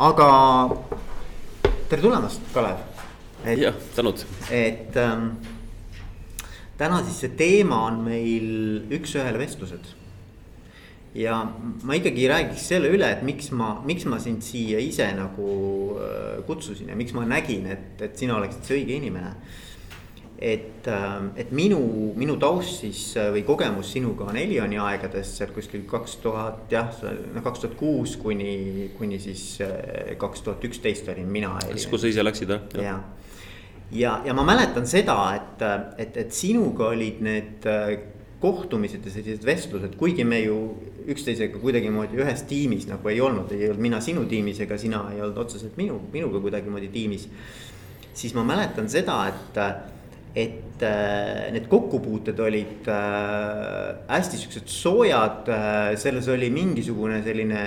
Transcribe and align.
aga 0.00 0.26
tere 1.90 2.00
tulemast, 2.00 2.40
Kalev. 2.54 2.78
jah, 3.44 3.74
tänud. 3.94 4.22
et 4.50 4.96
ähm, 4.96 5.26
täna 6.80 7.02
siis 7.04 7.18
see 7.20 7.34
teema 7.36 7.82
on 7.90 7.98
meil 8.06 8.86
üks-ühele 8.96 9.36
vestlused. 9.42 9.90
ja 11.12 11.42
ma 11.84 11.98
ikkagi 11.98 12.30
räägiks 12.32 12.64
selle 12.72 12.88
üle, 12.88 13.10
et 13.12 13.26
miks 13.26 13.50
ma, 13.52 13.74
miks 13.84 14.06
ma 14.08 14.16
sind 14.22 14.40
siia 14.46 14.80
ise 14.80 15.10
nagu 15.18 15.50
äh, 16.00 16.40
kutsusin 16.48 16.88
ja 16.88 16.96
miks 16.96 17.12
ma 17.12 17.26
nägin, 17.28 17.68
et, 17.68 18.00
et 18.00 18.16
sina 18.16 18.38
oleksid 18.40 18.64
see 18.64 18.80
õige 18.80 18.96
inimene 19.02 19.34
et, 20.40 20.86
ähm, 20.88 21.32
et 21.36 21.50
minu, 21.52 21.78
minu 22.16 22.38
taust 22.40 22.80
siis 22.80 23.00
äh, 23.20 23.28
või 23.34 23.42
kogemus 23.44 23.90
sinuga 23.92 24.30
on 24.30 24.38
Elioni 24.40 24.78
aegadest 24.80 25.36
sealt 25.36 25.52
kuskil 25.52 25.82
kaks 25.88 26.16
tuhat 26.22 26.72
jah, 26.72 26.88
no 27.34 27.42
kaks 27.44 27.66
tuhat 27.66 27.76
kuus 27.76 28.16
kuni, 28.20 28.88
kuni 28.96 29.18
siis 29.20 29.42
äh, 29.66 30.14
kaks 30.20 30.46
tuhat 30.46 30.64
üksteist 30.64 31.10
olin 31.12 31.28
mina. 31.28 31.52
siis, 31.74 31.84
kui 31.92 32.00
sa 32.00 32.08
ise 32.08 32.24
läksid 32.24 32.54
jah? 32.54 32.64
ja, 32.80 32.96
ja, 33.92 34.14
ja 34.24 34.36
ma 34.38 34.46
mäletan 34.48 34.88
seda, 34.88 35.18
et, 35.36 35.66
et, 36.06 36.16
et 36.24 36.32
sinuga 36.32 36.88
olid 36.94 37.20
need 37.26 37.68
äh, 37.68 37.92
kohtumised 38.40 39.04
ja 39.04 39.12
sellised 39.12 39.44
vestlused, 39.44 40.00
kuigi 40.00 40.24
me 40.24 40.40
ju 40.40 40.56
üksteisega 41.12 41.60
kuidagimoodi 41.60 42.16
ühes 42.24 42.46
tiimis 42.48 42.88
nagu 42.88 43.12
ei 43.12 43.20
olnud, 43.20 43.52
ei 43.52 43.68
olnud 43.68 43.84
mina 43.90 44.00
sinu 44.00 44.24
tiimis 44.30 44.64
ega 44.64 44.80
sina 44.80 45.04
ei 45.12 45.20
olnud 45.20 45.44
otseselt 45.44 45.76
minu, 45.76 46.00
minuga 46.16 46.40
kuidagimoodi 46.40 46.88
tiimis. 46.88 47.28
siis 48.14 48.32
ma 48.32 48.42
mäletan 48.44 48.88
seda, 48.88 49.22
et 49.28 49.99
et 50.34 50.82
äh, 50.82 51.50
need 51.50 51.66
kokkupuuted 51.70 52.38
olid 52.38 52.88
äh, 52.88 53.96
hästi 54.08 54.38
siuksed 54.38 54.70
soojad 54.70 55.48
äh,, 55.50 55.96
selles 55.98 56.28
oli 56.30 56.50
mingisugune 56.54 57.22
selline 57.26 57.62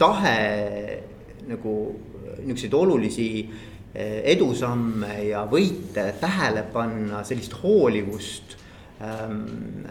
tahe 0.00 0.38
nagu 1.48 1.72
niisuguseid 2.42 2.74
olulisi 2.74 3.26
edusamme 3.92 5.18
ja 5.26 5.42
võite 5.44 6.06
tähele 6.20 6.62
panna, 6.72 7.20
sellist 7.28 7.58
hoolivust 7.60 8.56
ähm,. 9.04 9.84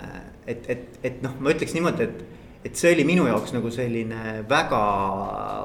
et, 0.48 0.66
et, 0.73 0.88
et 1.06 1.20
noh, 1.22 1.36
ma 1.38 1.54
ütleks 1.54 1.76
niimoodi, 1.78 2.08
et, 2.08 2.23
et 2.66 2.81
see 2.81 2.95
oli 2.95 3.06
minu 3.06 3.28
jaoks 3.30 3.54
nagu 3.54 3.70
selline 3.73 4.42
väga 4.50 4.81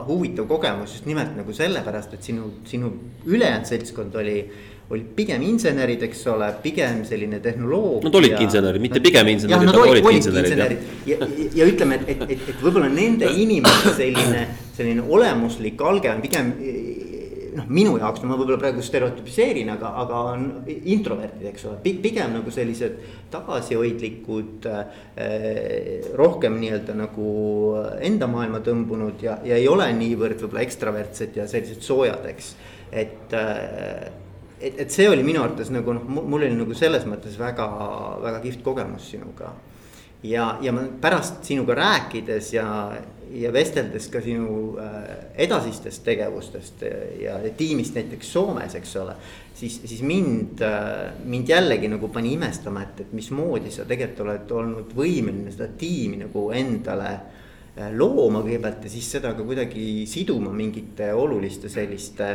huvitav 0.08 0.44
kogemus 0.50 0.98
just 0.98 1.08
nimelt 1.08 1.32
nagu 1.38 1.56
sellepärast, 1.56 2.12
et 2.18 2.28
sinu, 2.28 2.50
sinu 2.68 2.92
ülejäänud 3.24 3.72
seltskond 3.72 4.20
oli 4.20 4.42
olid 4.90 5.06
pigem 5.16 5.42
insenerid, 5.42 6.02
eks 6.06 6.20
ole, 6.30 6.48
pigem 6.62 7.00
selline 7.08 7.40
tehnoloogia. 7.42 8.06
Nad 8.06 8.18
olidki 8.20 8.44
insenerid, 8.46 8.84
mitte 8.84 9.02
pigem 9.02 9.32
insenerid, 9.32 9.72
aga 9.72 9.86
olidki 9.94 10.18
insenerid, 10.20 10.52
insenerid. 10.52 10.84
ja, 11.10 11.18
ja, 11.18 11.48
ja 11.60 11.70
ütleme, 11.72 11.98
et, 11.98 12.12
et, 12.14 12.22
et, 12.36 12.44
et 12.52 12.62
võib-olla 12.62 12.90
nende 12.92 13.32
inimeste 13.34 13.96
selline, 13.98 14.44
selline 14.76 15.06
olemuslik 15.16 15.82
alge 15.82 16.12
on 16.12 16.22
pigem 16.22 16.54
noh, 17.56 17.66
minu 17.72 17.94
jaoks, 17.98 18.22
no 18.22 18.30
ma 18.30 18.36
võib-olla 18.38 18.60
praegu 18.60 18.84
stereotüpiseerin, 18.84 19.70
aga, 19.74 19.90
aga 20.02 20.20
on 20.32 20.44
introvertid, 20.68 21.46
eks 21.50 21.66
ole, 21.70 21.94
pigem 22.04 22.36
nagu 22.36 22.52
sellised 22.52 22.98
tagasihoidlikud 23.32 24.68
eh,. 24.70 26.12
rohkem 26.16 26.58
nii-öelda 26.60 26.96
nagu 26.98 27.30
enda 28.04 28.28
maailma 28.30 28.62
tõmbunud 28.66 29.24
ja, 29.24 29.38
ja 29.46 29.58
ei 29.58 29.66
ole 29.70 29.88
niivõrd 29.96 30.44
võib-olla 30.44 30.66
ekstravertsed 30.66 31.40
ja 31.40 31.48
sellised 31.50 31.82
soojad, 31.86 32.28
eks, 32.30 32.52
et 32.92 33.36
eh, 33.36 34.06
et, 34.60 34.78
et 34.80 34.92
see 34.92 35.08
oli 35.08 35.24
minu 35.26 35.42
arvates 35.44 35.70
nagu 35.74 35.94
noh, 35.96 36.04
mul 36.06 36.42
oli 36.42 36.54
nagu 36.56 36.76
selles 36.76 37.06
mõttes 37.08 37.36
väga, 37.40 37.66
väga 38.22 38.40
kihvt 38.44 38.64
kogemus 38.64 39.10
sinuga. 39.12 39.52
ja, 40.24 40.56
ja 40.62 40.72
ma 40.72 40.86
pärast 41.00 41.44
sinuga 41.44 41.76
rääkides 41.76 42.52
ja, 42.54 42.66
ja 43.36 43.52
vesteldes 43.52 44.08
ka 44.10 44.22
sinu 44.24 44.76
äh, 44.80 44.96
edasistest 45.46 46.04
tegevustest 46.06 46.82
ja, 47.20 47.38
tiimist 47.56 47.94
näiteks 47.98 48.32
Soomes, 48.32 48.74
eks 48.74 48.96
ole. 48.96 49.16
siis, 49.54 49.80
siis 49.84 50.02
mind 50.02 50.62
äh,, 50.64 51.12
mind 51.24 51.48
jällegi 51.48 51.88
nagu 51.92 52.08
pani 52.08 52.32
imestama, 52.34 52.82
et, 52.82 53.00
et 53.06 53.12
mismoodi 53.12 53.70
sa 53.70 53.84
tegelikult 53.84 54.26
oled 54.26 54.52
olnud 54.60 54.94
võimeline 54.96 55.52
seda 55.52 55.68
tiimi 55.78 56.24
nagu 56.24 56.48
endale 56.56 57.12
äh, 57.12 57.92
looma 57.92 58.40
kõigepealt 58.40 58.88
ja 58.88 58.94
siis 58.96 59.10
seda 59.18 59.34
ka 59.36 59.44
kuidagi 59.44 60.06
siduma 60.08 60.52
mingite 60.52 61.12
oluliste 61.12 61.68
selliste 61.68 62.30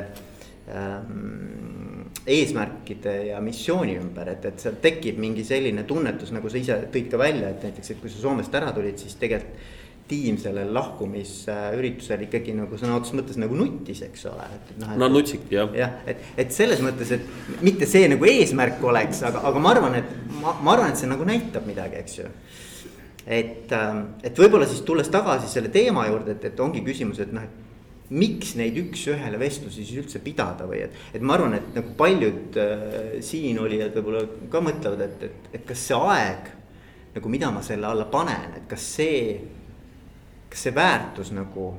eesmärkide 2.31 3.13
ja 3.31 3.41
missiooni 3.41 3.97
ümber, 3.99 4.29
et, 4.35 4.45
et 4.45 4.61
seal 4.61 4.77
tekib 4.81 5.17
mingi 5.19 5.43
selline 5.47 5.83
tunnetus, 5.89 6.31
nagu 6.35 6.49
sa 6.51 6.59
ise 6.59 6.77
tõid 6.93 7.09
ka 7.11 7.19
välja, 7.19 7.49
et 7.49 7.63
näiteks, 7.65 7.93
et 7.93 8.01
kui 8.01 8.11
sa 8.13 8.21
Soomest 8.21 8.55
ära 8.55 8.73
tulid, 8.75 8.99
siis 9.01 9.17
tegelikult 9.19 9.69
tiim 10.11 10.35
sellel 10.41 10.73
lahkumisüritusel 10.75 12.25
ikkagi 12.25 12.51
nagu 12.57 12.75
sõna 12.75 12.97
otseses 12.97 13.15
mõttes 13.15 13.37
nagu 13.39 13.55
nuttis, 13.55 14.01
eks 14.03 14.25
ole, 14.27 14.47
noh. 14.81 14.95
Nad 14.99 15.13
nutsiti 15.13 15.55
jah. 15.55 15.71
jah, 15.77 15.93
et, 16.09 16.25
et 16.43 16.51
selles 16.51 16.81
mõttes, 16.83 17.13
et 17.15 17.61
mitte 17.63 17.87
see 17.87 18.09
nagu 18.11 18.27
eesmärk 18.27 18.83
oleks, 18.83 19.21
aga, 19.29 19.45
aga 19.47 19.61
ma 19.63 19.71
arvan, 19.71 19.95
et 20.01 20.11
ma, 20.41 20.57
ma 20.59 20.73
arvan, 20.75 20.91
et 20.91 20.99
see 20.99 21.07
nagu 21.07 21.27
näitab 21.27 21.63
midagi, 21.69 22.01
eks 22.03 22.19
ju 22.19 22.27
et, 23.25 23.71
ähm, 23.77 24.03
et 24.23 24.37
võib-olla 24.37 24.67
siis 24.67 24.81
tulles 24.85 25.09
tagasi 25.13 25.49
selle 25.51 25.71
teema 25.73 26.07
juurde, 26.09 26.35
et, 26.35 26.45
et 26.51 26.63
ongi 26.63 26.83
küsimus, 26.85 27.21
et 27.23 27.31
noh, 27.35 27.45
et 27.45 27.60
miks 28.11 28.55
neid 28.59 28.75
üks-ühele 28.75 29.39
vestlusi 29.39 29.85
siis 29.85 30.01
üldse 30.03 30.19
pidada 30.23 30.65
või 30.67 30.81
et, 30.85 30.95
et 31.15 31.23
ma 31.23 31.37
arvan, 31.37 31.55
et 31.55 31.69
nagu 31.77 31.93
paljud 31.99 32.57
äh, 32.59 32.97
siin 33.23 33.59
olijad 33.61 33.95
võib-olla 33.95 34.25
ka 34.51 34.63
mõtlevad, 34.63 35.05
et, 35.05 35.23
et, 35.29 35.53
et 35.59 35.63
kas 35.67 35.85
see 35.87 35.99
aeg 36.11 36.51
nagu, 37.15 37.31
mida 37.31 37.51
ma 37.51 37.63
selle 37.63 37.87
alla 37.87 38.07
panen, 38.11 38.57
et 38.59 38.67
kas 38.71 38.83
see, 38.97 39.23
kas 40.51 40.67
see 40.67 40.75
väärtus 40.75 41.31
nagu 41.35 41.71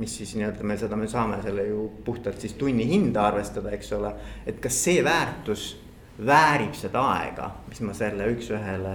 mis 0.00 0.16
siis 0.16 0.32
nii-öelda 0.38 0.64
me 0.64 0.76
seda, 0.80 0.96
me 0.96 1.06
saame 1.10 1.42
selle 1.44 1.66
ju 1.68 1.84
puhtalt 2.04 2.40
siis 2.40 2.54
tunni 2.58 2.86
hinda 2.88 3.26
arvestada, 3.28 3.70
eks 3.76 3.92
ole. 3.92 4.14
et 4.48 4.60
kas 4.62 4.78
see 4.86 5.04
väärtus 5.04 5.74
väärib 6.26 6.74
seda 6.76 7.02
aega, 7.14 7.50
mis 7.68 7.82
ma 7.84 7.94
selle 7.96 8.28
üks-ühele 8.32 8.94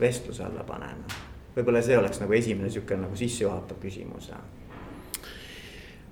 vestluse 0.00 0.44
alla 0.44 0.64
panen. 0.68 1.04
võib-olla 1.56 1.82
see 1.84 1.96
oleks 1.98 2.20
nagu 2.20 2.36
esimene 2.36 2.70
sihuke 2.70 2.96
nagu 3.00 3.16
sissejuhatav 3.16 3.80
küsimus 3.80 4.30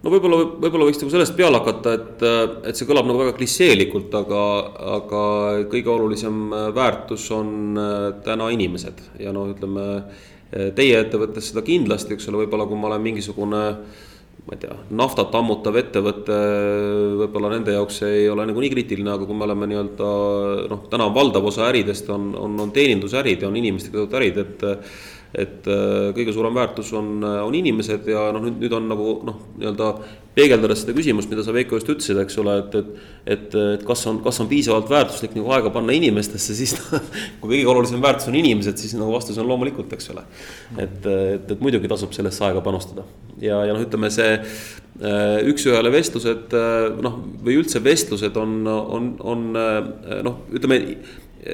no 0.01 0.13
võib-olla, 0.15 0.41
võib-olla 0.63 0.89
võiks 0.89 1.01
nagu 1.03 1.13
sellest 1.15 1.37
peale 1.39 1.61
hakata, 1.61 1.95
et, 1.99 2.27
et 2.71 2.79
see 2.79 2.89
kõlab 2.89 3.09
nagu 3.09 3.23
väga 3.23 3.37
klišeelikult, 3.39 4.15
aga, 4.23 4.43
aga 4.99 5.23
kõige 5.73 5.93
olulisem 5.93 6.43
väärtus 6.77 7.29
on 7.37 7.81
äh, 7.81 7.97
täna 8.27 8.51
inimesed 8.55 9.07
ja 9.23 9.35
noh, 9.37 9.51
ütleme. 9.55 9.87
Teie 10.51 10.97
ettevõttes 10.99 11.53
seda 11.53 11.63
kindlasti, 11.63 12.17
eks 12.17 12.25
ole, 12.27 12.41
võib-olla 12.41 12.65
kui 12.67 12.75
ma 12.75 12.89
olen 12.89 13.05
mingisugune 13.05 13.61
ma 14.47 14.57
ei 14.57 14.61
tea, 14.63 14.75
naftat 14.99 15.35
ammutav 15.39 15.77
ettevõte, 15.79 16.37
võib-olla 17.21 17.53
nende 17.53 17.75
jaoks 17.77 18.01
ei 18.09 18.25
ole 18.31 18.47
nagu 18.49 18.63
nii 18.63 18.73
kriitiline, 18.73 19.13
aga 19.13 19.29
kui 19.29 19.37
me 19.37 19.47
oleme 19.47 19.69
nii-öelda 19.71 20.11
noh, 20.73 20.85
täna 20.93 21.07
valdav 21.15 21.47
osa 21.51 21.69
äridest 21.69 22.11
on, 22.11 22.33
on, 22.35 22.57
on 22.65 22.73
teenindusärid 22.75 23.45
ja 23.45 23.51
on 23.51 23.59
inimestega 23.61 24.01
seotud 24.01 24.19
ärid, 24.21 24.41
et 24.43 24.65
et 25.31 25.69
äh, 25.71 26.11
kõige 26.17 26.33
suurem 26.35 26.57
väärtus 26.57 26.91
on, 26.99 27.21
äh, 27.23 27.39
on 27.47 27.55
inimesed 27.55 28.09
ja 28.11 28.27
noh, 28.35 28.43
nüüd, 28.43 28.57
nüüd 28.65 28.75
on 28.75 28.89
nagu 28.91 29.13
noh, 29.27 29.37
nii-öelda 29.61 29.91
peegeldades 30.35 30.83
seda 30.83 30.95
küsimust, 30.97 31.31
mida 31.31 31.45
sa 31.47 31.55
Veiko 31.55 31.79
just 31.79 31.91
ütlesid, 31.91 32.19
eks 32.23 32.39
ole, 32.43 32.57
et, 32.63 32.75
et. 32.81 32.91
et, 33.35 33.57
et 33.77 33.85
kas 33.87 34.03
on, 34.11 34.19
kas 34.25 34.41
on 34.43 34.51
piisavalt 34.51 34.91
väärtuslik 34.91 35.37
nagu 35.39 35.53
aega 35.55 35.71
panna 35.75 35.95
inimestesse, 35.95 36.57
siis 36.59 36.75
kui 37.41 37.55
kõige 37.55 37.71
olulisem 37.71 38.03
väärtus 38.03 38.31
on 38.31 38.39
inimesed, 38.41 38.79
siis 38.81 38.97
nagu 38.99 39.15
vastus 39.15 39.39
on 39.39 39.47
loomulikult, 39.51 39.95
eks 39.95 40.11
ole. 40.15 40.27
et, 40.77 41.01
et, 41.07 41.55
et 41.55 41.63
muidugi 41.63 41.91
tasub 41.91 42.15
sellesse 42.17 42.47
aega 42.49 42.63
panustada 42.65 43.07
ja, 43.39 43.63
ja 43.69 43.75
noh, 43.75 43.83
ütleme 43.87 44.11
see 44.15 44.35
äh, 44.35 45.41
üks-ühele 45.51 45.95
vestlused 45.95 46.59
noh, 47.07 47.23
või 47.47 47.61
üldse 47.63 47.83
vestlused 47.85 48.39
on, 48.39 48.63
on, 48.67 49.11
on 49.23 49.51
noh, 49.55 50.45
ütleme 50.51 50.83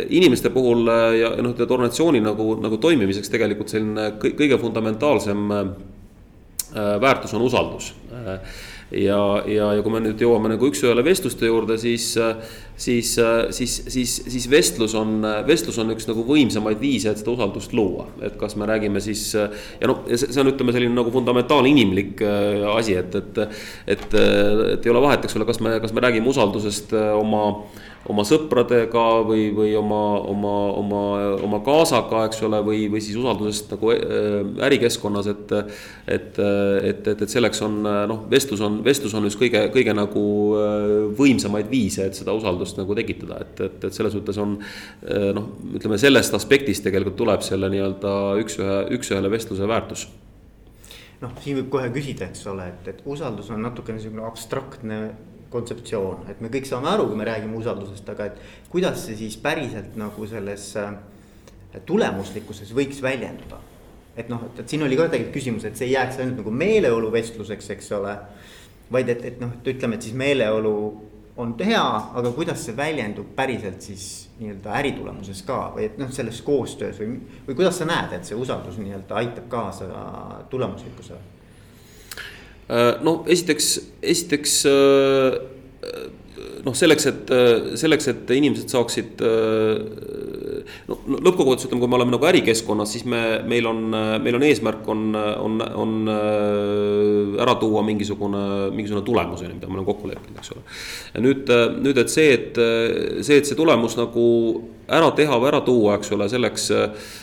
inimeste 0.08 0.50
puhul 0.50 0.88
äh, 0.90 1.08
ja 1.20 1.32
noh, 1.42 1.54
tead 1.56 1.70
organisatsiooni 1.70 2.22
nagu, 2.24 2.54
nagu 2.62 2.78
toimimiseks 2.82 3.30
tegelikult 3.30 3.70
selline 3.70 4.14
kõige 4.22 4.58
fundamentaalsem 4.62 5.44
äh, 5.54 5.68
väärtus 7.00 7.34
on 7.36 7.44
usaldus. 7.46 7.92
ja, 8.90 9.18
ja, 9.46 9.68
ja 9.74 9.82
kui 9.82 9.92
me 9.94 10.00
nüüd 10.02 10.20
jõuame 10.20 10.50
nagu 10.50 10.66
üks-ühele 10.68 11.02
vestluste 11.06 11.46
juurde, 11.46 11.76
siis, 11.78 12.08
siis, 12.76 13.12
siis, 13.54 13.76
siis, 13.94 14.12
siis 14.34 14.46
vestlus 14.50 14.94
on, 14.98 15.24
vestlus 15.46 15.78
on 15.82 15.94
üks 15.94 16.06
nagu 16.10 16.26
võimsamaid 16.26 16.82
viise, 16.82 17.10
et 17.10 17.22
seda 17.22 17.32
usaldust 17.34 17.74
luua. 17.74 18.08
et 18.26 18.36
kas 18.38 18.58
me 18.58 18.66
räägime 18.68 19.00
siis 19.02 19.24
ja 19.34 19.90
noh, 19.90 20.04
see 20.10 20.42
on, 20.42 20.50
ütleme 20.52 20.74
selline 20.74 20.94
nagu 20.98 21.14
fundamentaalne 21.14 21.70
inimlik 21.70 22.22
äh, 22.26 22.66
asi, 22.74 22.98
et, 22.98 23.14
et, 23.14 23.42
et, 23.86 24.06
et 24.76 24.86
ei 24.86 24.94
ole 24.94 25.06
vahet, 25.06 25.24
eks 25.24 25.38
ole, 25.38 25.48
kas 25.48 25.62
me, 25.62 25.78
kas 25.82 25.94
me 25.94 26.06
räägime 26.06 26.34
usaldusest 26.34 26.94
oma 26.98 27.46
oma 28.12 28.24
sõpradega 28.26 29.04
või, 29.26 29.48
või 29.54 29.72
oma, 29.78 30.00
oma, 30.30 30.54
oma, 30.80 31.02
oma 31.46 31.60
kaasaga, 31.66 32.24
eks 32.28 32.42
ole, 32.46 32.60
või, 32.66 32.84
või 32.92 33.02
siis 33.04 33.18
usaldusest 33.20 33.72
nagu 33.74 33.92
äh, 33.94 34.36
ärikeskkonnas, 34.68 35.30
et. 35.32 35.54
et, 36.06 36.38
et, 36.38 37.08
et, 37.08 37.22
et 37.22 37.30
selleks 37.30 37.62
on 37.66 37.80
noh, 37.82 38.20
vestlus 38.30 38.60
on, 38.64 38.78
vestlus 38.84 39.14
on 39.16 39.26
üks 39.28 39.38
kõige, 39.40 39.66
kõige 39.74 39.94
nagu 39.96 40.26
äh, 40.58 40.84
võimsamaid 41.18 41.70
viise, 41.70 42.06
et 42.08 42.18
seda 42.18 42.34
usaldust 42.36 42.78
nagu 42.80 42.96
tekitada, 42.98 43.40
et, 43.44 43.64
et, 43.66 43.88
et 43.88 43.96
selles 43.96 44.14
mõttes 44.16 44.38
on. 44.42 44.58
Äh, 45.06 45.30
noh, 45.36 45.50
ütleme 45.76 45.98
sellest 46.00 46.34
aspektist 46.36 46.84
tegelikult 46.86 47.18
tuleb 47.18 47.42
selle 47.46 47.70
nii-öelda 47.72 48.12
üks-ühe, 48.42 48.78
üks-ühele 48.96 49.32
vestluse 49.32 49.68
väärtus 49.68 50.06
noh, 51.22 51.32
siin 51.42 51.56
võib 51.60 51.70
kohe 51.72 51.88
küsida, 51.94 52.28
eks 52.28 52.44
ole, 52.50 52.68
et, 52.72 52.90
et 52.92 53.00
usaldus 53.08 53.48
on 53.54 53.62
natukene 53.64 53.98
niisugune 53.98 54.26
abstraktne 54.28 55.00
kontseptsioon, 55.56 56.28
et 56.30 56.40
me 56.44 56.52
kõik 56.52 56.68
saame 56.68 56.92
aru, 56.92 57.08
kui 57.10 57.18
me 57.18 57.26
räägime 57.28 57.56
usaldusest, 57.58 58.08
aga 58.12 58.30
et 58.30 58.40
kuidas 58.72 59.02
see 59.08 59.16
siis 59.18 59.38
päriselt 59.42 59.96
nagu 59.98 60.28
selles 60.28 60.68
äh, 60.80 60.94
tulemuslikkuses 61.86 62.72
võiks 62.76 63.02
väljenduda. 63.02 63.58
et 64.16 64.30
noh, 64.32 64.46
et 64.56 64.68
siin 64.68 64.80
oli 64.82 64.96
ka 64.96 65.10
tegelikult 65.12 65.34
küsimus, 65.34 65.66
et 65.68 65.76
see 65.76 65.90
ei 65.90 65.92
jääks 65.92 66.22
ainult 66.22 66.38
nagu 66.40 66.52
meeleoluvestluseks, 66.62 67.68
eks 67.74 67.92
ole. 67.98 68.16
vaid 68.92 69.08
et, 69.12 69.24
et 69.24 69.40
noh, 69.42 69.50
et 69.58 69.68
ütleme, 69.74 69.98
et 69.98 70.02
siis 70.06 70.14
meeleolu 70.14 70.72
on 71.36 71.52
hea, 71.60 71.84
aga 72.16 72.32
kuidas 72.32 72.64
see 72.64 72.76
väljendub 72.76 73.34
päriselt 73.36 73.82
siis 73.84 74.06
nii-öelda 74.40 74.72
äritulemuses 74.78 75.42
ka 75.44 75.58
või 75.74 75.88
et 75.90 75.98
noh, 76.00 76.10
selles 76.12 76.40
koostöös 76.44 77.00
või, 77.02 77.18
või 77.48 77.58
kuidas 77.58 77.80
sa 77.80 77.88
näed, 77.88 78.14
et 78.16 78.28
see 78.28 78.38
usaldus 78.38 78.78
nii-öelda 78.80 79.18
aitab 79.20 79.48
kaasa 79.52 79.88
tulemuslikkusele? 80.50 81.35
Äh, 82.66 82.96
no 83.06 83.20
esiteks, 83.30 83.76
esiteks 84.02 84.64
äh, 84.66 85.36
noh, 86.66 86.74
selleks, 86.74 87.06
et, 87.06 87.30
selleks, 87.78 88.08
et 88.10 88.30
inimesed 88.34 88.72
saaksid 88.72 89.20
no 90.90 90.96
lõppkokkuvõttes 91.06 91.68
ütleme, 91.68 91.78
kui 91.78 91.90
me 91.92 91.98
oleme 92.00 92.14
nagu 92.16 92.26
ärikeskkonnas, 92.26 92.90
siis 92.90 93.04
me, 93.06 93.20
meil 93.46 93.68
on, 93.70 93.84
meil 94.22 94.34
on 94.34 94.46
eesmärk 94.48 94.88
on, 94.90 95.14
on, 95.14 95.62
on 95.62 95.94
äh, 96.10 97.36
ära 97.44 97.54
tuua 97.62 97.84
mingisugune, 97.86 98.42
mingisugune 98.74 99.06
tulemus, 99.06 99.44
on 99.44 99.52
ju, 99.52 99.60
mida 99.60 99.70
me 99.70 99.78
oleme 99.78 99.86
kokku 99.92 100.10
leppinud, 100.10 100.42
eks 100.42 100.56
ole. 100.56 100.64
nüüd, 101.22 101.54
nüüd, 101.86 102.02
et 102.02 102.10
see, 102.10 102.32
et 102.34 102.58
see, 103.22 103.38
et 103.38 103.46
see 103.46 103.58
tulemus 103.58 103.94
nagu 104.00 104.26
ära 104.90 105.12
teha 105.14 105.38
või 105.38 105.52
ära 105.54 105.62
tuua, 105.66 106.00
eks 106.00 106.10
ole, 106.18 106.26
selleks 106.34 106.72
äh, 106.74 107.14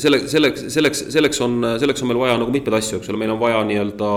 selle, 0.00 0.20
selleks, 0.30 0.64
selleks, 0.74 1.02
selleks 1.14 1.40
on, 1.44 1.58
selleks 1.80 2.02
on 2.02 2.10
meil 2.10 2.20
vaja 2.22 2.38
nagu 2.40 2.54
mitmeid 2.54 2.78
asju, 2.80 3.00
eks 3.00 3.12
ole, 3.12 3.20
meil 3.20 3.34
on 3.34 3.40
vaja 3.42 3.60
nii-öelda. 3.68 4.10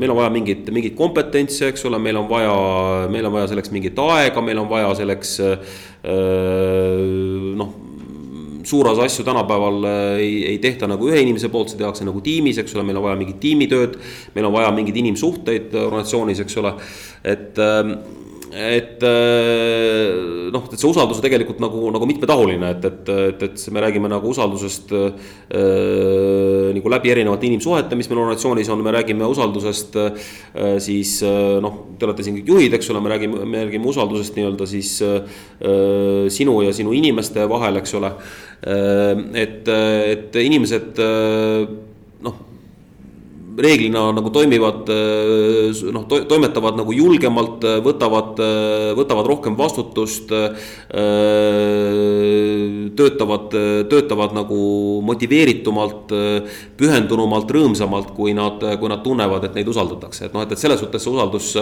meil 0.00 0.10
on 0.10 0.18
vaja 0.18 0.32
mingit, 0.34 0.70
mingit 0.74 0.96
kompetentsi, 0.98 1.64
eks 1.68 1.84
ole, 1.90 2.00
meil 2.02 2.18
on 2.20 2.26
vaja, 2.30 2.56
meil 3.12 3.28
on 3.28 3.36
vaja 3.36 3.52
selleks 3.52 3.72
mingit 3.74 3.98
aega, 4.02 4.42
meil 4.44 4.62
on 4.62 4.70
vaja 4.70 4.94
selleks 5.02 5.38
noh 7.60 7.78
suur 8.70 8.88
osa 8.90 9.06
asju 9.08 9.24
tänapäeval 9.24 9.84
ei, 10.20 10.46
ei 10.46 10.58
tehta 10.58 10.88
nagu 10.90 11.08
ühe 11.08 11.20
inimese 11.22 11.48
poolt, 11.52 11.72
see 11.72 11.80
tehakse 11.80 12.04
nagu 12.06 12.20
tiimis, 12.24 12.60
eks 12.60 12.76
ole, 12.76 12.84
meil 12.86 13.00
on 13.00 13.06
vaja 13.08 13.18
mingit 13.20 13.40
tiimitööd. 13.42 13.96
meil 14.34 14.48
on 14.48 14.54
vaja 14.54 14.72
mingeid 14.76 15.00
inimsuhteid 15.00 15.74
organisatsioonis, 15.80 16.42
eks 16.44 16.58
ole, 16.60 16.74
et 17.24 17.60
et 18.50 19.02
äh, 19.06 20.50
noh, 20.50 20.64
et 20.66 20.78
see 20.80 20.88
usaldus 20.88 21.20
on 21.20 21.24
tegelikult 21.24 21.60
nagu, 21.62 21.84
nagu 21.94 22.08
mitmetahuline, 22.08 22.72
et, 22.74 22.86
et, 22.88 23.12
et, 23.30 23.44
et 23.46 23.64
me 23.74 23.84
räägime 23.84 24.10
nagu 24.10 24.32
usaldusest 24.32 24.90
äh, 24.96 26.72
nagu 26.74 26.92
läbi 26.92 27.12
erinevate 27.14 27.46
inimsuhete, 27.46 27.98
mis 27.98 28.10
meil 28.10 28.22
organisatsioonis 28.24 28.72
on, 28.74 28.82
me 28.82 28.94
räägime 28.96 29.28
usaldusest 29.30 30.00
äh, 30.02 30.34
siis 30.82 31.20
äh, 31.26 31.60
noh, 31.62 31.78
te 31.98 32.08
olete 32.08 32.26
siin 32.26 32.40
kõik 32.40 32.52
juhid, 32.54 32.76
eks 32.78 32.90
ole, 32.90 33.04
me 33.04 33.14
räägime, 33.14 33.46
me 33.46 33.64
räägime 33.68 33.90
usaldusest 33.92 34.38
nii-öelda 34.38 34.68
siis 34.70 34.96
äh, 35.06 35.22
sinu 36.32 36.60
ja 36.66 36.74
sinu 36.74 36.94
inimeste 36.96 37.46
vahel, 37.50 37.78
eks 37.82 37.98
ole 38.00 38.14
äh,. 38.66 39.26
et, 39.40 39.68
et 39.70 40.36
inimesed 40.42 40.98
noh 42.20 42.49
reeglina 43.58 44.10
nagu 44.14 44.30
toimivad 44.30 44.88
eh, 44.92 45.70
noh 45.92 46.04
to,, 46.08 46.22
toimetavad 46.28 46.78
nagu 46.78 46.94
julgemalt, 46.94 47.64
eh, 47.64 47.78
võtavad, 47.84 48.38
eh, 48.38 48.90
võtavad 48.98 49.26
rohkem 49.26 49.56
vastutust. 49.58 50.32
töötavad, 53.00 53.52
töötavad 53.88 54.32
nagu 54.34 54.58
motiveeritumalt, 55.06 56.10
pühendunumalt, 56.76 57.50
rõõmsamalt, 57.54 58.10
kui 58.16 58.34
nad, 58.36 58.62
kui 58.80 58.90
nad 58.90 59.02
tunnevad, 59.04 59.44
et 59.46 59.54
neid 59.56 59.68
usaldatakse, 59.70 60.26
et 60.26 60.34
noh, 60.34 60.42
et, 60.44 60.52
et 60.52 60.60
selles 60.60 60.80
suhtes 60.80 61.02
see 61.02 61.12
usaldus. 61.12 61.52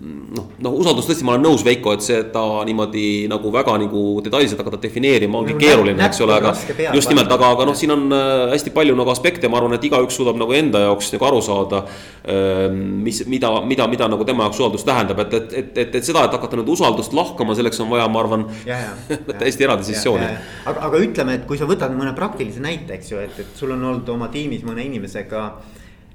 noh, 0.00 0.48
noh 0.66 0.76
usaldus 0.82 1.06
tõesti, 1.08 1.24
ma 1.24 1.36
olen 1.36 1.46
nõus, 1.46 1.64
Veiko, 1.64 1.94
et 1.94 2.04
seda 2.04 2.42
niimoodi 2.66 3.26
nagu 3.30 3.52
väga 3.54 3.76
nagu 3.80 4.04
detailselt 4.24 4.60
hakata 4.60 4.82
defineerima 4.82 5.38
ongi 5.40 5.54
no, 5.54 5.62
keeruline, 5.62 6.02
eks 6.08 6.20
ole, 6.26 6.36
aga 6.36 6.54
just 6.96 7.12
nimelt, 7.12 7.30
aga, 7.30 7.52
aga 7.54 7.68
noh, 7.70 7.78
siin 7.78 7.94
on 7.94 8.10
hästi 8.52 8.74
palju 8.74 8.98
nagu 8.98 9.14
aspekte, 9.14 9.48
ma 9.48 9.62
arvan, 9.62 9.78
et 9.78 9.86
igaüks 9.86 10.18
suudab 10.18 10.40
nagu 10.40 10.52
enda 10.56 10.84
jaoks 10.88 11.14
nagu 11.14 11.23
aru 11.26 11.40
saada. 11.44 11.84
Ähm, 12.24 12.78
mis, 13.04 13.20
mida, 13.28 13.50
mida, 13.68 13.86
mida 13.90 14.08
nagu 14.08 14.24
tema 14.24 14.46
jaoks 14.46 14.60
usaldus 14.62 14.84
tähendab, 14.88 15.18
et, 15.26 15.34
et, 15.36 15.52
et, 15.60 15.78
et, 15.82 15.96
et 16.00 16.06
seda, 16.06 16.22
et 16.24 16.32
hakata 16.32 16.56
nüüd 16.56 16.70
usaldust 16.72 17.12
lahkama, 17.16 17.56
selleks 17.58 17.82
on 17.84 17.90
vaja, 17.92 18.08
ma 18.08 18.22
arvan. 18.22 18.46
täiesti 19.42 19.66
eraldi 19.66 19.90
sessiooni. 19.90 20.28
aga, 20.64 20.86
aga 20.88 21.00
ütleme, 21.04 21.38
et 21.38 21.46
kui 21.48 21.60
sa 21.60 21.68
võtad 21.68 21.92
mõne 21.96 22.14
praktilise 22.16 22.62
näite, 22.64 22.96
eks 22.96 23.12
ju, 23.12 23.20
et, 23.20 23.40
et 23.44 23.58
sul 23.58 23.74
on 23.74 23.82
olnud 23.90 24.08
oma 24.14 24.30
tiimis 24.32 24.64
mõne 24.64 24.86
inimesega 24.88 25.42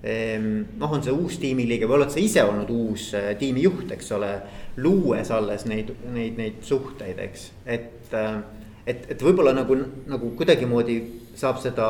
ehm, 0.02 0.50
noh, 0.82 0.96
on 0.98 1.06
see 1.06 1.14
uus 1.14 1.38
tiimiliige 1.42 1.90
või 1.90 2.00
oled 2.00 2.14
sa 2.14 2.24
ise 2.24 2.46
olnud 2.48 2.72
uus 2.74 3.12
äh, 3.18 3.32
tiimijuht, 3.40 3.92
eks 3.96 4.12
ole. 4.18 4.34
luues 4.80 5.30
alles 5.36 5.66
neid, 5.68 5.92
neid, 6.14 6.38
neid 6.40 6.62
suhteid, 6.64 7.20
eks, 7.20 7.50
et, 7.68 8.10
äh, 8.16 8.40
et, 8.88 9.06
et 9.12 9.22
võib-olla 9.24 9.54
nagu, 9.54 9.76
nagu 10.08 10.34
kuidagimoodi 10.40 11.02
saab 11.38 11.60
seda 11.62 11.90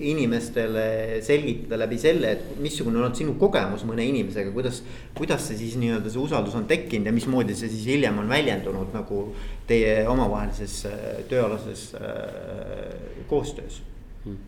inimestele 0.00 0.84
selgitada 1.24 1.78
läbi 1.80 1.98
selle, 2.00 2.32
et 2.36 2.60
missugune 2.62 2.98
on 2.98 3.06
olnud 3.06 3.18
sinu 3.18 3.34
kogemus 3.40 3.84
mõne 3.88 4.06
inimesega, 4.08 4.52
kuidas. 4.54 4.82
kuidas 5.16 5.44
see 5.48 5.58
siis 5.58 5.76
nii-öelda 5.80 6.10
see 6.12 6.22
usaldus 6.22 6.56
on 6.56 6.66
tekkinud 6.70 7.10
ja 7.10 7.14
mismoodi 7.14 7.56
see 7.58 7.68
siis 7.72 7.86
hiljem 7.92 8.18
on 8.22 8.30
väljendunud 8.30 8.94
nagu 8.96 9.26
teie 9.68 10.06
omavahelises 10.08 10.78
tööalases 11.30 11.90
äh, 12.00 13.24
koostöös 13.28 13.82
hmm.? 14.24 14.38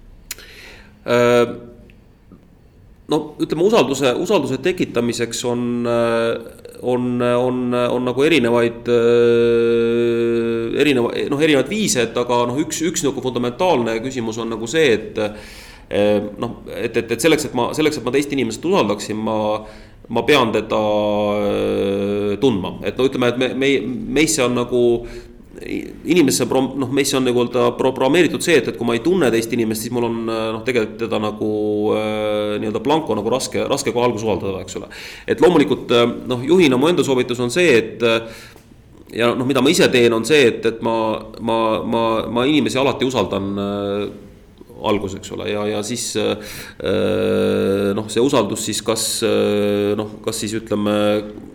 No 3.11 3.19
ütleme, 3.43 3.65
usalduse, 3.67 4.13
usalduse 4.23 4.61
tekitamiseks 4.63 5.43
on, 5.51 5.63
on, 5.87 7.09
on, 7.21 7.59
on 7.75 8.07
nagu 8.07 8.25
erinevaid 8.25 8.87
erineva, 10.79 11.11
noh, 11.33 11.43
erinevaid 11.43 11.69
viise, 11.73 12.07
et 12.07 12.17
aga 12.23 12.45
noh, 12.49 12.61
üks, 12.63 12.79
üks 12.87 13.03
nagu 13.05 13.25
fundamentaalne 13.25 13.99
küsimus 14.05 14.39
on 14.41 14.55
nagu 14.55 14.71
see, 14.71 14.95
et 14.95 15.19
noh, 16.41 16.61
et, 16.73 16.95
et, 16.95 17.17
et 17.17 17.27
selleks, 17.27 17.51
et 17.51 17.59
ma, 17.59 17.73
selleks, 17.77 17.99
et 17.99 18.07
ma 18.07 18.15
teist 18.15 18.33
inimest 18.39 18.65
usaldaksin, 18.71 19.19
ma 19.19 19.41
ma 20.13 20.23
pean 20.27 20.51
teda 20.53 20.81
tundma, 22.43 22.75
et 22.85 22.99
no 22.99 23.07
ütleme, 23.07 23.31
et 23.33 23.39
me, 23.39 23.49
me, 23.57 23.69
meisse 24.19 24.43
on 24.45 24.57
nagu 24.59 24.83
inimesse 25.63 26.47
noh, 26.51 26.91
meisse 26.95 27.17
on 27.19 27.27
nagu-öelda 27.27 27.69
programmeeritud 27.79 28.45
see, 28.45 28.59
et, 28.61 28.73
et 28.73 28.79
kui 28.79 28.89
ma 28.89 28.97
ei 28.97 29.05
tunne 29.05 29.31
teist 29.35 29.53
inimest, 29.55 29.87
siis 29.87 29.95
mul 29.95 30.09
on 30.09 30.23
noh, 30.29 30.63
tegelikult 30.67 30.99
teda 31.05 31.21
nagu 31.23 31.53
äh, 31.99 32.57
nii-öelda 32.63 32.83
blanko 32.85 33.19
nagu 33.19 33.33
raske, 33.33 33.63
raske 33.71 33.95
kohe 33.95 34.09
alguses 34.09 34.27
usaldada, 34.27 34.65
eks 34.65 34.81
ole. 34.81 34.91
et 35.27 35.45
loomulikult 35.45 35.95
noh, 36.31 36.43
juhina 36.47 36.81
mu 36.81 36.91
enda 36.91 37.05
soovitus 37.07 37.41
on 37.43 37.53
see, 37.55 37.79
et 37.79 38.11
ja 39.13 39.31
noh, 39.37 39.47
mida 39.49 39.63
ma 39.63 39.73
ise 39.73 39.89
teen, 39.93 40.13
on 40.17 40.25
see, 40.29 40.47
et, 40.49 40.67
et 40.69 40.83
ma, 40.85 40.97
ma, 41.45 41.57
ma, 41.85 42.03
ma 42.33 42.45
inimesi 42.49 42.81
alati 42.81 43.09
usaldan 43.09 43.51
äh, 43.61 44.05
algus, 44.89 45.17
eks 45.19 45.33
ole, 45.37 45.49
ja, 45.53 45.65
ja 45.69 45.83
siis 45.87 46.09
äh, 46.19 46.35
noh, 47.97 48.09
see 48.13 48.25
usaldus 48.25 48.65
siis 48.67 48.83
kas 48.85 49.07
äh, 49.27 49.93
noh, 49.99 50.19
kas 50.25 50.43
siis 50.43 50.57
ütleme 50.63 50.99
äh,. 51.23 51.51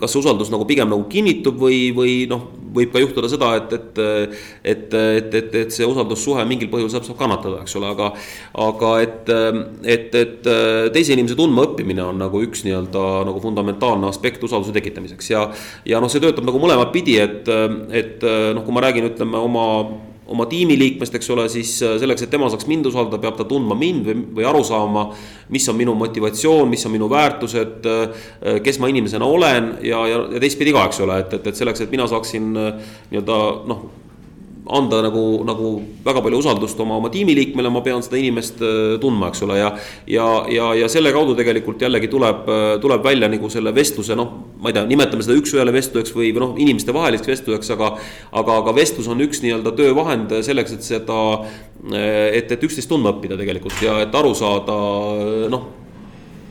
Kas 0.00 0.12
see 0.12 0.20
usaldus 0.20 0.50
nagu 0.52 0.66
pigem 0.68 0.90
nagu 0.92 1.06
kinnitub 1.10 1.56
või, 1.60 1.88
või 1.96 2.16
noh 2.30 2.48
võib 2.74 2.92
ka 2.92 3.02
juhtuda 3.02 3.30
seda, 3.30 3.50
et, 3.58 3.72
et, 3.74 4.00
et, 4.72 4.94
et, 4.94 5.34
et, 5.40 5.54
et 5.64 5.74
see 5.74 5.86
usaldussuhe 5.88 6.44
mingil 6.48 6.70
põhjusel 6.72 7.02
saab, 7.06 7.18
kannatada, 7.18 7.62
eks 7.64 7.76
ole, 7.80 7.90
aga. 7.90 8.10
aga 8.66 8.92
et, 9.04 9.32
et, 9.96 10.14
et 10.20 10.50
teise 10.94 11.14
inimese 11.16 11.38
tundmaõppimine 11.38 12.04
on 12.04 12.20
nagu 12.20 12.42
üks 12.44 12.64
nii-öelda 12.66 13.06
nagu 13.28 13.42
fundamentaalne 13.42 14.08
aspekt 14.10 14.44
usalduse 14.46 14.74
tekitamiseks 14.76 15.32
ja. 15.32 15.46
ja 15.88 16.02
noh, 16.02 16.12
see 16.12 16.22
töötab 16.22 16.46
nagu 16.46 16.62
mõlemat 16.62 16.94
pidi, 16.94 17.18
et, 17.22 17.50
et 17.94 18.22
noh, 18.54 18.62
kui 18.66 18.76
ma 18.76 18.86
räägin, 18.86 19.10
ütleme 19.10 19.40
oma 19.40 19.66
oma 20.30 20.46
tiimiliikmest, 20.50 21.14
eks 21.18 21.30
ole, 21.34 21.46
siis 21.52 21.74
äh, 21.82 21.96
selleks, 22.00 22.24
et 22.24 22.32
tema 22.32 22.48
saaks 22.50 22.68
mind 22.70 22.86
usaldada, 22.90 23.20
peab 23.22 23.38
ta 23.38 23.46
tundma 23.48 23.76
mind 23.78 24.06
või, 24.06 24.16
või 24.38 24.46
aru 24.46 24.62
saama. 24.66 25.08
mis 25.50 25.68
on 25.68 25.74
minu 25.76 25.94
motivatsioon, 25.98 26.68
mis 26.70 26.86
on 26.86 26.92
minu 26.94 27.08
väärtused, 27.10 27.86
äh, 27.90 28.60
kes 28.62 28.78
ma 28.78 28.90
inimesena 28.92 29.26
olen 29.26 29.72
ja, 29.82 30.04
ja, 30.06 30.20
ja 30.34 30.42
teistpidi 30.42 30.72
ka, 30.72 30.84
eks 30.86 31.00
ole, 31.00 31.18
et, 31.24 31.34
et, 31.34 31.46
et 31.50 31.56
selleks, 31.56 31.80
et 31.82 31.90
mina 31.90 32.06
saaksin 32.10 32.52
äh, 32.56 32.94
nii-öelda 33.10 33.40
noh 33.70 33.88
anda 34.76 35.00
nagu, 35.04 35.22
nagu 35.46 35.70
väga 36.04 36.22
palju 36.24 36.40
usaldust 36.42 36.78
oma, 36.82 36.98
oma 37.00 37.10
tiimiliikmele, 37.12 37.72
ma 37.72 37.82
pean 37.84 38.04
seda 38.04 38.18
inimest 38.20 38.60
äh, 38.64 38.98
tundma, 39.02 39.30
eks 39.30 39.42
ole, 39.46 39.58
ja. 39.60 39.70
ja, 40.10 40.28
ja, 40.52 40.70
ja 40.78 40.90
selle 40.92 41.12
kaudu 41.14 41.34
tegelikult 41.38 41.82
jällegi 41.82 42.10
tuleb, 42.12 42.46
äh, 42.50 42.68
tuleb 42.82 43.04
välja 43.04 43.30
nagu 43.32 43.50
selle 43.52 43.74
vestluse, 43.76 44.16
noh, 44.18 44.32
ma 44.60 44.70
ei 44.70 44.76
tea, 44.76 44.86
nimetame 44.90 45.26
seda 45.26 45.38
üks-ühele 45.40 45.74
vestluseks 45.74 46.14
või, 46.16 46.30
või 46.36 46.44
noh, 46.44 46.54
inimestevaheliseks 46.66 47.34
vestluseks, 47.34 47.74
aga. 47.76 47.92
aga, 48.42 48.60
aga 48.62 48.76
vestlus 48.76 49.10
on 49.10 49.20
üks 49.24 49.42
nii-öelda 49.44 49.74
töövahend 49.78 50.32
selleks, 50.46 50.76
et 50.76 50.86
seda, 50.86 51.20
äh, 51.90 52.30
et, 52.38 52.54
et 52.54 52.66
üksteist 52.68 52.90
tundma 52.90 53.14
õppida 53.16 53.38
tegelikult 53.40 53.82
ja 53.84 54.00
et 54.04 54.14
aru 54.16 54.34
saada, 54.38 54.80
noh 55.50 55.79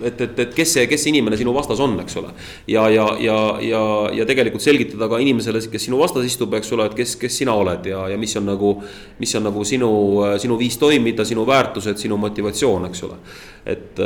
et, 0.03 0.21
et, 0.21 0.39
et 0.45 0.55
kes 0.55 0.73
see, 0.75 0.85
kes 0.89 1.03
see 1.03 1.13
inimene 1.13 1.37
sinu 1.39 1.53
vastas 1.55 1.79
on, 1.83 1.95
eks 2.03 2.17
ole. 2.21 2.33
ja, 2.67 2.87
ja, 2.89 3.05
ja, 3.19 3.37
ja, 3.65 3.83
ja 4.21 4.27
tegelikult 4.29 4.63
selgitada 4.63 5.09
ka 5.11 5.19
inimesele, 5.21 5.61
kes 5.71 5.87
sinu 5.89 5.99
vastas 6.01 6.27
istub, 6.27 6.53
eks 6.57 6.73
ole, 6.77 6.89
et 6.89 6.97
kes, 6.99 7.15
kes 7.21 7.39
sina 7.41 7.55
oled 7.57 7.89
ja, 7.91 8.05
ja 8.13 8.17
mis 8.19 8.35
on 8.39 8.47
nagu. 8.49 8.75
mis 9.19 9.35
on 9.35 9.43
nagu 9.43 9.63
sinu, 9.67 9.89
sinu 10.39 10.55
viis 10.59 10.77
toimida, 10.79 11.25
sinu 11.27 11.43
väärtused, 11.47 11.97
sinu 11.99 12.17
motivatsioon, 12.21 12.85
eks 12.87 13.03
ole, 13.07 13.17
et 13.67 13.99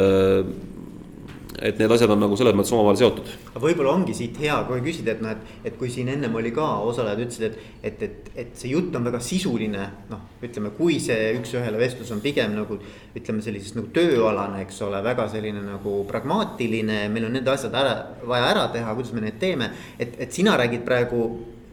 et 1.61 1.79
need 1.79 1.91
asjad 1.91 2.11
on 2.13 2.21
nagu 2.23 2.37
selles 2.39 2.55
mõttes 2.57 2.73
omavahel 2.75 2.99
seotud. 2.99 3.29
võib-olla 3.61 3.93
ongi 3.93 4.15
siit 4.17 4.37
hea 4.41 4.55
kohe 4.67 4.81
küsida, 4.85 5.13
et 5.13 5.23
noh, 5.23 5.33
et, 5.33 5.53
et 5.69 5.77
kui 5.79 5.91
siin 5.93 6.09
ennem 6.13 6.35
oli 6.39 6.51
ka 6.55 6.65
osalejad 6.87 7.23
ütlesid, 7.25 7.45
et, 7.49 7.79
et, 7.83 8.03
et, 8.07 8.31
et 8.45 8.53
see 8.57 8.73
jutt 8.73 8.95
on 8.95 9.05
väga 9.05 9.21
sisuline. 9.23 9.87
noh, 10.09 10.25
ütleme, 10.43 10.73
kui 10.77 10.99
see 11.03 11.33
üks-ühele 11.39 11.79
vestlus 11.79 12.11
on 12.15 12.21
pigem 12.23 12.55
nagu 12.57 12.79
ütleme 13.15 13.45
sellisest 13.45 13.77
nagu 13.79 13.91
tööalane, 13.95 14.63
eks 14.65 14.81
ole, 14.87 15.01
väga 15.05 15.27
selline 15.31 15.63
nagu 15.65 15.99
pragmaatiline, 16.09 17.07
meil 17.13 17.29
on 17.29 17.37
need 17.37 17.47
asjad 17.47 17.75
ära, 17.77 17.95
vaja 18.27 18.51
ära 18.53 18.67
teha, 18.73 18.95
kuidas 18.97 19.13
me 19.13 19.27
need 19.27 19.39
teeme. 19.41 19.71
et, 19.99 20.17
et 20.19 20.31
sina 20.33 20.57
räägid 20.59 20.85
praegu 20.85 21.27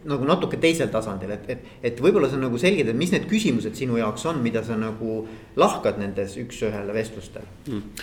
nagu 0.08 0.24
natuke 0.24 0.56
teisel 0.60 0.88
tasandil, 0.92 1.32
et, 1.34 1.48
et, 1.52 1.68
et 1.90 2.00
võib-olla 2.00 2.30
sa 2.30 2.38
nagu 2.40 2.58
selgitad, 2.60 2.96
mis 2.96 3.12
need 3.12 3.26
küsimused 3.28 3.76
sinu 3.76 3.98
jaoks 4.00 4.24
on, 4.30 4.40
mida 4.44 4.62
sa 4.64 4.78
nagu 4.80 5.24
lahkad 5.60 6.00
nendes 6.00 6.36
üks-ühele 6.40 6.94
vestlustel 6.96 7.44
mm.? 7.68 8.02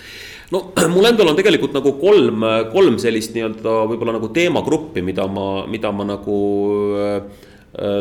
no 0.54 0.62
mul 0.94 1.10
endal 1.10 1.32
on 1.32 1.38
tegelikult 1.38 1.74
nagu 1.76 1.96
kolm, 2.00 2.46
kolm 2.72 2.98
sellist 3.02 3.34
nii-öelda 3.34 3.76
võib-olla 3.90 4.18
nagu 4.18 4.30
teemagruppi, 4.34 5.02
mida 5.04 5.26
ma, 5.26 5.48
mida 5.70 5.92
ma 5.94 6.06
nagu 6.14 6.40
äh, 6.98 7.46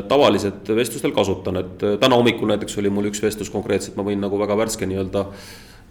tavaliselt 0.09 0.69
vestlustel 0.77 1.15
kasutan, 1.15 1.61
et 1.63 1.87
äh, 1.87 2.01
täna 2.01 2.19
hommikul 2.19 2.53
näiteks 2.53 2.77
oli 2.81 2.93
mul 2.93 3.09
üks 3.09 3.23
vestlus 3.23 3.53
konkreetselt, 3.53 3.97
ma 3.97 4.05
võin 4.05 4.21
nagu 4.21 4.39
väga 4.41 4.59
värske 4.61 4.89
nii-öelda 4.89 5.29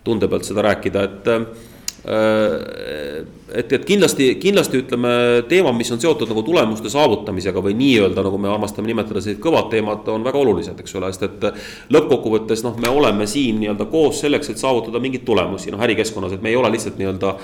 tunde 0.07 0.31
pealt 0.31 0.47
seda 0.47 0.63
rääkida, 0.69 1.09
et 1.11 1.33
äh, 1.33 1.49
Äh, 1.51 1.76
et, 2.07 3.73
et 3.73 3.85
kindlasti, 3.87 4.29
kindlasti 4.39 4.79
ütleme, 4.83 5.13
teemad, 5.51 5.75
mis 5.79 5.91
on 5.91 6.01
seotud 6.03 6.31
nagu 6.31 6.45
tulemuste 6.47 6.91
saavutamisega 6.93 7.63
või 7.65 7.75
nii-öelda, 7.79 8.23
nagu 8.27 8.39
me 8.39 8.51
armastame 8.53 8.91
nimetada, 8.91 9.23
sellised 9.25 9.43
kõvad 9.43 9.71
teemad 9.73 10.07
on 10.13 10.27
väga 10.27 10.39
olulised, 10.39 10.79
eks 10.83 10.95
ole, 11.01 11.11
sest 11.15 11.27
et. 11.27 11.49
lõppkokkuvõttes 11.97 12.63
noh, 12.67 12.77
me 12.83 12.93
oleme 12.93 13.27
siin 13.31 13.59
nii-öelda 13.63 13.89
koos 13.91 14.21
selleks, 14.23 14.53
et 14.53 14.63
saavutada 14.63 15.03
mingeid 15.03 15.27
tulemusi, 15.27 15.73
noh 15.75 15.83
ärikeskkonnas, 15.83 16.37
et 16.37 16.47
me 16.47 16.53
ei 16.53 16.61
ole 16.61 16.71
lihtsalt 16.75 17.01
nii-öelda. 17.01 17.35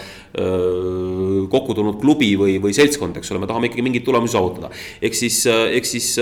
kokku 1.51 1.75
tulnud 1.75 1.99
klubi 2.01 2.33
või, 2.39 2.57
või 2.63 2.73
seltskond, 2.77 3.19
eks 3.19 3.33
ole, 3.33 3.43
me 3.43 3.51
tahame 3.51 3.69
ikkagi 3.71 3.85
mingeid 3.85 4.07
tulemusi 4.07 4.37
saavutada. 4.37 4.71
ehk 5.03 5.15
siis, 5.19 5.45
ehk 5.47 5.87
siis 5.89 6.15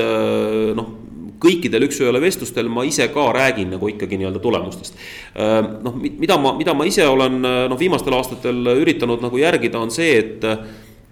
noh 0.76 1.10
kõikidel 1.40 1.87
üks-ühele 1.88 2.20
vestlustel 2.23 2.68
ma 2.73 2.85
ise 2.88 3.09
ka 3.14 3.30
räägin 3.37 3.73
nagu 3.76 3.88
ikkagi 3.90 4.18
nii-öelda 4.20 4.42
tulemustest. 4.42 4.99
Äh, 5.37 5.56
noh, 5.85 5.97
mida 5.97 6.38
ma, 6.40 6.54
mida 6.59 6.76
ma 6.76 6.88
ise 6.88 7.06
olen 7.09 7.40
noh, 7.42 7.78
viimastel 7.80 8.16
aastatel 8.18 8.75
üritanud 8.76 9.25
nagu 9.25 9.40
järgida, 9.40 9.80
on 9.80 9.94
see, 9.94 10.18
et, 10.20 10.47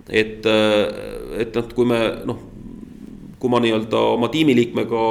et, 0.08 0.46
et 1.44 1.58
noh, 1.58 1.74
kui 1.74 1.88
me 1.88 2.02
noh 2.28 2.46
kui 3.38 3.50
ma 3.52 3.60
nii-öelda 3.62 4.00
oma 4.16 4.28
tiimiliikmega 4.32 5.02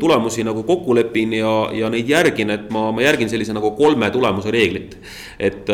tulemusi 0.00 0.44
nagu 0.44 0.62
kokku 0.68 0.94
lepin 0.96 1.32
ja, 1.38 1.52
ja 1.72 1.88
neid 1.92 2.08
järgin, 2.10 2.52
et 2.52 2.68
ma, 2.74 2.90
ma 2.92 3.04
järgin 3.04 3.30
sellise 3.32 3.54
nagu 3.56 3.70
kolme 3.78 4.10
tulemuse 4.12 4.52
reeglit. 4.52 4.98
et, 5.38 5.68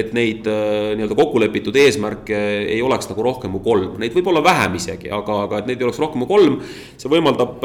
et 0.00 0.12
neid 0.16 0.48
nii-öelda 0.48 1.16
kokku 1.16 1.40
lepitud 1.40 1.76
eesmärke 1.76 2.40
ei 2.72 2.80
oleks 2.82 3.08
nagu 3.12 3.24
rohkem 3.24 3.52
kui 3.56 3.64
kolm, 3.64 3.98
neid 4.00 4.16
võib 4.16 4.32
olla 4.32 4.44
vähem 4.44 4.76
isegi, 4.80 5.12
aga, 5.12 5.42
aga 5.44 5.62
et 5.62 5.70
neid 5.70 5.80
ei 5.80 5.88
oleks 5.88 6.00
rohkem 6.00 6.24
kui 6.24 6.32
kolm. 6.36 6.60
see 6.96 7.12
võimaldab 7.12 7.64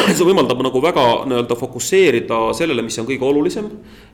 see 0.16 0.26
võimaldab 0.26 0.60
nagu 0.64 0.80
väga 0.82 1.04
nii-öelda 1.28 1.56
fokusseerida 1.58 2.38
sellele, 2.56 2.82
mis 2.84 2.96
on 3.00 3.06
kõige 3.08 3.26
olulisem. 3.26 3.68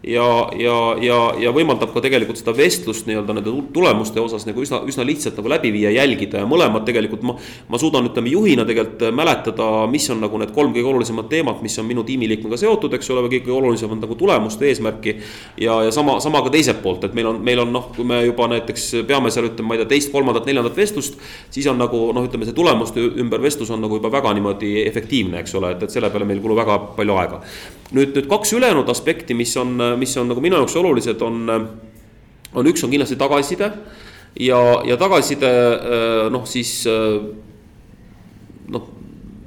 ja, 0.06 0.26
ja, 0.58 0.76
ja, 1.02 1.18
ja 1.40 1.52
võimaldab 1.54 1.92
ka 1.94 2.02
tegelikult 2.04 2.38
seda 2.38 2.54
vestlust 2.56 3.06
nii-öelda 3.08 3.34
nende 3.36 3.52
tulemuste 3.74 4.20
osas 4.22 4.46
nagu 4.46 4.62
üsna, 4.62 4.82
üsna 4.86 5.06
lihtsalt 5.06 5.38
nagu 5.40 5.50
läbi 5.50 5.72
viia, 5.74 5.90
jälgida 5.94 6.42
ja 6.42 6.48
mõlemad 6.48 6.86
tegelikult 6.86 7.22
ma. 7.26 7.36
ma 7.68 7.80
suudan, 7.80 8.06
ütleme 8.10 8.30
juhina 8.30 8.66
tegelikult 8.68 9.06
mäletada, 9.14 9.68
mis 9.90 10.08
on 10.10 10.20
nagu 10.22 10.38
need 10.40 10.52
kolm 10.54 10.74
kõige 10.74 10.90
olulisemat 10.92 11.28
teemat, 11.30 11.62
mis 11.62 11.78
on 11.78 11.88
minu 11.88 12.04
tiimiliikmega 12.06 12.58
seotud, 12.60 12.94
eks 12.96 13.10
ole, 13.14 13.26
või 13.26 13.36
kõige 13.36 13.54
olulisemad 13.56 14.02
nagu 14.02 14.18
tulemuste 14.18 14.68
eesmärki. 14.70 15.16
ja, 15.60 15.80
ja 15.86 15.94
sama, 15.94 16.18
sama 16.20 16.42
ka 16.46 16.54
teiselt 16.54 16.82
poolt, 16.82 17.04
et 17.04 17.14
meil 17.14 17.30
on, 17.32 17.40
meil 17.44 17.62
on 17.62 17.72
noh, 17.72 17.90
kui 17.96 18.04
me 18.06 18.22
juba 18.24 18.48
näiteks 18.52 18.88
peame 19.08 19.30
seal 19.34 19.50
ütleme, 19.50 19.70
ma 19.70 19.78
ei 19.78 19.84
tea, 19.84 19.92
teist, 19.96 20.12
kolmandat, 20.12 20.46
neljandat 20.46 20.76
vestlust. 20.76 21.18
siis 21.50 21.66
on 21.66 21.78
nagu 21.78 22.10
noh, 22.16 22.26
ütleme 22.26 22.48
see 22.48 22.56
tulemuste 22.56 23.02
ümber 23.22 23.42
vestlus 23.42 23.70
on 23.74 23.82
nagu 23.82 23.98
juba 23.98 24.12
väga 24.12 24.34
niimoodi 24.36 24.76
efektiivne, 24.86 25.40
eks 25.42 25.54
ole, 25.58 25.75
et, 25.76 25.86
et 25.86 25.92
selle 25.94 26.10
peale 26.12 26.28
meil 26.28 26.42
kulub 26.42 26.58
väga 26.58 26.78
palju 26.96 27.18
aega. 27.20 27.40
nüüd, 27.96 28.16
nüüd 28.16 28.26
kaks 28.30 28.56
ülejäänud 28.56 28.90
aspekti, 28.90 29.36
mis 29.38 29.54
on, 29.60 29.76
mis 30.00 30.16
on 30.18 30.28
nagu 30.32 30.42
minu 30.42 30.58
jaoks 30.60 30.76
olulised, 30.80 31.22
on, 31.22 31.46
on 32.56 32.72
üks 32.72 32.84
on 32.84 32.92
kindlasti 32.92 33.18
tagasiside. 33.20 33.70
ja, 34.40 34.60
ja 34.88 34.98
tagasiside 35.00 35.52
noh, 36.34 36.44
siis 36.48 36.82
noh, 38.66 38.92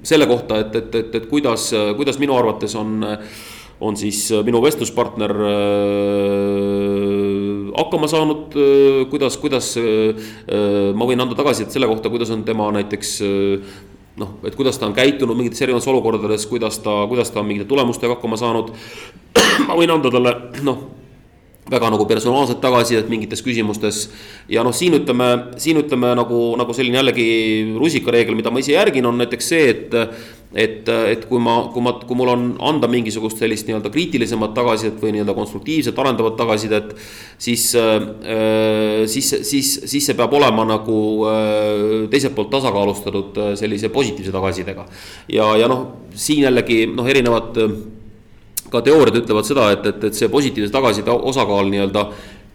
selle 0.04 0.28
kohta, 0.30 0.64
et, 0.64 0.76
et, 0.76 0.96
et, 0.96 1.16
et 1.20 1.30
kuidas, 1.30 1.72
kuidas 2.00 2.20
minu 2.22 2.38
arvates 2.40 2.76
on 2.80 3.00
on 3.80 3.96
siis 3.96 4.26
minu 4.44 4.60
vestluspartner 4.60 5.32
hakkama 7.80 8.10
saanud, 8.12 8.58
kuidas, 9.12 9.38
kuidas 9.40 9.70
ma 9.80 11.08
võin 11.08 11.24
anda 11.24 11.38
tagasisidet 11.40 11.78
selle 11.78 11.88
kohta, 11.88 12.12
kuidas 12.12 12.34
on 12.36 12.44
tema 12.48 12.68
näiteks 12.76 13.14
noh, 14.20 14.36
et 14.44 14.56
kuidas 14.56 14.78
ta 14.80 14.88
on 14.90 14.96
käitunud 14.98 15.38
mingites 15.38 15.62
erinevates 15.64 15.90
olukordades, 15.92 16.46
kuidas 16.50 16.80
ta, 16.84 17.02
kuidas 17.08 17.32
ta 17.32 17.42
on 17.42 17.50
mingite 17.50 17.70
tulemustega 17.70 18.18
hakkama 18.18 18.40
saanud. 18.40 18.72
ma 19.68 19.78
võin 19.80 19.94
anda 19.96 20.12
talle 20.14 20.36
noh, 20.66 20.84
väga 21.70 21.92
nagu 21.94 22.06
personaalset 22.10 22.62
tagasisidet 22.62 23.10
mingites 23.12 23.44
küsimustes. 23.46 24.10
ja 24.50 24.64
noh, 24.66 24.74
siin 24.76 24.98
ütleme, 25.00 25.30
siin 25.58 25.78
ütleme 25.82 26.16
nagu, 26.18 26.42
nagu 26.60 26.74
selline 26.74 27.02
jällegi 27.02 27.30
rusikareegel, 27.78 28.38
mida 28.38 28.52
ma 28.52 28.64
ise 28.64 28.76
järgin, 28.76 29.06
on 29.06 29.18
näiteks 29.22 29.50
see, 29.54 29.70
et 29.70 29.98
et, 30.58 30.88
et 30.90 31.26
kui 31.30 31.38
ma, 31.42 31.56
kui 31.74 31.84
ma, 31.86 31.94
kui 32.02 32.18
mul 32.18 32.32
on 32.32 32.46
anda 32.72 32.90
mingisugust 32.90 33.38
sellist 33.42 33.68
nii-öelda 33.68 33.92
kriitilisemat 33.94 34.56
tagasisidet 34.58 34.98
või 35.02 35.14
nii-öelda 35.14 35.36
konstruktiivset 35.38 36.00
arendavat 36.02 36.40
tagasisidet. 36.40 36.96
siis 37.38 37.76
äh,, 37.78 39.06
siis, 39.06 39.30
siis, 39.44 39.70
siis 39.86 40.10
see 40.10 40.18
peab 40.18 40.34
olema 40.34 40.66
nagu 40.66 40.98
äh, 41.30 42.10
teiselt 42.10 42.34
poolt 42.36 42.50
tasakaalustatud 42.56 43.38
äh, 43.38 43.54
sellise 43.62 43.94
positiivse 43.94 44.34
tagasisidega. 44.34 44.88
ja, 45.30 45.54
ja 45.58 45.70
noh, 45.70 45.86
siin 46.14 46.44
jällegi 46.48 46.86
noh, 46.90 47.06
erinevad 47.06 47.62
ka 48.72 48.82
teooriad 48.86 49.22
ütlevad 49.22 49.48
seda, 49.48 49.70
et, 49.76 49.86
et, 49.90 50.04
et 50.10 50.18
see 50.18 50.30
positiivse 50.32 50.74
tagasiside 50.74 51.14
osakaal 51.32 51.72
nii-öelda 51.72 52.06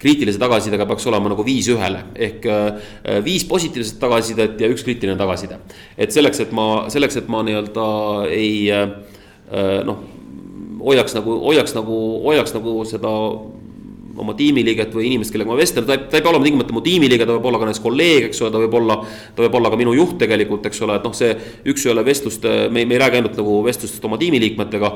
kriitilise 0.04 0.40
tagasisidega 0.42 0.86
peaks 0.88 1.06
olema 1.08 1.30
nagu 1.32 1.44
viis 1.46 1.68
ühele 1.72 2.02
ehk 2.26 2.48
äh, 2.50 3.20
viis 3.24 3.46
positiivset 3.48 4.00
tagasisidet 4.02 4.60
ja 4.60 4.68
üks 4.72 4.84
kriitiline 4.84 5.16
tagasiside. 5.20 5.60
et 5.96 6.12
selleks, 6.12 6.42
et 6.44 6.52
ma, 6.52 6.86
selleks, 6.92 7.20
et 7.22 7.30
ma 7.32 7.44
nii-öelda 7.46 7.86
ei 8.28 8.56
äh, 8.74 8.88
noh, 9.86 10.02
hoiaks 10.84 11.16
nagu, 11.16 11.38
hoiaks 11.46 11.76
nagu, 11.76 12.00
hoiaks 12.26 12.54
nagu 12.56 12.76
seda 12.88 13.12
oma 14.20 14.34
tiimiliiget 14.38 14.94
või 14.94 15.08
inimest, 15.08 15.32
kellega 15.34 15.50
ma 15.50 15.58
vestlen, 15.58 15.86
ta 15.88 15.96
ei, 15.96 16.06
ta 16.10 16.18
ei 16.18 16.24
pea 16.24 16.32
olema 16.32 16.46
tingimata 16.46 16.76
mu 16.76 16.82
tiimiliige, 16.84 17.26
ta 17.26 17.36
võib 17.36 17.48
olla 17.50 17.60
ka 17.60 17.68
näiteks 17.68 17.84
kolleeg, 17.84 18.28
eks 18.28 18.42
ole, 18.42 18.52
ta 18.54 18.62
võib 18.62 18.78
olla. 18.80 18.98
ta 19.34 19.44
võib 19.46 19.58
olla 19.60 19.70
ka 19.72 19.78
minu 19.80 19.94
juht 19.96 20.16
tegelikult, 20.22 20.66
eks 20.70 20.82
ole, 20.86 20.98
et 20.98 21.06
noh, 21.06 21.14
see 21.16 21.34
üks-ühele 21.72 22.04
vestluste, 22.06 22.54
me, 22.70 22.84
me 22.84 22.96
ei 22.96 23.02
räägi 23.02 23.20
ainult 23.20 23.38
nagu 23.40 23.60
vestlustest 23.66 24.04
oma 24.06 24.18
tiimiliikmetega 24.20 24.92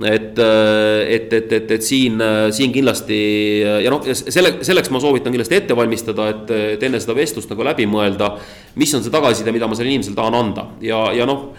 et, 0.00 0.38
et, 0.38 1.32
et, 1.32 1.52
et, 1.52 1.74
et 1.76 1.84
siin, 1.84 2.22
siin 2.54 2.72
kindlasti 2.72 3.18
ja 3.84 3.92
noh, 3.92 4.06
selle, 4.14 4.54
selleks 4.64 4.90
ma 4.94 5.02
soovitan 5.02 5.34
kindlasti 5.34 5.58
ette 5.58 5.76
valmistada, 5.76 6.30
et, 6.32 6.54
et 6.76 6.88
enne 6.88 7.00
seda 7.02 7.16
vestlust 7.18 7.52
nagu 7.52 7.66
läbi 7.66 7.86
mõelda. 7.90 8.32
mis 8.80 8.94
on 8.96 9.04
see 9.04 9.12
tagasiside, 9.12 9.52
mida 9.52 9.68
ma 9.68 9.76
sellele 9.76 9.98
inimesele 9.98 10.16
tahan 10.16 10.38
anda 10.38 10.66
ja, 10.80 11.04
ja 11.16 11.28
noh 11.28 11.50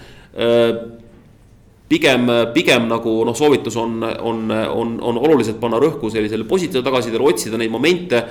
pigem, 1.94 2.26
pigem 2.56 2.90
nagu 2.90 3.20
noh, 3.28 3.38
soovitus 3.38 3.78
on, 3.78 4.02
on, 4.02 4.44
on, 4.50 4.98
on 5.12 5.22
oluliselt 5.22 5.62
panna 5.62 5.78
rõhku 5.82 6.10
sellisele 6.14 6.48
positiivsele 6.50 6.86
tagasisidele, 6.86 7.30
otsida 7.30 7.62
neid 7.62 7.74
momente. 7.74 8.24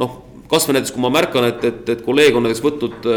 noh, 0.00 0.18
kasvõi 0.50 0.78
näiteks, 0.78 0.94
kui 0.96 1.04
ma 1.04 1.12
märkan, 1.14 1.46
et, 1.52 1.64
et, 1.68 1.82
et 1.94 2.04
kolleeg 2.06 2.36
on 2.36 2.48
näiteks 2.48 2.64
võtnud 2.64 3.10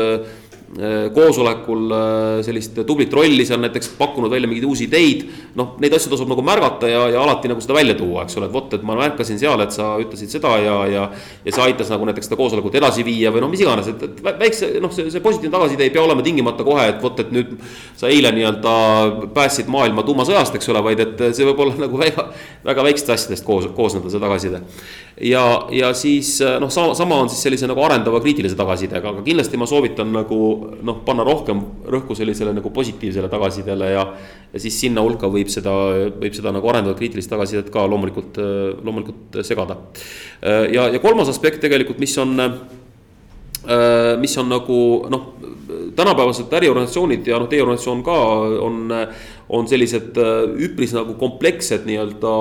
koosolekul 1.14 1.92
äh, 1.94 2.40
sellist 2.46 2.80
tublit 2.88 3.14
rolli 3.14 3.46
seal 3.46 3.60
näiteks 3.62 3.92
pakkunud 3.98 4.32
välja 4.32 4.50
mingeid 4.50 4.66
uusi 4.66 4.88
ideid. 4.88 5.28
noh, 5.56 5.76
neid 5.82 5.94
asju 5.94 6.10
tasub 6.10 6.32
nagu 6.32 6.42
märgata 6.46 6.90
ja, 6.90 7.04
ja 7.14 7.22
alati 7.22 7.52
nagu 7.52 7.62
seda 7.62 7.76
välja 7.78 7.94
tuua, 8.00 8.24
eks 8.24 8.40
ole, 8.40 8.48
et 8.50 8.56
vot, 8.56 8.74
et 8.74 8.86
ma 8.88 8.96
märkasin 8.98 9.38
seal, 9.38 9.62
et 9.62 9.76
sa 9.76 9.92
ütlesid 10.02 10.34
seda 10.34 10.56
ja, 10.64 10.78
ja. 10.90 11.04
ja 11.46 11.54
see 11.54 11.66
aitas 11.68 11.92
nagu 11.94 12.08
näiteks 12.10 12.30
seda 12.30 12.40
koosolekut 12.40 12.80
edasi 12.82 13.06
viia 13.06 13.30
või 13.34 13.44
noh, 13.46 13.54
mis 13.54 13.62
iganes, 13.62 13.92
et, 13.94 14.02
et 14.08 14.42
väikse 14.42 14.72
noh, 14.82 14.94
see, 14.96 15.12
see 15.14 15.22
positiivne 15.22 15.54
tagasiside 15.54 15.86
ei 15.86 15.94
pea 15.94 16.02
olema 16.02 16.26
tingimata 16.26 16.66
kohe, 16.66 16.88
et 16.96 17.02
vot, 17.04 17.22
et 17.22 17.30
nüüd. 17.36 17.54
sa 18.00 18.10
eile 18.10 18.34
nii-öelda 18.34 18.74
päästsid 19.36 19.70
maailma 19.72 20.04
tuumasõjast, 20.08 20.58
eks 20.58 20.74
ole, 20.74 20.82
vaid 20.90 21.06
et 21.06 21.26
see 21.38 21.46
võib 21.52 21.62
olla 21.68 21.78
nagu 21.86 22.02
väga, 22.02 22.32
väga 22.66 22.90
väikestest 22.90 23.14
asjadest 23.14 23.46
koos, 23.46 23.70
koosneda, 23.78 24.10
see 24.10 24.24
tagasiside 24.24 24.64
ja, 25.22 25.68
ja 25.72 25.94
siis 25.94 26.42
äh, 26.42 26.56
noh, 26.62 26.72
sama, 26.74 26.94
sama 26.98 27.20
on 27.22 27.30
siis 27.30 27.44
sellise 27.46 27.68
nagu 27.70 27.82
arendava 27.86 28.22
kriitilise 28.24 28.58
tagasisidega, 28.58 29.12
aga 29.14 29.24
kindlasti 29.26 29.60
ma 29.62 29.68
soovitan 29.70 30.10
nagu 30.14 30.40
noh, 30.82 31.02
panna 31.06 31.26
rohkem 31.28 31.62
rõhku 31.94 32.18
sellisele 32.18 32.54
nagu 32.56 32.72
positiivsele 32.74 33.30
tagasisidele 33.30 33.92
ja. 33.94 34.06
ja 34.54 34.62
siis 34.62 34.80
sinna 34.86 35.04
hulka 35.06 35.30
võib 35.32 35.52
seda, 35.54 35.74
võib 36.18 36.34
seda 36.34 36.54
nagu 36.56 36.70
arendatud 36.72 36.98
kriitilist 37.02 37.30
tagasisidet 37.30 37.70
ka 37.74 37.86
loomulikult, 37.90 38.40
loomulikult 38.82 39.42
segada. 39.46 39.78
ja, 40.42 40.90
ja 40.90 41.02
kolmas 41.04 41.30
aspekt 41.30 41.62
tegelikult, 41.64 42.02
mis 42.02 42.18
on, 42.22 42.36
mis 44.22 44.38
on 44.42 44.50
nagu 44.52 44.80
noh, 45.14 45.30
tänapäevased 45.96 46.54
äriorganisatsioonid 46.54 47.28
ja 47.28 47.40
noh, 47.42 47.50
teie 47.50 47.64
organisatsioon 47.64 48.04
ka 48.06 48.18
on 48.66 48.90
on 49.54 49.68
sellised 49.70 50.18
äh, 50.18 50.44
üpris 50.66 50.94
nagu 50.96 51.16
komplekssed 51.20 51.86
nii-öelda 51.88 52.34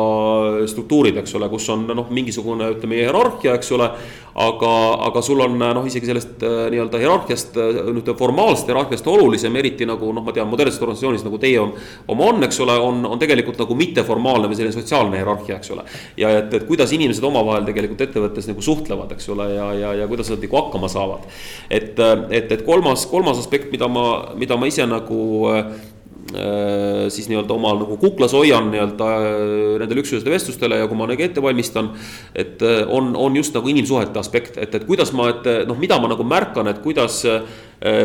struktuurid, 0.71 1.19
eks 1.21 1.37
ole, 1.39 1.49
kus 1.53 1.69
on 1.73 1.87
noh, 1.91 2.09
mingisugune 2.15 2.73
ütleme 2.77 3.03
hierarhia, 3.03 3.57
eks 3.59 3.73
ole. 3.77 3.91
aga, 4.33 4.69
aga 5.11 5.21
sul 5.21 5.43
on 5.45 5.59
noh, 5.61 5.85
isegi 5.85 6.09
sellest 6.09 6.41
äh, 6.47 6.55
nii-öelda 6.73 7.01
hierarhiast, 7.03 7.59
äh, 7.61 7.81
nüüd 7.93 8.09
formaalsest 8.17 8.71
hierarhiast 8.71 9.11
olulisem, 9.13 9.57
eriti 9.61 9.89
nagu 9.89 10.09
noh, 10.15 10.25
ma 10.25 10.33
tean, 10.33 10.49
modernses 10.49 10.81
organisatsioonis 10.81 11.27
nagu 11.27 11.41
teie 11.43 11.61
on, 11.61 11.75
oma 12.15 12.31
on, 12.31 12.41
eks 12.47 12.63
ole, 12.65 12.79
on, 12.81 13.05
on 13.11 13.21
tegelikult 13.21 13.61
nagu 13.61 13.77
mitteformaalne 13.77 14.49
või 14.49 14.57
selline 14.57 14.77
sotsiaalne 14.79 15.21
hierarhia, 15.21 15.59
eks 15.61 15.75
ole. 15.77 15.85
ja 16.17 16.33
et, 16.39 16.49
et 16.57 16.65
kuidas 16.69 16.97
inimesed 16.97 17.29
omavahel 17.29 17.69
tegelikult 17.69 18.07
ettevõttes 18.07 18.49
nagu 18.49 18.65
suhtlevad, 18.65 19.13
eks 19.13 19.29
ole, 19.35 19.51
ja, 19.53 19.69
ja, 19.77 19.93
ja 20.01 20.09
kuidas 20.09 20.33
nad 20.33 20.41
nagu 20.41 20.61
hakkama 20.63 20.89
saavad. 20.93 21.29
et, 21.69 21.93
et, 22.31 22.57
et 22.57 22.65
kolmas, 22.65 23.05
kolmas 23.13 23.43
aspekt, 23.43 23.69
mida 23.75 23.91
ma, 23.93 24.07
mida 24.39 24.57
ma 24.57 24.71
ise 24.71 24.89
nagu 24.89 25.21
Äh, 25.53 25.65
siis 27.13 27.27
nii-öelda 27.29 27.55
omal 27.55 27.81
nagu 27.83 27.97
kuklas 28.01 28.33
hoian 28.37 28.71
nii-öelda 28.73 29.09
äh, 29.19 29.33
nendele 29.83 30.05
üksuseste 30.05 30.31
vestlustele 30.31 30.79
ja 30.81 30.89
kui 30.89 30.99
ma 30.99 31.09
nagu 31.11 31.25
ette 31.25 31.43
valmistan. 31.43 31.91
et 32.35 32.63
äh, 32.63 32.83
on, 32.89 33.17
on 33.17 33.37
just 33.37 33.55
nagu 33.55 33.69
inimsuhete 33.69 34.19
aspekt, 34.19 34.57
et, 34.57 34.75
et 34.75 34.87
kuidas 34.87 35.13
ma, 35.13 35.29
et 35.33 35.67
noh, 35.69 35.79
mida 35.79 35.99
ma 36.01 36.13
nagu 36.13 36.25
märkan, 36.25 36.71
et 36.71 36.83
kuidas 36.85 37.23
Äh, 37.25 37.43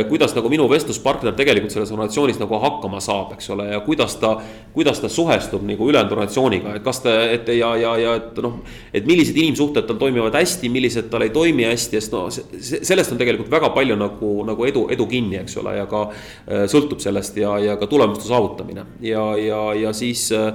kuidas 0.10 0.34
nagu 0.34 0.50
minu 0.50 0.66
vestluspartner 0.72 1.36
tegelikult 1.38 1.74
selles 1.74 1.92
organisatsioonis 1.94 2.40
nagu 2.42 2.58
hakkama 2.64 2.98
saab, 3.04 3.36
eks 3.36 3.52
ole, 3.54 3.68
ja 3.70 3.80
kuidas 3.86 4.16
ta, 4.18 4.32
kuidas 4.74 4.98
ta 5.04 5.10
suhestub 5.10 5.62
nagu 5.68 5.90
ülejäänud 5.90 6.16
organisatsiooniga, 6.16 6.74
et 6.80 6.86
kas 6.86 7.04
ta, 7.04 7.14
et 7.30 7.52
ja, 7.54 7.76
ja, 7.78 7.92
ja 8.02 8.16
et 8.18 8.40
noh. 8.42 8.58
et 8.94 9.06
millised 9.06 9.38
inimsuhted 9.38 9.86
tal 9.86 10.00
toimivad 10.02 10.34
hästi, 10.34 10.72
millised 10.74 11.12
tal 11.12 11.28
ei 11.28 11.34
toimi 11.36 11.68
hästi, 11.68 12.02
sest 12.02 12.16
no 12.16 12.26
sellest 12.32 13.14
on 13.14 13.22
tegelikult 13.22 13.52
väga 13.54 13.70
palju 13.76 14.00
nagu, 14.00 14.32
nagu 14.48 14.66
edu, 14.66 14.88
edu 14.94 15.08
kinni, 15.12 15.38
eks 15.44 15.60
ole, 15.62 15.76
ja 15.78 15.86
ka 15.90 16.08
äh, 16.10 16.66
sõltub 16.72 17.04
sellest 17.04 17.38
ja, 17.38 17.54
ja 17.62 17.78
ka 17.78 17.90
tulemuste 17.92 18.26
saavutamine 18.30 18.88
ja, 19.06 19.28
ja, 19.38 19.62
ja 19.78 19.94
siis 19.94 20.28
äh, 20.36 20.52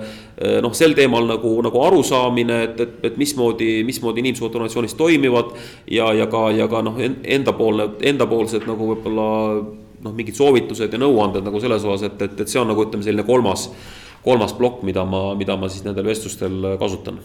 noh, 0.62 0.74
sel 0.74 0.96
teemal 0.98 1.28
nagu, 1.30 1.54
nagu 1.64 1.82
arusaamine, 1.86 2.58
et, 2.66 2.80
et, 2.82 2.98
et 3.10 3.18
mismoodi, 3.20 3.70
mismoodi 3.86 4.24
inimsuhted 4.24 4.58
organisatsioonis 4.58 4.98
toimivad 4.98 5.54
ja, 5.90 6.10
ja 6.16 6.26
ka, 6.30 6.48
ja 6.56 6.66
ka 6.70 6.82
noh, 6.82 6.98
endapoolne, 6.98 7.92
endapoolsed 8.12 8.66
nagu 8.66 8.92
võib-olla 8.92 9.11
võib-olla 9.12 9.62
noh, 10.02 10.14
mingid 10.14 10.36
soovitused 10.36 10.92
ja 10.92 11.00
nõuanded 11.00 11.44
nagu 11.46 11.60
selles 11.62 11.84
osas, 11.84 12.08
et, 12.08 12.22
et, 12.22 12.40
et 12.40 12.48
see 12.48 12.60
on 12.60 12.70
nagu 12.72 12.84
ütleme, 12.84 13.04
selline 13.04 13.24
kolmas, 13.26 13.68
kolmas 14.24 14.54
plokk, 14.56 14.82
mida 14.86 15.04
ma, 15.06 15.32
mida 15.38 15.56
ma 15.56 15.70
siis 15.70 15.84
nendel 15.86 16.06
vestlustel 16.06 16.76
kasutan. 16.80 17.20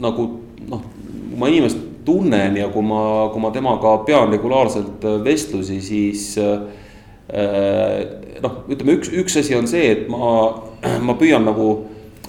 nagu 0.00 0.28
noh, 0.68 0.84
kui 1.28 1.38
ma 1.38 1.48
inimest 1.52 1.78
tunnen 2.04 2.56
ja 2.56 2.68
kui 2.72 2.82
ma, 2.82 3.28
kui 3.32 3.42
ma 3.42 3.50
temaga 3.52 3.98
pean 4.06 4.32
regulaarselt 4.32 5.04
vestlusi, 5.24 5.80
siis 5.84 6.38
äh, 6.40 6.64
noh, 8.42 8.62
ütleme 8.68 8.96
üks, 8.96 9.12
üks 9.12 9.36
asi 9.42 9.56
on 9.56 9.68
see, 9.68 9.90
et 9.92 10.08
ma, 10.08 10.48
ma 11.06 11.16
püüan 11.20 11.44
nagu, 11.44 11.68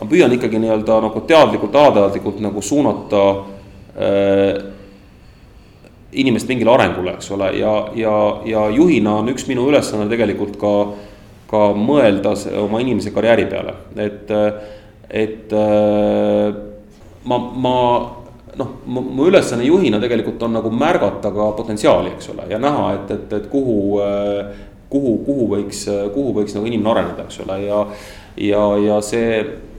ma 0.02 0.10
püüan 0.10 0.36
ikkagi 0.36 0.60
nii-öelda 0.60 1.00
nagu 1.08 1.24
teadlikult, 1.28 1.76
alateadlikult 1.80 2.44
nagu 2.44 2.62
suunata 2.62 3.24
äh, 3.96 4.73
inimest 6.14 6.50
mingile 6.50 6.74
arengule, 6.74 7.16
eks 7.18 7.32
ole, 7.36 7.52
ja, 7.60 7.74
ja, 7.96 8.16
ja 8.46 8.68
juhina 8.74 9.18
on 9.22 9.32
üks 9.34 9.48
minu 9.50 9.66
ülesanne 9.70 10.08
tegelikult 10.12 10.58
ka, 10.62 10.74
ka 11.50 11.64
mõelda 11.78 12.36
oma 12.62 12.82
inimese 12.84 13.14
karjääri 13.16 13.48
peale, 13.52 13.76
et, 14.02 14.32
et 15.10 15.56
ma, 17.30 17.40
ma 17.40 17.76
noh, 18.60 18.72
mu 18.86 19.28
ülesanne 19.30 19.66
juhina 19.68 20.02
tegelikult 20.04 20.42
on 20.46 20.58
nagu 20.60 20.72
märgata 20.74 21.34
ka 21.34 21.52
potentsiaali, 21.58 22.16
eks 22.18 22.32
ole, 22.36 22.48
ja 22.54 22.62
näha, 22.62 22.88
et, 23.00 23.14
et, 23.18 23.38
et 23.42 23.52
kuhu, 23.52 24.00
kuhu, 24.94 25.18
kuhu 25.28 25.52
võiks, 25.58 25.86
kuhu 26.16 26.34
võiks 26.40 26.58
nagu 26.58 26.70
inimene 26.70 26.96
areneda, 26.96 27.28
eks 27.28 27.44
ole, 27.46 27.62
ja, 27.68 27.86
ja, 28.38 28.66
ja 28.88 29.04
see 29.06 29.38
Äh, 29.40 29.73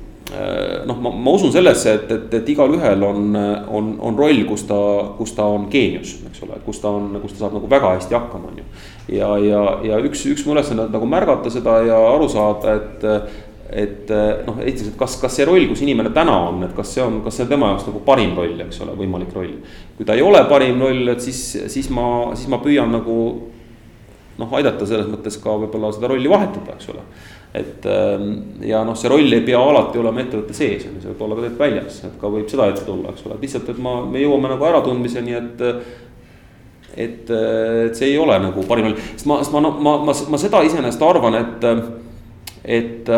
noh, 0.88 0.98
ma, 1.04 1.10
ma 1.10 1.34
usun 1.36 1.52
sellesse, 1.52 1.94
et, 1.98 2.12
et, 2.12 2.34
et 2.38 2.48
igalühel 2.54 3.02
on, 3.04 3.36
on, 3.68 3.90
on 4.00 4.18
roll, 4.18 4.44
kus 4.48 4.64
ta, 4.68 4.78
kus 5.18 5.34
ta 5.36 5.46
on 5.52 5.66
geenius, 5.72 6.16
eks 6.30 6.44
ole, 6.46 6.58
kus 6.64 6.80
ta 6.82 6.92
on, 6.96 7.10
kus 7.22 7.34
ta 7.34 7.44
saab 7.44 7.58
nagu 7.58 7.70
väga 7.70 7.94
hästi 7.98 8.16
hakkama, 8.16 8.52
on 8.52 8.62
ju. 8.62 8.68
ja, 9.18 9.32
ja, 9.44 9.64
ja 9.84 9.98
üks, 10.08 10.24
üks 10.32 10.46
mu 10.46 10.56
ülesanne 10.56 10.86
on 10.86 10.94
nagu 10.96 11.10
märgata 11.10 11.52
seda 11.52 11.80
ja 11.86 11.98
aru 12.14 12.30
saada, 12.32 12.78
et 12.80 13.10
et 13.74 14.10
noh, 14.46 14.58
esiteks, 14.62 14.92
et 14.92 14.98
kas, 15.00 15.16
kas 15.18 15.34
see 15.34 15.46
roll, 15.48 15.64
kus 15.66 15.80
inimene 15.82 16.12
täna 16.14 16.34
on, 16.50 16.60
et 16.66 16.74
kas 16.76 16.92
see 16.94 17.02
on, 17.02 17.18
kas 17.24 17.38
see 17.38 17.46
on 17.46 17.50
tema 17.50 17.72
jaoks 17.72 17.88
nagu 17.88 18.02
parim 18.06 18.36
roll, 18.38 18.60
eks 18.66 18.82
ole, 18.84 18.94
võimalik 18.98 19.32
roll. 19.34 19.56
kui 19.96 20.06
ta 20.06 20.14
ei 20.14 20.22
ole 20.22 20.44
parim 20.50 20.78
roll, 20.84 21.08
et 21.10 21.24
siis, 21.24 21.40
siis 21.72 21.88
ma, 21.90 22.06
siis 22.38 22.50
ma 22.52 22.60
püüan 22.62 22.92
nagu 22.94 23.16
noh, 24.38 24.52
aidata 24.58 24.86
selles 24.86 25.08
mõttes 25.10 25.40
ka 25.42 25.56
võib-olla 25.64 25.90
seda 25.94 26.12
rolli 26.12 26.30
vahetada, 26.30 26.76
eks 26.76 26.92
ole 26.92 27.02
et 27.54 27.86
ähm, 27.86 28.30
ja 28.66 28.80
noh, 28.86 28.96
see 28.98 29.10
roll 29.12 29.36
ei 29.36 29.44
pea 29.46 29.60
alati 29.60 30.00
olema 30.00 30.24
ettevõtte 30.24 30.56
sees, 30.56 30.86
on 30.88 30.96
ju, 30.96 31.02
see 31.04 31.12
võib 31.12 31.22
olla 31.26 31.36
ka 31.36 31.44
tegelikult 31.44 31.62
väljas, 31.64 32.00
et 32.08 32.16
ka 32.20 32.30
võib 32.32 32.48
seda 32.50 32.66
ette 32.72 32.86
tulla, 32.86 33.12
eks 33.12 33.26
ole, 33.26 33.36
et 33.36 33.46
lihtsalt, 33.46 33.70
et 33.70 33.82
ma, 33.84 33.94
me 34.10 34.24
jõuame 34.24 34.50
nagu 34.54 34.66
äratundmiseni, 34.70 35.36
et. 35.38 35.62
et, 36.94 37.30
et 37.30 37.98
see 37.98 38.10
ei 38.10 38.18
ole 38.18 38.36
nagu 38.42 38.66
parim 38.68 38.90
roll, 38.90 38.98
sest 39.14 39.28
ma, 39.30 39.38
sest 39.42 39.54
ma, 39.54 39.62
ma, 39.62 39.96
ma, 40.08 40.16
ma 40.34 40.40
seda 40.40 40.62
iseenesest 40.66 41.06
arvan, 41.06 41.38
et, 41.40 41.68
et 42.64 43.12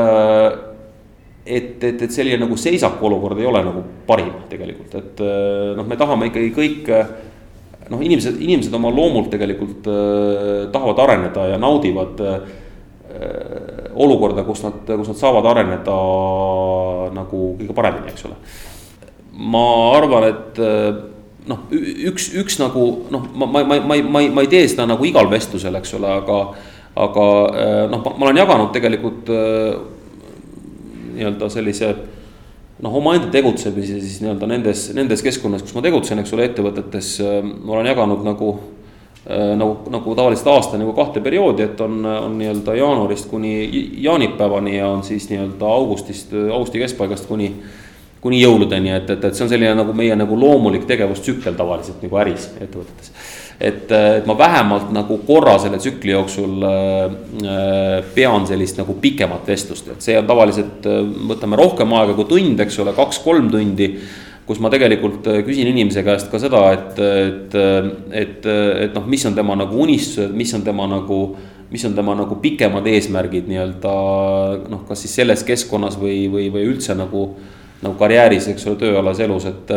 et, 1.46 1.84
et, 1.86 2.00
et 2.02 2.10
selline 2.10 2.40
nagu 2.42 2.56
seisaku 2.58 3.06
olukord 3.06 3.38
ei 3.38 3.46
ole 3.46 3.60
nagu 3.62 3.84
parim 4.08 4.32
tegelikult, 4.50 4.96
et 4.98 5.20
noh, 5.78 5.86
me 5.86 5.98
tahame 6.00 6.26
ikkagi 6.32 6.50
kõik 6.56 6.90
noh, 7.92 8.02
inimesed, 8.02 8.38
inimesed 8.42 8.74
oma 8.76 8.90
loomult 8.94 9.30
tegelikult 9.32 9.86
äh, 9.90 10.66
tahavad 10.74 11.02
areneda 11.06 11.46
ja 11.52 11.58
naudivad 11.60 12.22
äh, 12.22 12.38
olukorda, 14.04 14.44
kus 14.46 14.62
nad, 14.64 14.78
kus 14.86 15.10
nad 15.10 15.18
saavad 15.18 15.46
areneda 15.52 15.96
nagu 17.16 17.42
kõige 17.58 17.76
paremini, 17.76 18.12
eks 18.12 18.26
ole. 18.28 18.38
ma 19.36 19.66
arvan, 19.96 20.30
et 20.30 20.60
noh, 21.50 21.66
üks, 22.10 22.30
üks 22.40 22.58
nagu 22.60 22.86
noh, 23.12 23.28
ma, 23.34 23.46
ma, 23.46 23.62
ma, 23.62 23.78
ma, 23.80 24.00
ma 24.16 24.22
ei, 24.24 24.30
ma 24.32 24.44
ei 24.44 24.50
tee 24.52 24.64
seda 24.68 24.88
nagu 24.88 25.04
igal 25.08 25.30
vestlusel, 25.32 25.76
eks 25.80 25.94
ole, 25.98 26.10
aga, 26.22 26.40
aga 27.06 27.26
noh, 27.92 28.04
ma 28.06 28.28
olen 28.28 28.42
jaganud 28.42 28.72
tegelikult 28.74 29.32
nii-öelda 31.16 31.48
sellise 31.52 31.92
noh, 32.82 32.96
omaenda 33.00 33.30
tegutsemise 33.32 34.00
siis 34.02 34.20
nii-öelda 34.22 34.48
nendes, 34.50 34.88
nendes 34.96 35.24
keskkonnas, 35.24 35.64
kus 35.64 35.76
ma 35.76 35.84
tegutsen, 35.84 36.20
eks 36.20 36.34
ole, 36.36 36.48
ettevõtetes, 36.50 37.12
ma 37.62 37.78
olen 37.78 37.88
jaganud 37.92 38.24
nagu 38.26 38.52
nagu, 39.28 39.78
nagu 39.90 40.14
tavaliselt 40.14 40.46
aasta 40.52 40.78
nagu 40.78 40.92
kahte 40.94 41.20
perioodi, 41.20 41.64
et 41.66 41.80
on, 41.82 41.98
on 42.06 42.36
nii-öelda 42.38 42.76
jaanuarist 42.78 43.26
kuni 43.30 43.56
jaanipäevani 44.04 44.76
ja 44.76 44.88
on 44.88 45.02
siis 45.04 45.26
nii-öelda 45.30 45.66
augustist, 45.66 46.34
augusti 46.52 46.84
keskpaigast 46.84 47.26
kuni. 47.26 47.54
kuni 48.20 48.40
jõuludeni, 48.40 48.90
et, 48.90 49.10
et, 49.12 49.24
et 49.24 49.36
see 49.36 49.44
on 49.44 49.50
selline 49.52 49.74
nagu 49.78 49.92
meie 49.94 50.14
nagu 50.18 50.34
loomulik 50.40 50.86
tegevustsükkel 50.88 51.54
tavaliselt 51.54 52.00
nagu 52.02 52.16
äris, 52.18 52.48
ettevõtetes. 52.58 53.12
et, 53.60 53.92
et 53.92 54.26
ma 54.26 54.34
vähemalt 54.38 54.88
nagu 54.94 55.18
korra 55.26 55.58
selle 55.62 55.78
tsükli 55.78 56.10
jooksul 56.14 56.64
äh, 56.66 58.00
pean 58.14 58.46
sellist 58.48 58.80
nagu 58.80 58.96
pikemat 59.00 59.46
vestlust, 59.46 59.92
et 59.92 60.02
see 60.02 60.18
on 60.18 60.26
tavaliselt, 60.26 60.88
võtame 61.28 61.60
rohkem 61.60 61.92
aega 61.98 62.16
kui 62.18 62.26
tund, 62.30 62.64
eks 62.66 62.80
ole, 62.82 62.96
kaks-kolm 62.96 63.50
tundi 63.52 63.92
kus 64.46 64.60
ma 64.62 64.70
tegelikult 64.70 65.26
äh, 65.30 65.42
küsin 65.46 65.68
inimese 65.72 66.04
käest 66.06 66.30
ka 66.30 66.40
seda, 66.42 66.62
et, 66.76 67.00
et, 67.02 67.56
et, 68.14 68.48
et 68.86 68.96
noh, 68.96 69.06
mis 69.10 69.24
on 69.26 69.34
tema 69.36 69.56
nagu 69.58 69.82
unistused, 69.82 70.34
mis 70.36 70.52
on 70.54 70.64
tema 70.66 70.86
nagu, 70.90 71.20
mis 71.72 71.84
on 71.88 71.96
tema 71.96 72.14
nagu 72.18 72.38
pikemad 72.42 72.86
eesmärgid 72.92 73.50
nii-öelda 73.50 73.94
noh, 74.70 74.84
kas 74.88 75.02
siis 75.04 75.16
selles 75.20 75.42
keskkonnas 75.46 75.98
või, 76.00 76.26
või, 76.32 76.46
või 76.54 76.68
üldse 76.70 76.94
nagu, 76.98 77.28
nagu 77.82 77.98
karjääris, 77.98 78.52
eks 78.54 78.70
ole, 78.70 78.80
tööalases 78.84 79.26
elus, 79.26 79.50
et. 79.50 79.74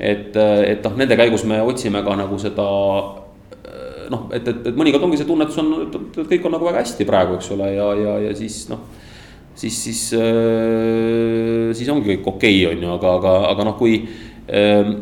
et, 0.00 0.36
et 0.36 0.84
noh, 0.84 0.94
nende 0.96 1.16
käigus 1.16 1.44
me 1.48 1.62
otsime 1.64 2.04
ka 2.04 2.14
nagu 2.20 2.38
seda 2.40 2.68
noh, 4.10 4.28
et, 4.34 4.44
et, 4.44 4.64
et 4.70 4.76
mõnikord 4.76 5.04
ongi 5.06 5.20
see 5.20 5.28
tunnetus 5.28 5.60
on, 5.62 5.74
et 5.86 6.24
kõik 6.34 6.46
on 6.48 6.56
nagu 6.56 6.68
väga 6.68 6.82
hästi 6.82 7.06
praegu, 7.08 7.36
eks 7.38 7.52
ole, 7.56 7.68
ja, 7.76 7.92
ja, 7.96 8.16
ja 8.26 8.32
siis 8.36 8.66
noh 8.68 8.99
siis, 9.54 9.82
siis, 9.84 10.02
äh, 10.14 11.70
siis 11.76 11.88
ongi 11.88 12.14
kõik 12.14 12.34
okei 12.34 12.64
okay,, 12.64 12.74
on 12.74 12.82
ju, 12.84 12.92
aga, 12.96 13.14
aga, 13.20 13.36
aga 13.52 13.68
noh, 13.70 13.78
kui 13.78 14.00
ähm, 14.48 14.96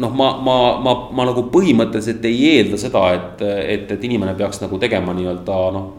noh, 0.00 0.12
ma, 0.16 0.32
ma, 0.42 0.58
ma, 0.82 0.94
ma 1.12 1.26
nagu 1.30 1.46
põhimõtteliselt 1.52 2.24
ei 2.28 2.44
eelda 2.56 2.80
seda, 2.80 3.06
et, 3.16 3.42
et, 3.46 3.90
et 3.96 4.06
inimene 4.08 4.36
peaks 4.38 4.62
nagu 4.64 4.78
tegema 4.80 5.16
nii-öelda 5.16 5.64
noh 5.76 5.90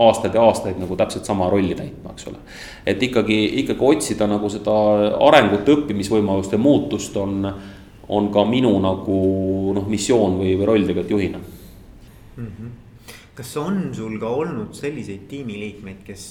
aastaid 0.00 0.34
ja 0.34 0.42
aastaid 0.48 0.78
nagu 0.80 0.96
täpselt 0.96 1.28
sama 1.28 1.48
rolli 1.50 1.74
täitma, 1.76 2.14
eks 2.14 2.28
ole. 2.30 2.38
et 2.86 3.02
ikkagi, 3.02 3.38
ikkagi 3.62 3.86
otsida 3.92 4.28
nagu 4.30 4.48
seda 4.52 4.74
arengut, 5.26 5.68
õppimisvõimalust 5.68 6.54
ja 6.54 6.60
muutust 6.62 7.16
on, 7.20 7.48
on 8.08 8.28
ka 8.32 8.44
minu 8.48 8.72
nagu 8.82 9.18
noh, 9.76 9.88
missioon 9.90 10.38
või, 10.40 10.54
või 10.58 10.68
roll 10.70 10.86
tegelikult 10.88 11.16
juhina 11.16 11.40
mm. 11.40 12.46
-hmm. 12.46 12.70
kas 13.34 13.56
on 13.60 13.82
sul 13.96 14.18
ka 14.22 14.30
olnud 14.42 14.74
selliseid 14.78 15.26
tiimiliikmeid, 15.28 16.04
kes 16.06 16.26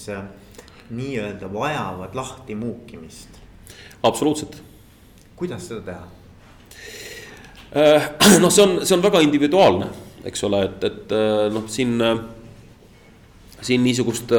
nii-öelda 0.89 1.49
vajavad 1.53 2.15
lahtimuukimist. 2.15 3.39
absoluutselt. 4.03 4.61
kuidas 5.35 5.67
seda 5.67 5.81
teha? 5.81 6.07
Äh, 7.75 8.09
noh, 8.43 8.51
see 8.51 8.63
on, 8.63 8.79
see 8.85 8.97
on 8.97 9.03
väga 9.03 9.21
individuaalne, 9.25 9.89
eks 10.25 10.43
ole, 10.47 10.63
et, 10.67 10.83
et 10.83 11.13
äh, 11.15 11.45
noh, 11.53 11.67
siin, 11.71 11.99
siin 13.61 13.83
niisugust 13.83 14.33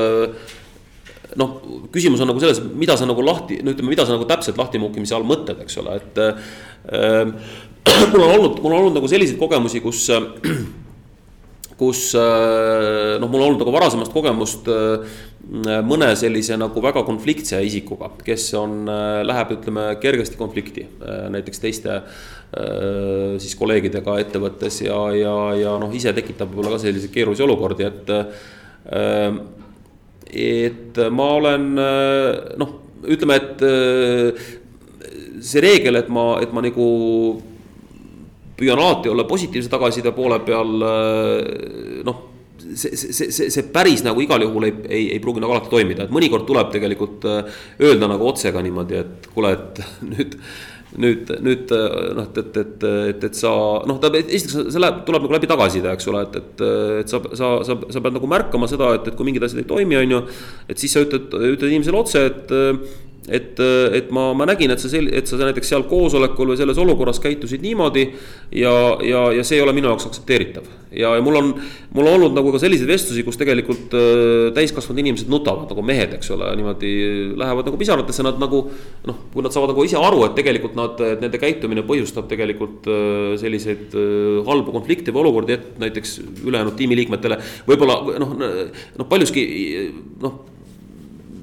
noh, 1.38 1.56
küsimus 1.92 2.22
on 2.22 2.30
nagu 2.30 2.42
selles, 2.42 2.60
mida 2.74 2.96
sa 2.98 3.06
nagu 3.08 3.22
lahti, 3.24 3.60
no 3.62 3.74
ütleme, 3.74 3.92
mida 3.92 4.06
sa 4.06 4.16
nagu 4.16 4.26
täpselt 4.28 4.58
lahtimuukimise 4.60 5.14
all 5.16 5.26
mõtled, 5.28 5.62
eks 5.64 5.82
ole, 5.82 5.98
et 6.00 6.22
äh,. 6.26 7.34
mul 8.12 8.22
on 8.22 8.30
olnud, 8.34 8.58
mul 8.60 8.74
on 8.74 8.78
olnud 8.78 8.96
nagu 8.98 9.08
selliseid 9.08 9.38
kogemusi, 9.40 9.80
kus 9.84 10.02
äh, 10.12 10.26
kus 11.80 12.10
äh, 12.18 13.16
noh, 13.20 13.30
mul 13.30 13.40
on 13.40 13.46
olnud 13.48 13.62
nagu 13.62 13.72
varasemast 13.72 14.12
kogemust 14.12 14.68
äh, 14.68 15.16
mõne 15.86 16.10
sellise 16.18 16.58
nagu 16.60 16.82
väga 16.84 17.02
konfliktse 17.06 17.60
isikuga, 17.64 18.10
kes 18.26 18.50
on, 18.60 18.82
äh, 18.92 19.22
läheb, 19.24 19.54
ütleme 19.56 19.86
kergesti 20.02 20.38
konflikti 20.40 20.86
näiteks 21.00 21.62
teiste 21.62 22.02
siis 22.50 23.52
kolleegidega 23.54 24.16
ettevõttes 24.24 24.80
ja, 24.82 24.96
ja, 25.14 25.34
ja 25.54 25.76
noh, 25.78 25.92
ise 25.94 26.10
tekitab 26.16 26.50
võib-olla 26.50 26.72
ka 26.74 26.80
selliseid 26.82 27.12
keerulisi 27.14 27.44
olukordi, 27.46 27.86
et. 27.86 28.10
et 30.34 30.98
ma 31.14 31.28
olen 31.36 31.68
noh, 32.58 32.72
ütleme, 33.06 33.36
et 33.38 33.62
see 35.46 35.62
reegel, 35.62 36.00
et 36.02 36.10
ma, 36.10 36.24
et 36.42 36.50
ma 36.50 36.66
nagu 36.66 36.88
püüan 38.60 38.80
alati 38.80 39.12
olla 39.12 39.26
positiivse 39.28 39.72
tagasiside 39.72 40.12
poole 40.16 40.40
peal, 40.46 40.76
äh, 40.84 42.02
noh 42.06 42.26
see, 42.74 42.96
see, 42.96 43.30
see, 43.32 43.50
see 43.50 43.68
päris 43.72 44.04
nagu 44.06 44.20
igal 44.22 44.42
juhul 44.44 44.68
ei, 44.68 44.74
ei, 44.88 45.04
ei 45.14 45.22
pruugi 45.22 45.42
nagu 45.42 45.54
alati 45.56 45.72
toimida, 45.72 46.06
et 46.06 46.14
mõnikord 46.14 46.46
tuleb 46.48 46.72
tegelikult 46.74 47.24
äh, 47.28 47.62
öelda 47.86 48.10
nagu 48.10 48.28
otse 48.30 48.52
ka 48.54 48.62
niimoodi, 48.64 49.00
et 49.00 49.30
kuule, 49.34 49.54
et 49.56 49.82
nüüd. 50.12 50.36
nüüd, 51.00 51.28
nüüd 51.46 51.70
äh, 51.70 51.92
noh, 52.18 52.24
et, 52.26 52.38
et, 52.40 52.56
et, 52.58 52.86
et, 53.12 53.26
et 53.28 53.36
sa 53.38 53.50
noh, 53.86 54.00
ta 54.02 54.08
esiteks 54.18 54.56
see 54.74 54.80
läheb, 54.82 55.04
tuleb 55.06 55.22
nagu 55.22 55.36
läbi 55.36 55.50
tagasiside, 55.50 55.92
eks 55.94 56.08
ole, 56.10 56.24
et, 56.26 56.40
et, 56.40 56.64
et 57.04 57.12
sa, 57.12 57.20
sa, 57.30 57.50
sa, 57.68 57.76
sa 57.94 58.02
pead 58.02 58.16
nagu 58.16 58.30
märkama 58.30 58.66
seda, 58.70 58.96
et, 58.98 59.06
et 59.06 59.14
kui 59.14 59.28
mingid 59.28 59.46
asjad 59.46 59.62
ei 59.62 59.68
toimi, 59.70 60.00
on 60.00 60.16
ju. 60.16 60.20
et 60.66 60.82
siis 60.82 60.96
sa 60.96 61.04
ütled, 61.06 61.30
ütled 61.30 61.68
inimesele 61.70 62.00
otse, 62.00 62.24
et 62.32 62.56
et, 63.28 63.60
et 63.92 64.10
ma, 64.14 64.30
ma 64.36 64.46
nägin, 64.48 64.72
et 64.72 64.80
sa 64.80 64.88
sel-, 64.88 65.10
et 65.12 65.28
sa 65.28 65.36
näiteks 65.40 65.68
seal 65.72 65.84
koosolekul 65.90 66.52
või 66.52 66.58
selles 66.60 66.78
olukorras 66.80 67.20
käitusid 67.20 67.60
niimoodi. 67.64 68.06
ja, 68.56 68.72
ja, 69.04 69.26
ja 69.36 69.44
see 69.44 69.58
ei 69.58 69.64
ole 69.64 69.74
minu 69.76 69.90
jaoks 69.90 70.08
aktsepteeritav. 70.08 70.64
ja, 70.90 71.12
ja 71.18 71.22
mul 71.24 71.36
on, 71.36 71.52
mul 71.94 72.08
on 72.08 72.16
olnud 72.16 72.38
nagu 72.38 72.52
ka 72.54 72.62
selliseid 72.62 72.88
vestlusi, 72.88 73.24
kus 73.26 73.36
tegelikult 73.40 73.94
äh, 73.98 74.48
täiskasvanud 74.56 75.02
inimesed 75.04 75.30
nutavad 75.32 75.68
nagu 75.70 75.84
mehed, 75.84 76.16
eks 76.16 76.32
ole, 76.36 76.48
niimoodi 76.58 76.92
lähevad 77.40 77.68
nagu 77.68 77.80
pisaratesse, 77.80 78.24
nad 78.26 78.40
nagu. 78.40 78.64
noh, 79.06 79.24
kui 79.34 79.44
nad 79.44 79.52
saavad 79.54 79.74
nagu 79.74 79.84
ise 79.84 80.00
aru, 80.00 80.24
et 80.26 80.36
tegelikult 80.38 80.76
nad, 80.78 81.00
et 81.04 81.20
nende 81.22 81.40
käitumine 81.40 81.84
põhjustab 81.86 82.28
tegelikult 82.30 82.88
äh, 82.88 83.34
selliseid 83.40 83.96
äh, 83.96 84.40
halbu 84.48 84.72
konflikte 84.74 85.12
või 85.12 85.26
olukordi, 85.26 85.58
et 85.58 85.82
näiteks 85.82 86.16
ülejäänud 86.46 86.78
tiimiliikmetele 86.78 87.40
võib-olla 87.68 88.00
noh, 88.20 88.38
noh 88.40 89.10
paljuski 89.10 89.44
noh 90.20 90.49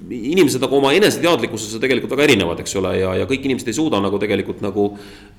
inimesed 0.09 0.61
nagu 0.63 0.77
oma 0.79 0.93
eneseteadlikkuses 0.97 1.75
on 1.75 1.83
tegelikult 1.83 2.13
väga 2.15 2.25
erinevad, 2.27 2.61
eks 2.63 2.75
ole, 2.79 2.93
ja, 2.99 3.13
ja 3.21 3.27
kõik 3.29 3.45
inimesed 3.47 3.71
ei 3.71 3.77
suuda 3.77 3.99
nagu 4.03 4.19
tegelikult 4.21 4.61
nagu 4.65 4.87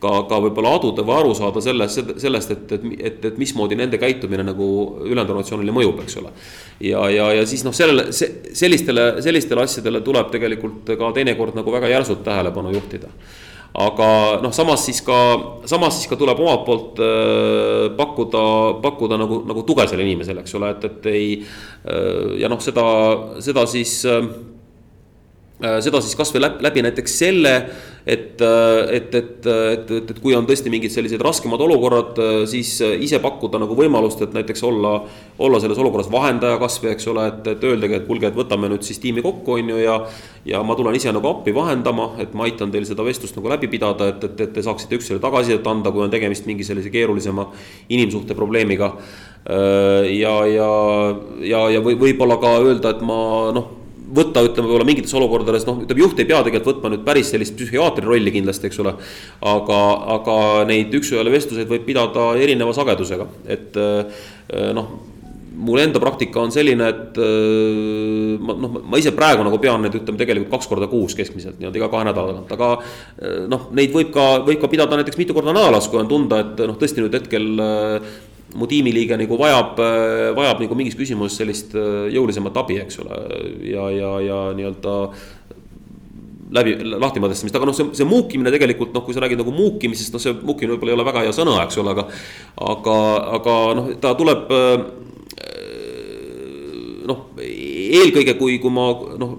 ka, 0.02 0.12
ka 0.30 0.40
võib-olla 0.44 0.74
aduda 0.78 1.04
või 1.06 1.16
aru 1.18 1.34
saada 1.38 1.62
sellest, 1.64 2.14
sellest, 2.20 2.54
et, 2.54 2.76
et, 2.76 2.86
et, 3.10 3.18
et 3.32 3.40
mismoodi 3.40 3.78
nende 3.78 4.00
käitumine 4.00 4.46
nagu 4.46 4.68
ülejäänud 5.06 5.34
organisatsioonile 5.34 5.74
mõjub, 5.74 6.02
eks 6.04 6.20
ole. 6.22 6.32
ja, 6.84 7.02
ja, 7.14 7.32
ja 7.40 7.48
siis 7.48 7.64
noh, 7.66 7.76
sellele, 7.76 8.08
sellistele, 8.12 9.10
sellistele 9.24 9.64
asjadele 9.64 10.04
tuleb 10.06 10.32
tegelikult 10.34 10.96
ka 10.98 11.12
teinekord 11.16 11.58
nagu 11.58 11.78
väga 11.78 11.92
järsult 11.96 12.24
tähelepanu 12.26 12.74
juhtida 12.76 13.12
aga 13.78 14.08
noh, 14.42 14.52
samas 14.54 14.82
siis 14.88 15.00
ka, 15.04 15.16
samas 15.68 15.98
siis 15.98 16.10
ka 16.10 16.16
tuleb 16.18 16.40
omalt 16.40 16.64
poolt 16.66 17.00
äh, 17.04 17.88
pakkuda, 17.98 18.42
pakkuda 18.82 19.18
nagu, 19.20 19.42
nagu 19.48 19.64
tuge 19.68 19.86
sellele 19.86 20.08
inimesele, 20.08 20.42
eks 20.42 20.56
ole, 20.58 20.72
et, 20.74 20.86
et 20.88 21.10
ei 21.12 21.26
äh,. 21.38 22.38
ja 22.42 22.50
noh, 22.50 22.60
seda, 22.64 22.84
seda 23.44 23.66
siis 23.70 24.00
äh, 24.08 24.24
seda 25.58 25.98
siis 26.04 26.14
kasvõi 26.18 26.42
läbi, 26.42 26.62
läbi 26.62 26.82
näiteks 26.86 27.14
selle, 27.18 27.54
et, 28.08 28.40
äh, 28.40 28.94
et, 28.96 29.14
et, 29.14 29.46
et, 29.46 29.90
et, 29.90 30.10
et 30.10 30.20
kui 30.22 30.32
on 30.36 30.46
tõesti 30.48 30.70
mingid 30.72 30.92
sellised 30.94 31.20
raskemad 31.24 31.60
olukorrad, 31.60 32.18
äh, 32.22 32.36
siis 32.48 32.70
ise 32.80 33.18
pakkuda 33.20 33.60
nagu 33.60 33.76
võimalust, 33.76 34.22
et 34.24 34.36
näiteks 34.36 34.62
olla, 34.68 34.94
olla 35.42 35.60
selles 35.60 35.80
olukorras 35.82 36.10
vahendaja 36.12 36.60
kasvõi, 36.62 36.92
eks 36.94 37.08
ole, 37.10 37.26
et, 37.32 37.50
et 37.52 37.66
öeldagi, 37.68 37.98
et 37.98 38.06
kuulge, 38.06 38.30
et 38.30 38.38
võtame 38.38 38.70
nüüd 38.72 38.86
siis 38.86 39.02
tiimi 39.02 39.24
kokku, 39.24 39.58
on 39.58 39.72
ju, 39.74 39.80
ja. 39.82 39.98
ja 40.48 40.62
ma 40.64 40.76
tulen 40.78 40.96
ise 40.96 41.12
nagu 41.12 41.28
appi 41.28 41.52
vahendama, 41.56 42.12
et 42.22 42.36
ma 42.38 42.46
aitan 42.46 42.72
teil 42.72 42.86
seda 42.88 43.06
vestlust 43.06 43.36
nagu 43.36 43.50
läbi 43.50 43.70
pidada, 43.72 44.12
et, 44.14 44.28
et, 44.30 44.44
et 44.46 44.54
te 44.54 44.64
saaksite 44.64 44.96
üksteisele 44.96 45.24
tagasisidet 45.24 45.66
anda, 45.68 45.92
kui 45.92 46.06
on 46.06 46.14
tegemist 46.14 46.46
mingi 46.48 46.66
sellise 46.66 46.92
keerulisema 46.94 47.50
inimsuhte 47.92 48.38
probleemiga. 48.38 48.94
ja, 49.48 50.34
ja, 50.46 50.70
ja, 51.40 51.60
ja 51.72 51.80
või 51.84 51.96
võib-olla 51.96 52.36
ka 52.40 52.56
öelda, 52.60 52.94
et 52.94 53.04
ma 53.06 53.18
noh 53.56 53.77
võtta, 54.14 54.44
ütleme 54.46 54.68
võib-olla 54.68 54.86
mingites 54.88 55.14
olukordades, 55.18 55.66
noh, 55.68 55.82
ütleme 55.84 56.04
juht 56.04 56.22
ei 56.22 56.28
pea 56.28 56.40
tegelikult 56.46 56.78
võtma 56.78 56.92
nüüd 56.94 57.04
päris 57.06 57.32
sellist 57.34 57.56
psühhiaatri 57.58 58.06
rolli 58.06 58.32
kindlasti, 58.34 58.70
eks 58.70 58.80
ole. 58.84 58.94
aga, 59.52 59.82
aga 60.16 60.38
neid 60.68 60.94
üks-ühele 60.98 61.32
vestluseid 61.34 61.70
võib 61.70 61.84
pidada 61.88 62.30
erineva 62.40 62.74
sagedusega, 62.76 63.28
et 63.56 63.78
eh, 63.78 64.24
noh 64.76 64.90
mul 65.58 65.80
enda 65.82 65.98
praktika 65.98 66.38
on 66.44 66.52
selline, 66.54 66.86
et 66.86 67.18
eh, 67.18 68.38
ma 68.38 68.54
noh, 68.54 68.78
ma 68.86 69.00
ise 69.00 69.12
praegu 69.16 69.44
nagu 69.46 69.58
pean 69.62 69.82
neid 69.82 69.96
ütleme 69.98 70.20
tegelikult 70.20 70.52
kaks 70.54 70.70
korda 70.70 70.88
kuus 70.90 71.16
keskmiselt 71.18 71.58
nii-öelda 71.58 71.80
iga 71.80 71.90
kahe 71.92 72.06
nädala 72.06 72.36
tagant, 72.36 72.54
aga. 72.54 72.70
Eh, 73.18 73.42
noh, 73.50 73.68
neid 73.76 73.94
võib 73.94 74.12
ka, 74.14 74.28
võib 74.46 74.62
ka 74.62 74.70
pidada 74.70 75.00
näiteks 75.00 75.18
mitu 75.20 75.36
korda 75.36 75.56
nädalas, 75.56 75.90
kui 75.90 76.00
on 76.00 76.10
tunda, 76.10 76.40
et 76.44 76.62
noh, 76.62 76.78
tõesti 76.78 77.02
nüüd 77.02 77.18
hetkel 77.18 77.50
mu 78.56 78.68
tiimiliige 78.68 79.18
nagu 79.20 79.36
vajab, 79.40 79.80
äh, 79.82 80.28
vajab 80.36 80.62
nagu 80.64 80.78
mingis 80.78 80.96
küsimuses 80.96 81.36
sellist 81.40 81.74
äh, 81.76 82.06
jõulisemat 82.14 82.56
abi, 82.60 82.78
eks 82.84 83.02
ole, 83.02 83.18
ja, 83.68 83.88
ja, 83.92 84.12
ja 84.24 84.38
nii-öelda 84.56 84.94
läbi, 86.56 86.76
lahti 86.96 87.20
mõtestamist, 87.20 87.58
aga 87.58 87.68
noh, 87.68 87.76
see, 87.76 87.90
see 87.98 88.08
muukimine 88.08 88.52
tegelikult 88.54 88.94
noh, 88.96 89.04
kui 89.04 89.16
sa 89.16 89.24
räägid 89.24 89.42
nagu 89.42 89.52
muukimisest, 89.52 90.14
noh, 90.14 90.22
see 90.22 90.32
muukimine 90.38 90.76
võib-olla 90.76 90.94
ei 90.94 90.98
ole 90.98 91.08
väga 91.10 91.26
hea 91.26 91.34
sõna, 91.36 91.58
eks 91.66 91.80
ole, 91.82 91.92
aga. 91.92 92.06
aga, 92.72 92.96
aga 93.36 93.58
noh, 93.76 93.92
ta 94.00 94.14
tuleb 94.16 94.54
äh, 94.56 94.72
noh, 97.08 97.28
eelkõige 97.44 98.38
kui, 98.40 98.56
kui 98.62 98.72
ma 98.72 98.90
noh 99.20 99.36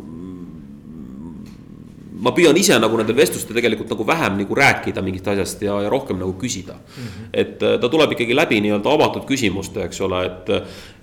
ma 2.19 2.34
püüan 2.36 2.58
ise 2.60 2.77
nagu 2.82 2.97
nendel 2.99 3.17
vestlustel 3.17 3.58
tegelikult 3.58 3.91
nagu 3.93 4.05
vähem 4.08 4.39
nagu 4.41 4.58
rääkida 4.60 5.03
mingist 5.05 5.27
asjast 5.32 5.62
ja, 5.63 5.77
ja 5.86 5.91
rohkem 5.91 6.19
nagu 6.19 6.34
küsida 6.39 6.75
mm. 6.75 7.03
-hmm. 7.03 7.29
et 7.34 7.63
äh, 7.63 7.77
ta 7.79 7.89
tuleb 7.89 8.15
ikkagi 8.15 8.36
läbi 8.36 8.60
nii-öelda 8.65 8.95
avatud 8.95 9.27
küsimuste, 9.29 9.84
eks 9.86 10.01
ole, 10.01 10.25
et. 10.25 10.49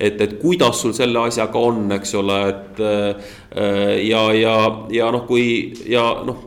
et, 0.00 0.20
et 0.20 0.34
kuidas 0.40 0.80
sul 0.80 0.92
selle 0.92 1.18
asjaga 1.18 1.58
on, 1.58 1.92
eks 1.92 2.14
ole, 2.14 2.36
et 2.48 2.80
äh, 2.80 4.06
ja, 4.08 4.32
ja, 4.32 4.56
ja 4.90 5.10
noh, 5.10 5.24
kui 5.26 5.72
ja 5.86 6.04
noh 6.26 6.44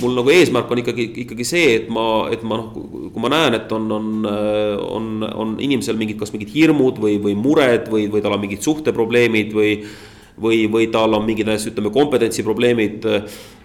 mul 0.00 0.16
nagu 0.16 0.30
eesmärk 0.30 0.70
on 0.70 0.80
ikkagi, 0.82 1.04
ikkagi 1.22 1.44
see, 1.46 1.74
et 1.76 1.90
ma, 1.92 2.26
et 2.32 2.42
ma 2.42 2.58
noh, 2.58 2.72
kui 3.12 3.22
ma 3.22 3.30
näen, 3.30 3.54
et 3.60 3.72
on, 3.72 3.84
on, 3.92 4.08
on, 4.26 5.12
on 5.34 5.54
inimesel 5.62 5.96
mingid, 6.00 6.18
kas 6.18 6.32
mingid 6.34 6.50
hirmud 6.54 6.98
või, 6.98 7.20
või 7.22 7.36
mured 7.38 7.86
või, 7.92 8.08
või 8.10 8.24
tal 8.24 8.34
on 8.34 8.42
mingid 8.42 8.64
suhteprobleemid 8.64 9.54
või 9.54 9.76
või, 10.40 10.64
või 10.70 10.88
tal 10.90 11.14
on 11.14 11.24
mingid, 11.26 11.46
ütleme, 11.46 11.92
kompetentsiprobleemid. 11.94 13.04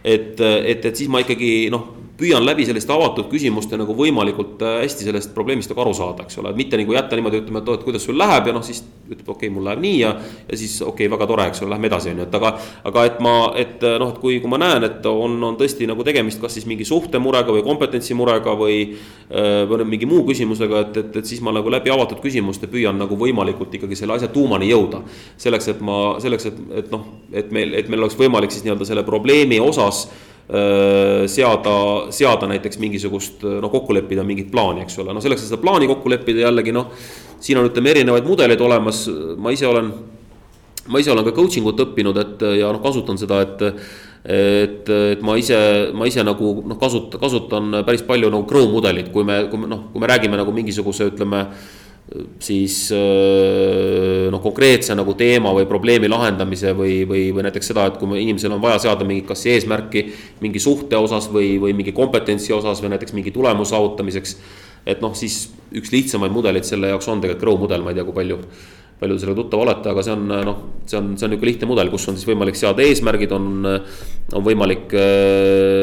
Et, 0.04 0.40
et, 0.40 0.86
et 0.86 0.96
siis 0.96 1.10
ma 1.12 1.24
ikkagi 1.24 1.70
noh 1.74 1.99
püüan 2.20 2.44
läbi 2.46 2.66
selliste 2.68 2.94
avatud 2.94 3.30
küsimuste 3.32 3.78
nagu 3.80 3.96
võimalikult 3.96 4.62
äh, 4.66 4.82
hästi 4.84 5.08
sellest 5.08 5.34
probleemist 5.36 5.72
nagu 5.72 5.84
aru 5.86 5.96
saada, 5.98 6.26
eks 6.28 6.40
ole, 6.42 6.52
et 6.52 6.60
mitte 6.60 6.80
nagu 6.80 6.96
jätta 6.96 7.20
niimoodi 7.20 7.42
ütlema, 7.44 7.62
et 7.64 7.72
oo, 7.72 7.78
et 7.80 7.86
kuidas 7.86 8.06
sul 8.06 8.20
läheb 8.20 8.50
ja 8.50 8.56
noh, 8.56 8.66
siis 8.66 8.82
ütleb, 9.10 9.26
okei 9.26 9.48
okay,, 9.48 9.54
mul 9.56 9.66
läheb 9.66 9.82
nii 9.84 9.96
ja. 10.02 10.12
ja 10.50 10.60
siis 10.60 10.76
okei 10.82 11.08
okay,, 11.08 11.14
väga 11.16 11.28
tore, 11.30 11.48
eks 11.50 11.64
ole, 11.64 11.74
lähme 11.74 11.90
edasi, 11.90 12.14
on 12.14 12.22
ju, 12.22 12.28
et 12.28 12.38
aga, 12.40 12.54
aga 12.92 13.06
et 13.10 13.20
ma, 13.26 13.34
et 13.64 13.86
äh, 13.88 13.98
noh, 14.02 14.14
et 14.14 14.22
kui, 14.22 14.38
kui 14.44 14.52
ma 14.52 14.60
näen, 14.62 14.86
et 14.90 15.10
on, 15.10 15.38
on 15.50 15.58
tõesti 15.60 15.88
nagu 15.90 16.06
tegemist, 16.08 16.42
kas 16.44 16.58
siis 16.58 16.68
mingi 16.70 16.88
suhtemurega 16.88 17.56
või 17.56 17.66
kompetentsimurega 17.66 18.56
või. 18.60 18.82
Äh, 19.30 19.62
või 19.70 19.86
mingi 19.86 20.08
muu 20.10 20.24
küsimusega, 20.26 20.80
et, 20.88 20.96
et, 20.98 21.18
et 21.22 21.28
siis 21.30 21.42
ma 21.46 21.52
nagu 21.54 21.70
läbi 21.70 21.92
avatud 21.94 22.18
küsimuste 22.24 22.66
püüan 22.72 22.98
nagu 22.98 23.14
võimalikult 23.20 23.76
ikkagi 23.78 23.98
selle 23.98 24.16
asja 24.16 24.32
tuumani 24.34 24.72
jõuda. 24.72 25.04
selleks, 25.38 25.68
et 25.70 25.84
ma, 25.86 26.00
selleks, 26.22 26.48
et, 26.50 26.58
et 26.82 26.90
noh, 26.90 27.06
et 27.30 27.52
meil, 27.54 27.76
et 27.78 27.92
meil 27.94 28.02
oleks 28.02 28.18
võimalik 28.18 28.50
siis 28.52 28.66
nii-öelda 28.66 28.88
selle 28.90 29.06
probleemi 29.06 29.60
osas 29.62 30.08
Äh, 30.10 30.39
seada, 30.50 31.74
seada 32.10 32.48
näiteks 32.50 32.80
mingisugust 32.82 33.44
noh, 33.46 33.70
kokku 33.70 33.94
leppida 33.94 34.24
mingit 34.26 34.48
plaani, 34.50 34.82
eks 34.82 34.98
ole, 34.98 35.14
noh 35.14 35.22
selleks, 35.22 35.44
et 35.44 35.52
seda 35.52 35.62
plaani 35.62 35.90
kokku 35.92 36.10
leppida 36.10 36.48
jällegi 36.48 36.74
noh. 36.74 36.88
siin 37.40 37.60
on, 37.62 37.68
ütleme 37.70 37.92
erinevaid 37.94 38.26
mudeleid 38.26 38.62
olemas, 38.66 39.04
ma 39.38 39.54
ise 39.54 39.68
olen, 39.70 39.92
ma 40.90 41.02
ise 41.04 41.14
olen 41.14 41.28
ka 41.28 41.36
coaching 41.38 41.70
ut 41.70 41.84
õppinud, 41.86 42.18
et 42.24 42.48
ja 42.64 42.72
noh, 42.74 42.82
kasutan 42.82 43.22
seda, 43.22 43.44
et 43.46 43.68
et, 44.26 44.90
et 44.90 45.22
ma 45.24 45.38
ise, 45.40 45.58
ma 45.96 46.08
ise 46.10 46.26
nagu 46.28 46.52
noh, 46.68 46.80
kasutan, 46.82 47.22
kasutan 47.22 47.84
päris 47.88 48.04
palju 48.08 48.32
nagu 48.34 48.48
grow 48.50 48.68
mudelit, 48.74 49.14
kui 49.14 49.24
me, 49.24 49.46
kui 49.52 49.62
me 49.62 49.70
noh, 49.70 49.86
kui 49.94 50.02
me 50.02 50.10
räägime 50.12 50.40
nagu 50.40 50.52
mingisuguse, 50.56 51.08
ütleme 51.14 51.46
siis 52.42 52.76
noh, 54.32 54.40
konkreetse 54.42 54.96
nagu 54.98 55.14
teema 55.18 55.52
või 55.54 55.68
probleemi 55.70 56.10
lahendamise 56.10 56.74
või, 56.78 57.04
või, 57.10 57.28
või 57.36 57.46
näiteks 57.46 57.70
seda, 57.72 57.86
et 57.90 58.00
kui 58.02 58.22
inimesel 58.24 58.56
on 58.56 58.64
vaja 58.64 58.80
seada 58.88 59.06
mingit 59.06 59.28
kas 59.30 59.46
eesmärki 59.52 60.06
mingi 60.42 60.62
suhte 60.64 60.98
osas 60.98 61.30
või, 61.34 61.58
või 61.62 61.76
mingi 61.78 61.94
kompetentsi 61.94 62.56
osas 62.56 62.82
või 62.82 62.96
näiteks 62.96 63.14
mingi 63.18 63.34
tulemuse 63.36 63.76
saavutamiseks. 63.76 64.36
et 64.90 65.02
noh, 65.04 65.14
siis 65.14 65.52
üks 65.76 65.92
lihtsamaid 65.94 66.34
mudeleid 66.34 66.66
selle 66.66 66.90
jaoks 66.90 67.08
on 67.12 67.22
tegelikult 67.22 67.44
Grow 67.44 67.62
mudel, 67.62 67.84
ma 67.86 67.92
ei 67.94 68.00
tea, 68.00 68.08
kui 68.08 68.16
palju 68.16 68.40
palju 69.00 69.16
te 69.16 69.24
sellega 69.24 69.40
tuttav 69.40 69.64
olete, 69.64 69.92
aga 69.92 70.04
see 70.04 70.14
on 70.14 70.26
noh, 70.28 70.58
see 70.84 70.98
on, 71.00 71.14
see 71.16 71.26
on 71.26 71.34
niisugune 71.34 71.50
lihtne 71.50 71.70
mudel, 71.70 71.92
kus 71.94 72.08
on 72.12 72.18
siis 72.20 72.28
võimalik 72.28 72.60
seada 72.60 72.84
eesmärgid, 72.84 73.32
on. 73.36 73.48
on 74.36 74.44
võimalik 74.46 74.94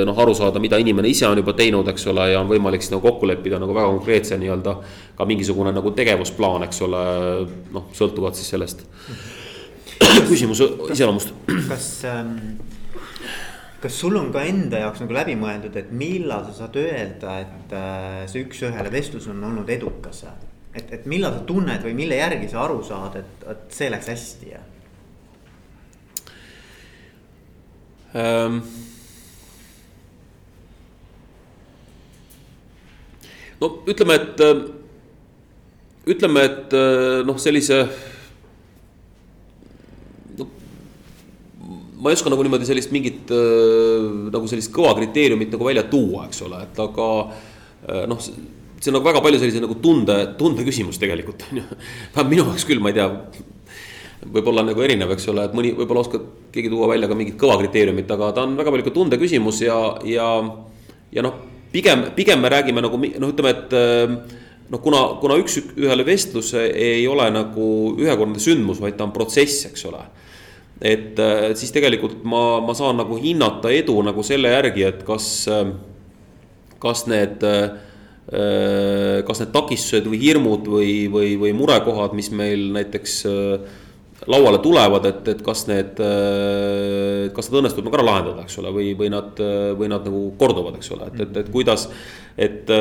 noh, 0.07 0.20
aru 0.22 0.35
saada, 0.37 0.61
mida 0.62 0.79
inimene 0.79 1.09
ise 1.11 1.26
on 1.26 1.40
juba 1.40 1.57
teinud, 1.59 1.88
eks 1.90 2.07
ole, 2.12 2.29
ja 2.35 2.42
on 2.42 2.50
võimalik 2.50 2.85
siis 2.85 2.92
nagu 2.92 3.02
kokku 3.09 3.26
leppida 3.26 3.59
nagu 3.62 3.74
väga 3.74 3.88
konkreetse 3.94 4.38
nii-öelda. 4.38 4.76
ka 5.16 5.24
mingisugune 5.24 5.72
nagu 5.72 5.90
tegevusplaan, 5.96 6.66
eks 6.68 6.83
ole, 6.87 7.02
noh, 7.74 7.88
sõltuvalt 7.96 8.38
siis 8.38 8.52
sellest 8.55 8.87
küsimuse 10.29 10.68
iseloomust. 10.92 11.33
kas 11.68 11.90
ähm 12.12 12.35
kas 13.87 14.00
sul 14.00 14.16
on 14.18 14.33
ka 14.35 14.42
enda 14.48 14.81
jaoks 14.83 15.02
nagu 15.05 15.14
läbi 15.14 15.37
mõeldud, 15.38 15.76
et 15.79 15.92
millal 15.94 16.46
sa 16.48 16.55
saad 16.62 16.79
öelda, 16.81 17.38
et 17.44 17.74
äh, 17.76 18.24
see 18.31 18.42
üks-ühele 18.46 18.90
vestlus 18.92 19.29
on 19.31 19.44
olnud 19.46 19.70
edukas? 19.70 20.24
Et, 20.77 20.93
et 20.99 21.07
millal 21.09 21.35
sa 21.35 21.45
tunned 21.49 21.85
või 21.85 21.95
mille 21.97 22.19
järgi 22.19 22.49
sa 22.53 22.65
aru 22.67 22.81
saad, 22.85 23.21
et, 23.21 23.47
et 23.53 23.79
see 23.79 23.93
läks 23.93 24.11
hästi 24.12 24.51
ja 24.53 24.65
ähm.? 28.17 28.61
no 33.61 33.71
ütleme, 33.89 34.19
et 34.21 34.43
ütleme, 36.12 36.43
et 36.45 36.75
noh, 37.27 37.39
sellise. 37.41 37.79
no 40.37 40.49
ma 41.97 42.12
ei 42.12 42.19
oska 42.19 42.31
nagu 42.31 42.45
niimoodi 42.45 42.69
sellist 42.69 42.93
mingit 42.93 43.33
nagu 43.33 44.45
sellist 44.51 44.75
kõva 44.77 44.93
kriteeriumit 44.99 45.57
nagu 45.57 45.71
välja 45.71 45.87
tuua, 45.89 46.27
eks 46.29 46.45
ole, 46.45 46.61
et 46.69 46.85
aga 46.85 47.09
noh 48.12 48.29
see 48.81 48.91
on 48.91 48.99
nagu 48.99 49.09
väga 49.09 49.23
palju 49.25 49.41
sellise 49.41 49.62
nagu 49.62 49.77
tunde, 49.83 50.17
tunde 50.39 50.65
küsimus 50.67 51.01
tegelikult 51.01 51.47
on 51.49 51.61
ju. 51.61 51.67
vähemalt 52.15 52.33
minu 52.33 52.47
jaoks 52.47 52.67
küll, 52.69 52.83
ma 52.83 52.93
ei 52.93 52.99
tea. 52.99 53.09
võib-olla 54.27 54.65
nagu 54.67 54.83
erinev, 54.83 55.12
eks 55.15 55.29
ole, 55.33 55.45
et 55.47 55.55
mõni 55.57 55.73
võib-olla 55.77 56.03
oskab 56.03 56.25
keegi 56.53 56.73
tuua 56.73 56.89
välja 56.91 57.09
ka 57.09 57.19
mingit 57.19 57.37
kõva 57.41 57.59
kriteeriumit, 57.61 58.11
aga 58.11 58.33
ta 58.35 58.47
on 58.47 58.57
väga 58.59 58.73
palju 58.75 58.87
ka 58.89 58.95
tunde 58.95 59.21
küsimus 59.21 59.61
ja, 59.62 59.77
ja. 60.09 60.31
ja 61.15 61.25
noh, 61.25 61.37
pigem, 61.73 62.09
pigem 62.17 62.43
me 62.43 62.51
räägime 62.53 62.83
nagu 62.85 62.99
noh, 62.99 63.31
ütleme, 63.31 63.53
et 63.55 63.77
noh, 64.73 64.83
kuna, 64.83 65.03
kuna 65.23 65.39
üks-ühele 65.41 66.07
vestlus 66.09 66.53
ei 66.59 67.07
ole 67.09 67.29
nagu 67.33 67.69
ühekordne 68.01 68.43
sündmus, 68.43 68.81
vaid 68.83 68.99
ta 68.99 69.07
on 69.07 69.15
protsess, 69.15 69.69
eks 69.71 69.87
ole. 69.89 70.03
et 70.81 71.21
siis 71.57 71.73
tegelikult 71.73 72.25
ma, 72.29 72.59
ma 72.65 72.75
saan 72.77 72.99
nagu 73.01 73.21
hinnata 73.21 73.71
edu 73.73 74.01
nagu 74.05 74.25
selle 74.27 74.51
järgi, 74.53 74.89
et 74.91 75.05
kas, 75.07 75.47
kas 76.83 77.07
need 77.09 77.47
Äh, 77.47 77.86
kas 78.27 79.43
need 79.43 79.53
takistused 79.55 80.07
või 80.11 80.19
hirmud 80.19 80.67
või, 80.67 80.95
või, 81.12 81.35
või 81.39 81.53
murekohad, 81.55 82.15
mis 82.19 82.33
meil 82.35 82.65
näiteks 82.75 83.12
äh, 83.31 83.77
lauale 84.27 84.59
tulevad, 84.65 85.07
et, 85.07 85.29
et 85.31 85.45
kas 85.47 85.67
need, 85.71 86.01
äh, 86.03 87.29
kas 87.37 87.53
nad 87.53 87.61
õnnestuvad 87.61 87.87
nagu 87.87 88.01
ära 88.01 88.09
lahendada, 88.09 88.47
eks 88.49 88.59
ole, 88.62 88.75
või, 88.75 88.91
või 88.99 89.12
nad, 89.15 89.39
või 89.79 89.93
nad 89.93 90.09
nagu 90.11 90.25
korduvad, 90.41 90.81
eks 90.81 90.91
ole, 90.97 91.12
et, 91.12 91.23
et, 91.29 91.41
et 91.45 91.55
kuidas, 91.55 91.89
et. 92.37 92.75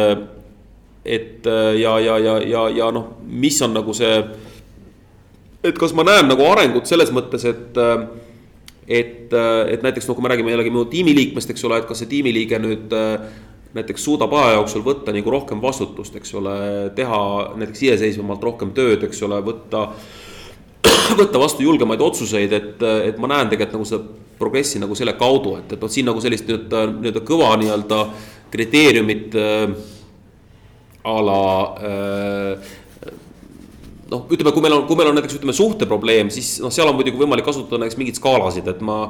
et 1.05 1.45
ja, 1.77 1.91
ja, 2.01 2.17
ja, 2.17 2.39
ja, 2.41 2.61
ja 2.73 2.85
noh, 2.89 3.19
mis 3.29 3.59
on 3.61 3.75
nagu 3.77 3.93
see, 3.93 4.15
et 5.61 5.77
kas 5.77 5.93
ma 5.93 6.01
näen 6.07 6.25
nagu 6.25 6.41
arengut 6.49 6.89
selles 6.89 7.11
mõttes, 7.13 7.45
et 7.45 7.77
et, 8.87 9.33
et 9.33 9.83
näiteks 9.85 10.07
noh, 10.07 10.17
kui 10.17 10.25
me 10.25 10.31
räägime 10.31 10.53
jällegi 10.53 10.73
minu 10.73 10.85
tiimiliikmest, 10.89 11.51
eks 11.53 11.65
ole, 11.65 11.81
et 11.81 11.89
kas 11.89 12.01
see 12.03 12.09
tiimiliige 12.11 12.59
nüüd 12.61 12.93
äh, 12.93 13.29
näiteks 13.75 14.03
suudab 14.07 14.33
aja 14.37 14.55
jooksul 14.55 14.83
võtta 14.85 15.13
nagu 15.15 15.31
rohkem 15.31 15.61
vastutust, 15.63 16.15
eks 16.15 16.33
ole, 16.39 16.55
teha 16.95 17.21
näiteks 17.59 17.81
iseseisvamalt 17.89 18.43
rohkem 18.43 18.71
tööd, 18.75 19.03
eks 19.07 19.19
ole, 19.27 19.41
võtta. 19.43 19.89
võtta 21.19 21.41
vastu 21.41 21.65
julgemaid 21.65 22.01
otsuseid, 22.01 22.53
et, 22.55 22.85
et 23.09 23.19
ma 23.19 23.31
näen 23.33 23.51
tegelikult 23.51 23.79
nagu 23.79 23.89
seda 23.89 24.23
progressi 24.39 24.79
nagu 24.79 24.95
selle 24.95 25.15
kaudu, 25.19 25.57
et, 25.59 25.75
et 25.75 25.81
vot 25.81 25.91
siin 25.91 26.07
nagu 26.07 26.23
sellist 26.23 26.47
nii-öelda, 26.47 26.85
nii-öelda 27.01 27.23
kõva 27.27 27.51
nii-öelda 27.59 27.99
kriteeriumit 28.53 29.35
äh, 29.39 29.75
a 31.05 31.17
la 31.23 31.43
äh, 31.91 32.73
noh, 34.15 34.25
ütleme, 34.31 34.55
kui 34.55 34.65
meil 34.65 34.77
on, 34.79 34.83
kui 34.89 34.99
meil 34.99 35.11
on 35.11 35.19
näiteks 35.19 35.39
ütleme 35.39 35.55
suhteprobleem, 35.55 36.33
siis 36.33 36.55
noh, 36.63 36.73
seal 36.73 36.89
on 36.89 36.97
muidugi 36.97 37.19
võimalik 37.19 37.47
kasutada 37.47 37.83
näiteks 37.83 37.99
mingeid 38.01 38.21
skaalasid, 38.21 38.69
et 38.71 38.83
ma. 38.85 39.01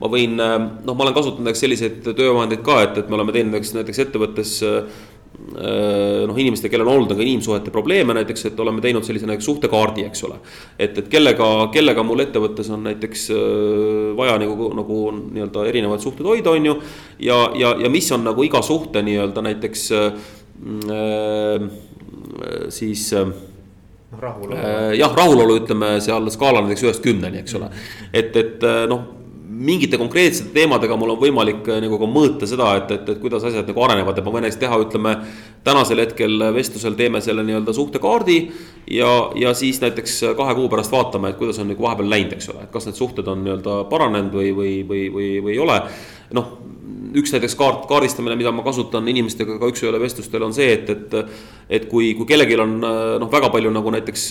ma 0.00 0.10
võin, 0.10 0.36
noh, 0.36 0.94
ma 0.94 1.04
olen 1.04 1.16
kasutanud 1.16 1.46
näiteks 1.48 1.66
selliseid 1.66 1.98
töövahendeid 2.06 2.64
ka, 2.66 2.80
et, 2.88 3.02
et 3.02 3.10
me 3.10 3.18
oleme 3.18 3.34
teinud 3.34 3.54
näiteks, 3.54 3.74
näiteks 3.76 4.00
ettevõttes 4.06 4.56
äh, 4.66 4.88
noh, 6.26 6.36
inimestel, 6.38 6.70
kellel 6.72 6.88
on 6.88 6.98
olnud 6.98 7.12
nagu 7.14 7.24
inimsuhete 7.24 7.72
probleeme 7.74 8.14
näiteks, 8.16 8.46
et 8.50 8.60
oleme 8.60 8.82
teinud 8.84 9.06
sellise 9.06 9.26
näiteks 9.28 9.48
suhtekaardi, 9.50 10.04
eks 10.08 10.24
ole. 10.28 10.38
et, 10.78 10.98
et 10.98 11.08
kellega, 11.10 11.48
kellega 11.74 12.04
mul 12.06 12.24
ettevõttes 12.24 12.70
on 12.74 12.84
näiteks 12.88 13.26
äh, 13.34 13.38
vaja 14.18 14.36
nagu, 14.42 14.70
nagu 14.78 15.00
nii-öelda 15.14 15.66
erinevaid 15.70 16.04
suhteid 16.04 16.28
hoida, 16.28 16.54
on 16.54 16.70
ju. 16.70 16.76
ja, 17.30 17.38
ja, 17.60 17.74
ja 17.84 17.90
mis 17.92 18.10
on 18.14 18.24
nagu 18.26 18.46
iga 18.46 18.62
suhte 18.62 19.02
nii-öelda 19.06 19.44
näiteks 19.48 19.88
äh, 19.98 20.12
siis 22.74 23.12
äh, 23.12 23.34
noh, 24.14 24.22
rahulolu. 24.22 24.60
Äh, 24.60 24.94
jah, 25.00 25.12
rahulolu 25.16 25.58
ütleme 25.62 25.98
seal 26.04 26.30
skaalal 26.32 26.66
näiteks 26.66 26.86
ühest 26.86 27.04
kümneni, 27.04 27.42
eks 27.42 27.58
ole. 27.58 27.70
et, 28.12 28.34
et 28.36 28.64
äh, 28.64 28.84
noh, 28.90 29.04
mingite 29.54 29.98
konkreetsete 30.00 30.50
teemadega 30.54 30.96
mul 30.98 31.14
on 31.14 31.20
võimalik 31.20 31.68
äh, 31.70 31.80
nagu 31.84 31.98
ka 32.00 32.08
mõõta 32.10 32.48
seda, 32.50 32.72
et, 32.80 32.90
et, 32.94 33.10
et 33.14 33.20
kuidas 33.22 33.44
asjad 33.46 33.68
nagu 33.70 33.84
arenevad, 33.86 34.18
et 34.18 34.26
ma 34.26 34.34
võin 34.34 34.46
näiteks 34.46 34.62
teha, 34.62 34.80
ütleme. 34.86 35.16
tänasel 35.64 36.02
hetkel 36.02 36.42
vestlusel 36.52 36.96
teeme 36.98 37.22
selle 37.24 37.40
nii-öelda 37.46 37.72
suhtekaardi 37.72 38.38
ja, 38.92 39.12
ja 39.40 39.54
siis 39.56 39.80
näiteks 39.80 40.18
kahe 40.36 40.54
kuu 40.54 40.68
pärast 40.68 40.92
vaatame, 40.92 41.32
et 41.32 41.40
kuidas 41.40 41.58
on 41.62 41.70
nagu 41.72 41.86
vahepeal 41.86 42.10
läinud, 42.10 42.36
eks 42.36 42.50
ole, 42.52 42.66
et 42.66 42.72
kas 42.74 42.88
need 42.88 42.98
suhted 43.00 43.28
on 43.32 43.44
nii-öelda 43.46 43.84
paranenud 43.88 44.34
või, 44.36 44.52
või, 44.56 44.74
või, 44.88 45.06
või, 45.14 45.30
või 45.46 45.56
ei 45.56 45.62
ole. 45.64 45.80
noh 46.36 46.56
üks 47.14 47.32
näiteks 47.34 47.56
kaart, 47.58 47.84
kaardistamine, 47.90 48.36
mida 48.38 48.52
ma 48.54 48.64
kasutan 48.66 49.06
inimestega 49.10 49.58
ka 49.60 49.70
üks-ühele 49.70 50.00
vestlustel 50.02 50.42
on 50.46 50.54
see, 50.56 50.72
et, 50.74 50.90
et. 50.90 51.18
et 51.74 51.86
kui, 51.88 52.10
kui 52.18 52.26
kellelgi 52.28 52.58
on 52.60 52.74
noh, 52.82 53.28
väga 53.32 53.48
palju 53.52 53.70
nagu 53.72 53.92
näiteks 53.94 54.24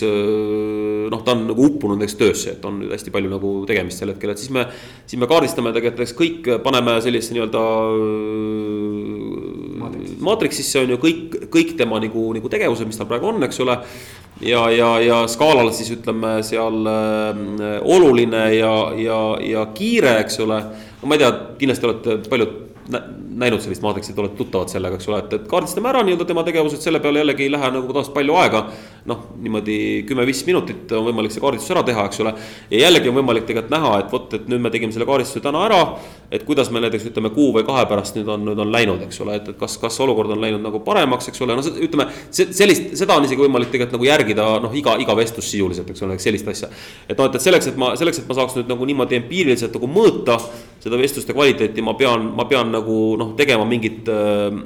noh, 1.10 1.22
ta 1.26 1.34
on 1.34 1.46
nagu 1.48 1.66
uppunud 1.66 1.98
näiteks 1.98 2.18
töösse, 2.20 2.54
et 2.54 2.64
on 2.68 2.78
hästi 2.92 3.12
palju 3.14 3.32
nagu 3.32 3.54
tegemist 3.68 4.02
sel 4.02 4.12
hetkel, 4.12 4.34
et 4.34 4.42
siis 4.42 4.52
me. 4.54 4.66
siis 5.06 5.18
me 5.20 5.28
kaardistame 5.30 5.72
tegelikult, 5.74 6.04
eks 6.04 6.16
kõik 6.18 6.50
paneme 6.64 6.98
sellisesse 7.04 7.34
nii-öelda. 7.36 7.64
maatriksisse 10.24 10.84
on 10.84 10.94
ju 10.94 11.00
kõik, 11.02 11.40
kõik 11.52 11.74
tema 11.78 11.98
nagu, 12.00 12.28
nagu 12.36 12.48
tegevused, 12.52 12.86
mis 12.88 13.00
tal 13.00 13.10
praegu 13.10 13.32
on, 13.32 13.42
eks 13.44 13.60
ole 13.64 13.78
ja, 14.40 14.70
ja, 14.70 14.90
ja 15.00 15.20
skaalal 15.30 15.70
siis 15.74 15.92
ütleme 15.94 16.38
seal 16.46 16.88
äh, 16.90 17.78
oluline 17.82 18.44
ja, 18.56 18.74
ja, 18.98 19.20
ja 19.44 19.66
kiire, 19.74 20.18
eks 20.24 20.40
ole. 20.44 20.60
no 21.02 21.08
ma 21.08 21.16
ei 21.16 21.22
tea, 21.22 21.32
kindlasti 21.60 21.90
olete 21.90 22.18
paljud 22.30 22.60
that 22.88 23.14
näinud 23.38 23.62
sellist 23.62 23.82
maatriksit, 23.82 24.18
olete 24.18 24.36
tuttavad 24.38 24.70
sellega, 24.70 24.98
eks 24.98 25.08
ole, 25.10 25.20
et, 25.24 25.32
et 25.38 25.46
kaardistame 25.50 25.90
ära 25.90 26.02
nii-öelda 26.06 26.26
tema 26.28 26.44
tegevused, 26.46 26.82
selle 26.82 27.00
peale 27.02 27.22
jällegi 27.22 27.46
ei 27.46 27.52
lähe 27.52 27.70
nagu 27.74 27.88
tavaliselt 27.88 28.14
palju 28.14 28.36
aega. 28.40 28.66
noh, 29.04 29.18
niimoodi 29.36 29.74
kümme-viis 30.08 30.38
minutit 30.46 30.92
on 30.96 31.02
võimalik 31.04 31.34
see 31.34 31.42
kaardistus 31.42 31.74
ära 31.74 31.82
teha, 31.84 32.06
eks 32.08 32.20
ole. 32.24 32.32
ja 32.70 32.78
jällegi 32.86 33.10
on 33.10 33.18
võimalik 33.18 33.44
tegelikult 33.48 33.72
näha, 33.74 33.90
et 34.00 34.12
vot, 34.12 34.36
et 34.38 34.46
nüüd 34.48 34.62
me 34.64 34.70
tegime 34.72 34.94
selle 34.94 35.08
kaardistuse 35.08 35.42
täna 35.44 35.64
ära. 35.66 35.80
et 36.30 36.46
kuidas 36.48 36.70
meil 36.72 36.86
näiteks 36.86 37.10
ütleme 37.10 37.30
kuu 37.34 37.50
või 37.54 37.66
kahe 37.66 37.84
pärast 37.90 38.16
nüüd 38.16 38.30
on, 38.32 38.46
nüüd 38.48 38.62
on 38.64 38.72
läinud, 38.72 39.02
eks 39.06 39.20
ole, 39.20 39.36
et, 39.40 39.50
et 39.52 39.58
kas, 39.60 39.76
kas 39.78 39.98
olukord 40.00 40.32
on 40.34 40.40
läinud 40.40 40.62
nagu 40.64 40.80
paremaks, 40.86 41.28
eks 41.30 41.42
ole, 41.44 41.56
no 41.58 41.62
ütleme. 41.62 42.08
sellist, 42.30 42.94
seda 42.98 43.18
on 43.18 43.28
isegi 43.28 43.44
võimalik 43.44 43.70
tegelikult 43.74 43.98
nagu 43.98 44.08
järgida 44.08 44.46
noh, 44.64 44.74
iga, 44.74 44.96
iga 45.02 45.16
vestlus 45.18 45.50
sisuliselt, 45.50 45.90
eks 45.90 46.06
ole, 46.06 46.18
sellist 46.22 46.48
asja. 46.54 46.70
et 47.08 47.18
noh, 47.18 47.28
et, 47.28 47.36
et 47.38 47.48
selleks, 47.48 47.70
et 47.72 47.80
ma, 47.80 47.92
selleks, 47.98 48.22
et 48.22 48.30
ma 48.30 48.38
saaks 48.40 48.56
nüüd 48.58 48.72
nagu 48.72 48.88
niimoodi 48.88 49.20
empiiriliselt 49.20 49.76
nagu 49.76 49.90
mõõta 49.90 50.38
seda 50.84 50.98
vestluste 51.00 51.32
kvaliteeti, 51.32 51.82
ma 51.84 51.94
pean, 51.96 52.26
ma 52.36 52.44
pean 52.48 52.68
nagu 52.74 52.94
noh, 53.20 53.23
tegema 53.38 53.66
mingit 53.68 54.08
äh, 54.12 54.56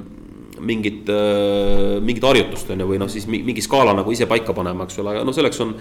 mingit, 0.59 1.09
äh, 1.09 1.99
mingit 2.03 2.23
harjutust 2.23 2.71
on 2.73 2.83
ju, 2.83 2.87
või 2.89 2.99
noh, 3.01 3.09
siis 3.11 3.27
mingi 3.31 3.63
skaala 3.63 3.93
nagu 3.97 4.11
ise 4.11 4.27
paika 4.29 4.55
panema, 4.55 4.87
eks 4.87 4.99
ole, 5.01 5.15
aga 5.15 5.27
no 5.27 5.35
selleks 5.35 5.59
on. 5.65 5.75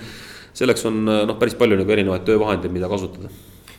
selleks 0.58 0.84
on 0.88 1.04
noh, 1.04 1.36
päris 1.38 1.54
palju 1.58 1.76
nagu 1.78 1.92
erinevaid 1.94 2.24
töövahendeid, 2.26 2.72
mida 2.74 2.88
kasutada. 2.90 3.30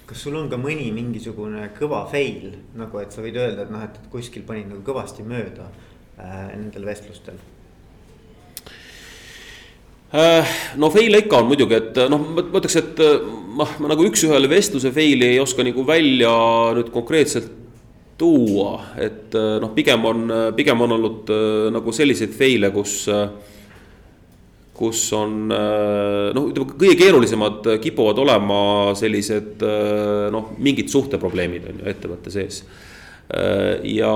kas 0.10 0.24
sul 0.26 0.36
on 0.40 0.50
ka 0.50 0.58
mõni 0.58 0.90
mingisugune 0.94 1.70
kõva 1.78 2.06
fail 2.10 2.56
nagu, 2.76 3.00
et 3.00 3.14
sa 3.14 3.22
võid 3.22 3.38
öelda, 3.38 3.68
et 3.68 3.72
noh, 3.72 3.84
et 3.86 4.12
kuskil 4.12 4.44
panid 4.48 4.70
nagu 4.72 4.82
kõvasti 4.86 5.26
mööda 5.28 5.70
äh, 6.18 6.52
nendel 6.56 6.86
vestlustel 6.90 7.40
Äh, 10.10 10.46
no 10.82 10.88
fail'e 10.90 11.20
ikka 11.22 11.38
on 11.38 11.52
muidugi, 11.52 11.78
et 11.78 11.98
noh, 12.10 12.24
ma 12.34 12.42
ütleks, 12.42 12.80
et 12.80 13.02
ma, 13.54 13.68
ma 13.78 13.92
nagu 13.92 14.08
üks-ühele 14.08 14.50
vestluse 14.50 14.90
fail'i 14.96 15.36
ei 15.36 15.42
oska 15.42 15.62
nagu 15.62 15.84
välja 15.86 16.32
nüüd 16.74 16.90
konkreetselt 16.90 17.52
tuua, 18.20 18.74
et 19.00 19.36
noh, 19.64 19.72
pigem 19.76 20.04
on, 20.10 20.26
pigem 20.58 20.82
on 20.86 20.98
olnud 20.98 21.32
nagu 21.76 21.94
selliseid 21.96 22.36
fail'e, 22.36 22.74
kus. 22.76 23.06
kus 24.80 25.00
on 25.12 25.50
noh, 25.52 26.46
ütleme 26.48 26.76
kõige 26.80 26.94
keerulisemad 27.02 27.66
kipuvad 27.84 28.22
olema 28.24 28.60
sellised 28.96 29.66
noh, 30.32 30.54
mingid 30.56 30.88
suhteprobleemid 30.88 31.66
on 31.68 31.82
ju 31.82 31.90
ettevõtte 31.92 32.32
sees 32.32 32.62
ja 33.92 34.14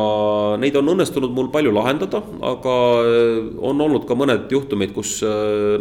neid 0.63 0.77
on 0.79 0.93
õnnestunud 0.93 1.35
mul 1.35 1.51
palju 1.53 1.73
lahendada, 1.75 2.23
aga 2.47 2.77
on 3.59 3.83
olnud 3.85 4.07
ka 4.07 4.15
mõned 4.17 4.47
juhtumid, 4.55 4.95
kus 4.95 5.19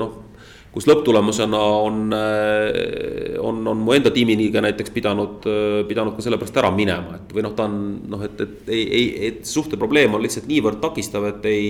noh 0.02 0.31
kus 0.72 0.86
lõpptulemusena 0.88 1.58
on, 1.84 1.98
äh, 2.16 3.36
on, 3.44 3.60
on 3.68 3.82
mu 3.84 3.92
enda 3.92 4.10
tiimiliige 4.12 4.62
näiteks 4.64 4.94
pidanud, 4.94 5.44
äh, 5.48 5.82
pidanud 5.88 6.16
ka 6.16 6.24
sellepärast 6.24 6.56
ära 6.62 6.70
minema, 6.72 7.18
et 7.18 7.34
või 7.36 7.44
noh, 7.44 7.52
ta 7.56 7.66
on 7.68 7.76
noh, 8.08 8.24
et, 8.24 8.40
et 8.40 8.72
ei, 8.72 8.82
ei, 8.86 9.06
et 9.28 9.42
suhteprobleem 9.48 10.16
on 10.16 10.24
lihtsalt 10.24 10.48
niivõrd 10.48 10.80
takistav, 10.82 11.28
et 11.28 11.46
ei 11.50 11.68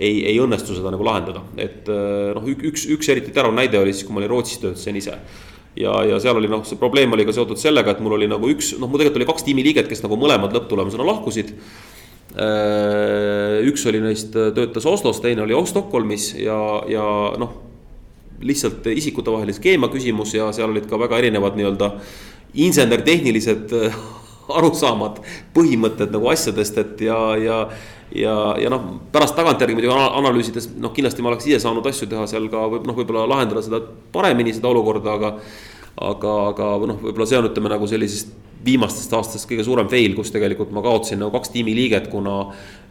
ei, 0.00 0.20
ei 0.30 0.36
õnnestu 0.40 0.72
seda 0.76 0.92
nagu 0.94 1.04
lahendada, 1.04 1.42
et 1.60 1.88
äh, 1.90 2.30
noh, 2.36 2.46
üks, 2.46 2.86
üks 2.94 3.10
eriti 3.10 3.34
terav 3.34 3.52
näide 3.52 3.80
oli 3.80 3.92
siis, 3.92 4.06
kui 4.06 4.14
ma 4.14 4.22
olin 4.22 4.30
Rootsis 4.30 4.60
töötasin 4.62 4.96
ise 5.00 5.16
ja, 5.76 5.96
ja 6.06 6.20
seal 6.22 6.38
oli 6.38 6.48
noh, 6.48 6.62
see 6.64 6.78
probleem 6.78 7.10
oli 7.16 7.26
ka 7.26 7.34
seotud 7.34 7.58
sellega, 7.60 7.96
et 7.96 8.04
mul 8.04 8.14
oli 8.14 8.28
nagu 8.30 8.48
üks, 8.52 8.76
noh, 8.78 8.86
mul 8.86 9.02
tegelikult 9.02 9.18
oli 9.20 9.28
kaks 9.32 9.46
tiimiliiget, 9.48 9.90
kes 9.90 10.04
nagu 10.06 10.18
mõlemad 10.20 10.54
lõpptulemusena 10.54 11.06
lahkusid. 11.08 11.50
üks 13.66 13.84
oli 13.90 14.00
neist 14.04 14.30
töötas 14.30 14.86
Oslos, 14.86 15.18
teine 15.20 15.42
oli 15.42 15.58
Stockholmis 15.66 16.30
ja, 16.38 16.60
ja 16.86 17.04
noh 17.42 17.69
lihtsalt 18.40 18.86
isikutevahelise 18.94 19.60
keemia 19.62 19.90
küsimus 19.92 20.34
ja 20.34 20.48
seal 20.56 20.72
olid 20.72 20.88
ka 20.90 20.98
väga 21.00 21.20
erinevad 21.20 21.58
nii-öelda 21.58 21.92
insener-tehnilised 22.54 23.74
äh, 23.76 23.96
arusaamad, 24.58 25.20
põhimõtted 25.54 26.12
nagu 26.14 26.30
asjadest, 26.32 26.78
et 26.82 27.02
ja, 27.06 27.18
ja. 27.38 27.58
ja, 28.16 28.36
ja 28.58 28.72
noh, 28.72 28.86
pärast 29.14 29.36
tagantjärgi 29.38 29.76
muidugi 29.78 29.94
analüüsides, 29.94 30.72
noh, 30.82 30.94
kindlasti 30.96 31.22
ma 31.22 31.30
oleks 31.30 31.46
ise 31.46 31.60
saanud 31.62 31.86
asju 31.86 32.10
teha 32.10 32.26
seal 32.30 32.50
ka 32.50 32.66
võib 32.72 32.88
noh, 32.88 32.98
võib-olla 32.98 33.28
lahendada 33.30 33.62
seda 33.62 33.82
paremini, 34.12 34.54
seda 34.56 34.72
olukorda, 34.72 35.14
aga. 35.18 35.34
aga, 36.10 36.36
aga 36.50 36.70
noh, 36.88 36.98
võib-olla 37.02 37.28
see 37.28 37.38
on, 37.38 37.50
ütleme 37.50 37.70
nagu 37.70 37.86
sellisest 37.86 38.34
viimastest 38.64 39.14
aastast 39.16 39.48
kõige 39.48 39.64
suurem 39.64 39.88
fail, 39.88 40.12
kus 40.16 40.34
tegelikult 40.34 40.72
ma 40.74 40.82
kaotasin 40.84 41.22
nagu 41.22 41.32
kaks 41.32 41.52
tiimiliiget, 41.54 42.10
kuna 42.12 42.50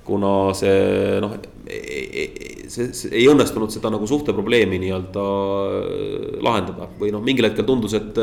kuna 0.10 0.54
see 0.58 1.20
noh, 1.22 1.36
see, 1.70 2.90
see 2.94 3.12
ei 3.22 3.28
õnnestunud 3.30 3.72
seda 3.74 3.92
nagu 3.94 4.08
suhteprobleemi 4.10 4.80
nii-öelda 4.82 5.26
äh, 5.26 6.40
lahendada 6.46 6.90
või 7.00 7.14
noh, 7.14 7.24
mingil 7.26 7.50
hetkel 7.50 7.68
tundus, 7.68 7.96
et, 7.98 8.18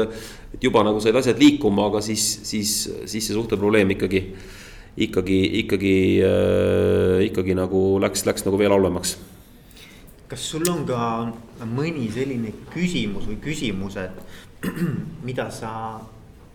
et 0.57 0.67
juba 0.67 0.85
nagu 0.87 1.01
said 1.03 1.17
asjad 1.19 1.39
liikuma, 1.41 1.89
aga 1.91 2.03
siis, 2.05 2.25
siis, 2.49 2.75
siis 3.05 3.29
see 3.29 3.37
suhteprobleem 3.37 3.95
ikkagi, 3.97 4.23
ikkagi, 5.09 5.41
ikkagi 5.63 5.97
äh,, 6.27 7.23
ikkagi 7.29 7.57
nagu 7.59 7.87
läks, 8.03 8.27
läks 8.29 8.47
nagu 8.49 8.61
veel 8.61 8.75
halvemaks. 8.75 9.17
kas 10.27 10.43
sul 10.43 10.67
on 10.71 10.83
ka 10.89 11.01
mõni 11.71 12.09
selline 12.11 12.51
küsimus 12.73 13.29
või 13.31 13.39
küsimused, 13.45 14.21
mida 15.29 15.51
sa 15.55 15.71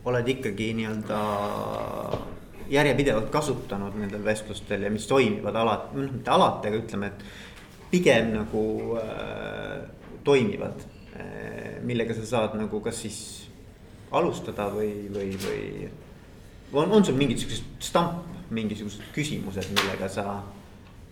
oled 0.03 0.27
ikkagi 0.35 0.73
nii-öelda 0.75 1.21
järjepidevalt 2.71 3.29
kasutanud 3.33 3.95
nendel 3.99 4.23
vestlustel 4.25 4.85
ja 4.87 4.91
mis 4.93 5.07
toimivad 5.09 5.55
alati, 5.55 5.97
noh 5.97 6.13
mitte 6.15 6.31
alati, 6.31 6.71
aga 6.71 6.79
ütleme, 6.79 7.11
et 7.11 7.25
pigem 7.91 8.31
nagu 8.35 8.63
äh, 9.01 9.81
toimivad 10.23 10.85
äh,. 11.15 11.81
millega 11.83 12.15
sa 12.15 12.25
saad 12.25 12.55
nagu 12.59 12.79
kas 12.83 13.01
siis 13.03 13.19
alustada 14.11 14.67
või, 14.71 15.09
või, 15.11 15.35
või 15.41 15.89
on, 16.73 16.91
on 16.91 17.05
sul 17.05 17.17
mingid 17.19 17.41
siuksed 17.41 17.83
stamp, 17.83 18.27
mingisugused 18.51 19.03
küsimused, 19.15 19.71
millega 19.75 20.07
sa, 20.11 20.41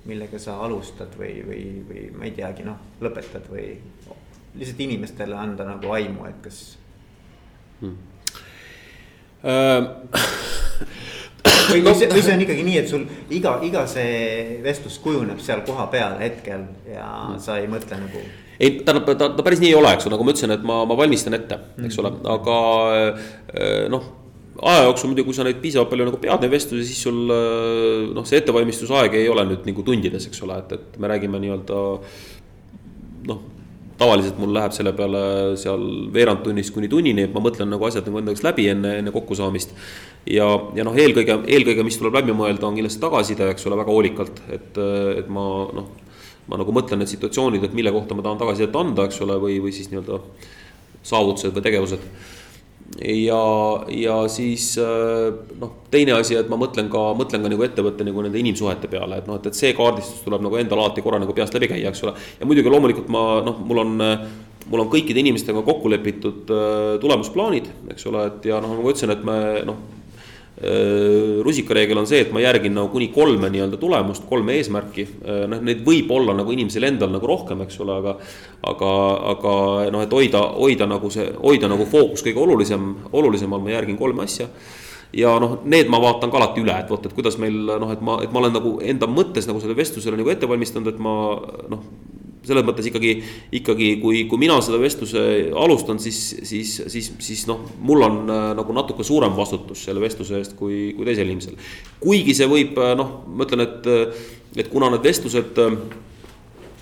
millega 0.08 0.40
sa 0.40 0.58
alustad 0.64 1.16
või, 1.20 1.40
või, 1.48 1.64
või 1.88 2.06
ma 2.16 2.28
ei 2.28 2.34
teagi, 2.36 2.66
noh, 2.68 2.80
lõpetad 3.04 3.48
või 3.52 3.72
lihtsalt 4.60 4.80
inimestele 4.84 5.36
anda 5.38 5.68
nagu 5.68 5.92
aimu, 5.96 6.26
et 6.30 6.40
kas 6.44 6.64
hmm.? 7.82 7.98
Või, 11.70 11.82
või 11.86 11.96
see, 11.96 12.10
või 12.12 12.22
see 12.26 12.34
on 12.36 12.44
ikkagi 12.44 12.64
nii, 12.66 12.78
et 12.82 12.90
sul 12.92 13.04
iga, 13.36 13.56
iga 13.64 13.86
see 13.88 14.60
vestlus 14.64 14.98
kujuneb 15.04 15.40
seal 15.44 15.62
kohapeal 15.68 16.18
hetkel 16.20 16.66
ja 16.90 17.08
mm. 17.30 17.42
sa 17.44 17.60
ei 17.62 17.70
mõtle 17.72 18.00
nagu. 18.02 18.24
ei, 18.58 18.80
tähendab, 18.82 19.12
ta, 19.14 19.30
ta 19.38 19.46
päris 19.46 19.62
nii 19.64 19.70
ei 19.72 19.78
ole, 19.78 19.94
eks 19.96 20.08
ju, 20.08 20.14
nagu 20.14 20.26
ma 20.26 20.34
ütlesin, 20.34 20.56
et 20.56 20.66
ma, 20.68 20.82
ma 20.90 20.98
valmistan 21.00 21.38
ette, 21.38 21.60
eks 21.86 22.00
ole, 22.02 22.12
aga 22.34 22.58
äh, 22.98 23.86
noh 23.94 24.10
aja 24.60 24.90
jooksul 24.90 25.14
muidugi, 25.14 25.30
kui 25.30 25.38
sa 25.38 25.46
neid 25.48 25.62
piisavalt 25.64 25.92
palju 25.94 26.10
nagu 26.10 26.20
pead 26.20 26.44
neid 26.44 26.52
vestlusi, 26.52 26.88
siis 26.90 27.06
sul 27.06 27.32
äh, 27.32 28.10
noh, 28.18 28.28
see 28.28 28.42
ettevalmistusaeg 28.42 29.16
ei 29.22 29.30
ole 29.32 29.46
nüüd 29.54 29.70
nagu 29.70 29.86
tundides, 29.88 30.28
eks 30.28 30.44
ole, 30.48 30.60
et, 30.66 30.76
et 30.76 31.00
me 31.00 31.14
räägime 31.14 31.40
nii-öelda 31.46 31.86
noh 33.30 33.48
tavaliselt 34.00 34.38
mul 34.40 34.54
läheb 34.56 34.74
selle 34.76 34.94
peale 34.96 35.22
seal 35.60 35.82
veerand 36.16 36.44
tunnist 36.46 36.72
kuni 36.76 36.90
tunnini, 36.92 37.28
et 37.28 37.34
ma 37.36 37.44
mõtlen 37.44 37.70
nagu 37.72 37.84
asjad 37.88 38.08
nagu 38.08 38.22
enda 38.22 38.34
jaoks 38.34 38.46
läbi 38.48 38.70
enne, 38.72 38.94
enne 39.02 39.12
kokkusaamist. 39.16 39.74
Ja, 40.26 40.48
ja 40.76 40.86
noh, 40.88 40.98
eelkõige, 40.98 41.40
eelkõige, 41.48 41.86
mis 41.88 42.00
tuleb 42.00 42.20
läbi 42.20 42.36
mõelda, 42.36 42.68
on 42.68 42.78
kindlasti 42.78 43.02
tagasiside, 43.04 43.52
eks 43.54 43.68
ole, 43.70 43.80
väga 43.80 43.96
hoolikalt, 43.96 44.42
et, 44.56 44.80
et 45.20 45.30
ma 45.32 45.46
noh. 45.76 45.90
ma 46.50 46.58
nagu 46.58 46.74
mõtlen 46.74 46.98
need 46.98 47.12
situatsioonid, 47.12 47.64
et 47.64 47.76
mille 47.78 47.92
kohta 47.94 48.16
ma 48.18 48.26
tahan 48.26 48.40
tagasisidet 48.42 48.76
anda, 48.76 49.06
eks 49.06 49.22
ole, 49.22 49.36
või, 49.38 49.60
või 49.62 49.74
siis 49.76 49.92
nii-öelda 49.92 50.18
saavutused 51.06 51.54
või 51.54 51.66
tegevused 51.66 52.08
ja, 53.06 53.42
ja 53.88 54.16
siis 54.32 54.72
äh, 54.82 55.30
noh, 55.60 55.76
teine 55.92 56.16
asi, 56.18 56.36
et 56.40 56.50
ma 56.50 56.58
mõtlen 56.60 56.90
ka, 56.92 57.10
mõtlen 57.18 57.44
ka 57.44 57.52
nagu 57.52 57.66
ettevõtte 57.66 58.06
nagu 58.08 58.24
nende 58.26 58.42
inimsuhete 58.42 58.90
peale, 58.92 59.22
et 59.22 59.30
noh, 59.30 59.40
et, 59.40 59.50
et 59.50 59.58
see 59.58 59.76
kaardistus 59.78 60.24
tuleb 60.26 60.44
nagu 60.46 60.58
endal 60.60 60.84
alati 60.84 61.04
korra 61.06 61.22
nagu 61.22 61.36
peast 61.38 61.56
läbi 61.56 61.70
käia, 61.72 61.92
eks 61.92 62.04
ole. 62.08 62.16
ja 62.40 62.50
muidugi 62.50 62.74
loomulikult 62.74 63.12
ma 63.14 63.24
noh, 63.46 63.62
mul 63.70 63.84
on, 63.84 63.96
mul 64.70 64.86
on 64.86 64.92
kõikide 64.92 65.22
inimestega 65.22 65.64
kokku 65.68 65.92
lepitud 65.92 66.50
äh, 66.56 66.98
tulemusplaanid, 67.04 67.70
eks 67.94 68.10
ole, 68.10 68.26
et 68.32 68.50
ja 68.52 68.62
noh, 68.64 68.74
nagu 68.74 68.86
ma 68.86 68.94
ütlesin, 68.96 69.14
et 69.14 69.26
me 69.28 69.40
noh 69.70 69.88
rusikareegel 70.60 72.02
on 72.02 72.08
see, 72.10 72.20
et 72.26 72.34
ma 72.36 72.42
järgin 72.44 72.74
nagu 72.76 72.90
kuni 72.92 73.08
kolme 73.16 73.48
nii-öelda 73.52 73.78
tulemust, 73.80 74.26
kolme 74.28 74.58
eesmärki. 74.60 75.06
Äh, 75.24 75.46
noh, 75.52 75.62
neid 75.64 75.86
võib 75.88 76.12
olla 76.12 76.36
nagu 76.36 76.52
inimesel 76.52 76.90
endal 76.90 77.14
nagu 77.14 77.30
rohkem, 77.30 77.64
eks 77.64 77.80
ole, 77.86 77.96
aga. 78.02 78.18
aga, 78.70 78.92
aga 79.32 79.54
noh, 79.96 80.04
et 80.04 80.12
hoida, 80.12 80.42
hoida 80.60 80.90
nagu 80.90 81.10
see, 81.14 81.30
hoida 81.40 81.70
nagu 81.72 81.88
fookus 81.88 82.26
kõige 82.26 82.44
olulisem, 82.44 82.90
olulisemal 83.16 83.64
ma 83.64 83.72
järgin 83.72 83.98
kolme 83.98 84.26
asja 84.26 84.50
ja 85.16 85.32
noh, 85.42 85.62
need 85.64 85.88
ma 85.90 86.02
vaatan 86.04 86.30
ka 86.30 86.38
alati 86.38 86.62
üle, 86.62 86.76
et 86.76 86.92
vot, 86.92 87.06
et 87.08 87.16
kuidas 87.16 87.40
meil 87.42 87.56
noh, 87.56 87.90
et 87.94 88.02
ma, 88.04 88.20
et 88.26 88.34
ma 88.36 88.44
olen 88.44 88.54
nagu 88.60 88.76
enda 88.84 89.08
mõttes 89.10 89.48
nagu 89.48 89.64
selle 89.64 89.78
vestlusele 89.80 90.20
nagu 90.20 90.30
ette 90.30 90.50
valmistanud, 90.50 90.92
et 90.92 91.00
ma 91.02 91.16
noh 91.72 91.88
selles 92.50 92.66
mõttes 92.68 92.90
ikkagi, 92.90 93.14
ikkagi 93.62 93.92
kui, 94.02 94.24
kui 94.30 94.42
mina 94.42 94.58
seda 94.66 94.82
vestluse 94.82 95.22
alustan, 95.54 96.02
siis, 96.04 96.20
siis, 96.50 96.76
siis, 96.92 97.12
siis 97.24 97.46
noh, 97.50 97.64
mul 97.86 98.06
on 98.08 98.20
äh, 98.26 98.50
nagu 98.60 98.76
natuke 98.76 99.06
suurem 99.08 99.38
vastutus 99.38 99.86
selle 99.88 100.04
vestluse 100.04 100.42
eest 100.42 100.58
kui, 100.60 100.90
kui 100.98 101.08
teisel 101.08 101.30
inimesel. 101.30 101.58
kuigi 102.04 102.36
see 102.38 102.50
võib 102.50 102.78
äh, 102.82 102.94
noh, 103.00 103.20
ma 103.30 103.48
ütlen, 103.48 103.66
et, 103.68 103.90
et 104.60 104.72
kuna 104.74 104.92
need 104.94 105.06
vestlused 105.06 105.64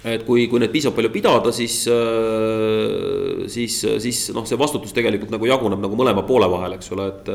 et 0.07 0.23
kui, 0.27 0.45
kui 0.47 0.61
neid 0.61 0.71
piisavalt 0.71 0.99
palju 0.99 1.11
pidada, 1.13 1.51
siis, 1.55 1.81
äh, 1.91 3.47
siis, 3.51 3.79
siis 4.03 4.27
noh, 4.35 4.45
see 4.47 4.59
vastutus 4.59 4.95
tegelikult 4.95 5.33
nagu 5.33 5.49
jaguneb 5.49 5.81
nagu 5.83 5.99
mõlema 5.99 6.23
poole 6.27 6.47
vahel, 6.51 6.77
eks 6.77 6.93
ole, 6.95 7.09
et 7.11 7.33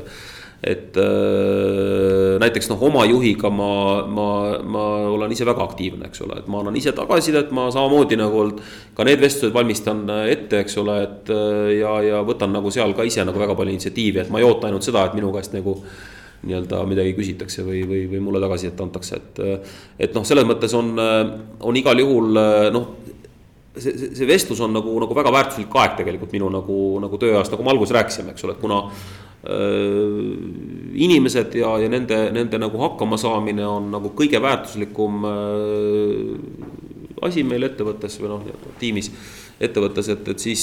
et 0.63 0.97
äh, 0.97 2.39
näiteks 2.39 2.69
noh, 2.71 2.83
oma 2.87 3.03
juhiga 3.11 3.51
ma, 3.51 3.73
ma, 4.07 4.27
ma 4.63 4.83
olen 5.11 5.33
ise 5.35 5.47
väga 5.47 5.65
aktiivne, 5.65 6.07
eks 6.07 6.23
ole, 6.23 6.37
et 6.39 6.51
ma 6.53 6.61
annan 6.63 6.77
ise 6.79 6.93
tagasisidet, 6.95 7.51
ma 7.55 7.67
samamoodi 7.75 8.19
nagu 8.21 8.45
ka 8.95 9.07
need 9.09 9.23
vestlused 9.25 9.55
valmistan 9.57 10.05
ette, 10.31 10.61
eks 10.63 10.79
ole, 10.79 11.01
et 11.09 11.33
äh, 11.35 11.73
ja, 11.81 11.97
ja 12.07 12.21
võtan 12.27 12.55
nagu 12.55 12.71
seal 12.75 12.95
ka 12.95 13.07
ise 13.09 13.27
nagu 13.27 13.43
väga 13.43 13.57
palju 13.59 13.75
initsiatiivi, 13.75 14.23
et 14.23 14.31
ma 14.31 14.39
ei 14.39 14.47
oota 14.47 14.69
ainult 14.71 14.87
seda, 14.87 15.03
et 15.09 15.17
minu 15.19 15.33
käest 15.35 15.57
nagu 15.57 15.81
nii-öelda 16.43 16.85
midagi 16.91 17.17
küsitakse 17.19 17.67
või, 17.67 17.83
või, 17.87 18.05
või 18.11 18.23
mulle 18.23 18.43
tagasisidet 18.43 18.81
antakse, 18.83 19.19
et. 19.19 19.43
et 20.03 20.15
noh, 20.15 20.25
selles 20.27 20.47
mõttes 20.47 20.73
on, 20.75 20.89
on 20.99 21.77
igal 21.79 22.03
juhul 22.03 22.35
noh, 22.75 22.89
see, 23.77 23.93
see, 23.95 24.09
see 24.19 24.27
vestlus 24.27 24.63
on 24.63 24.75
nagu, 24.75 24.95
nagu 25.05 25.15
väga 25.15 25.35
väärtuslik 25.35 25.77
aeg 25.79 25.95
tegelikult 26.01 26.35
minu 26.35 26.51
nagu, 26.51 26.79
nagu 27.03 27.23
tööajast, 27.23 27.55
nagu 27.55 27.67
me 27.67 27.75
alguses 27.75 27.95
rääkisime, 27.95 28.35
eks 28.35 28.47
ole, 28.49 28.59
et 28.59 28.63
kuna 28.63 28.81
Äh, 28.89 29.32
inimesed 29.43 31.57
ja, 31.59 31.73
ja 31.83 31.89
nende, 31.91 32.15
nende 32.31 32.59
nagu 32.63 32.79
hakkamasaamine 32.79 33.65
on 33.67 33.89
nagu 33.91 34.13
kõige 34.15 34.39
väärtuslikum 34.43 35.25
äh, 35.27 37.27
asi 37.27 37.43
meil 37.47 37.67
ettevõttes 37.67 38.21
või 38.23 38.31
noh, 38.31 38.45
tiimis, 38.79 39.11
ettevõttes, 39.63 40.09
et, 40.15 40.23
et 40.31 40.47
siis 40.47 40.63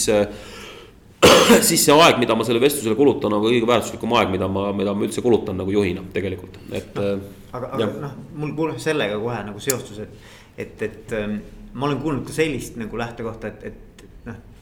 siis 1.70 1.82
see 1.84 1.96
aeg, 1.96 2.20
mida 2.22 2.36
ma 2.40 2.44
selle 2.48 2.62
vestlusele 2.64 2.96
kulutan, 2.96 3.34
on 3.36 3.44
kõige 3.44 3.68
väärtuslikum 3.68 4.14
aeg, 4.16 4.32
mida 4.32 4.48
ma, 4.52 4.70
mida 4.76 4.94
ma 4.96 5.04
üldse 5.08 5.22
kulutan 5.26 5.56
nagu 5.60 5.72
juhina 5.76 6.02
tegelikult, 6.16 6.56
et 6.72 6.96
no,. 6.96 7.02
Äh, 7.04 7.20
aga, 7.50 7.68
aga 7.76 7.86
noh, 8.06 8.14
mul 8.40 8.52
kuuleb 8.58 8.80
sellega 8.80 9.16
kohe 9.20 9.40
nagu 9.48 9.60
seostus, 9.64 9.98
et, 10.06 10.12
et, 10.56 10.82
et 10.86 11.08
ähm, 11.18 11.34
ma 11.74 11.88
olen 11.90 12.00
kuulnud 12.04 12.26
ka 12.28 12.34
sellist 12.36 12.74
nagu 12.80 12.94
lähtekohta, 13.00 13.46
et, 13.52 13.60
et 13.72 13.78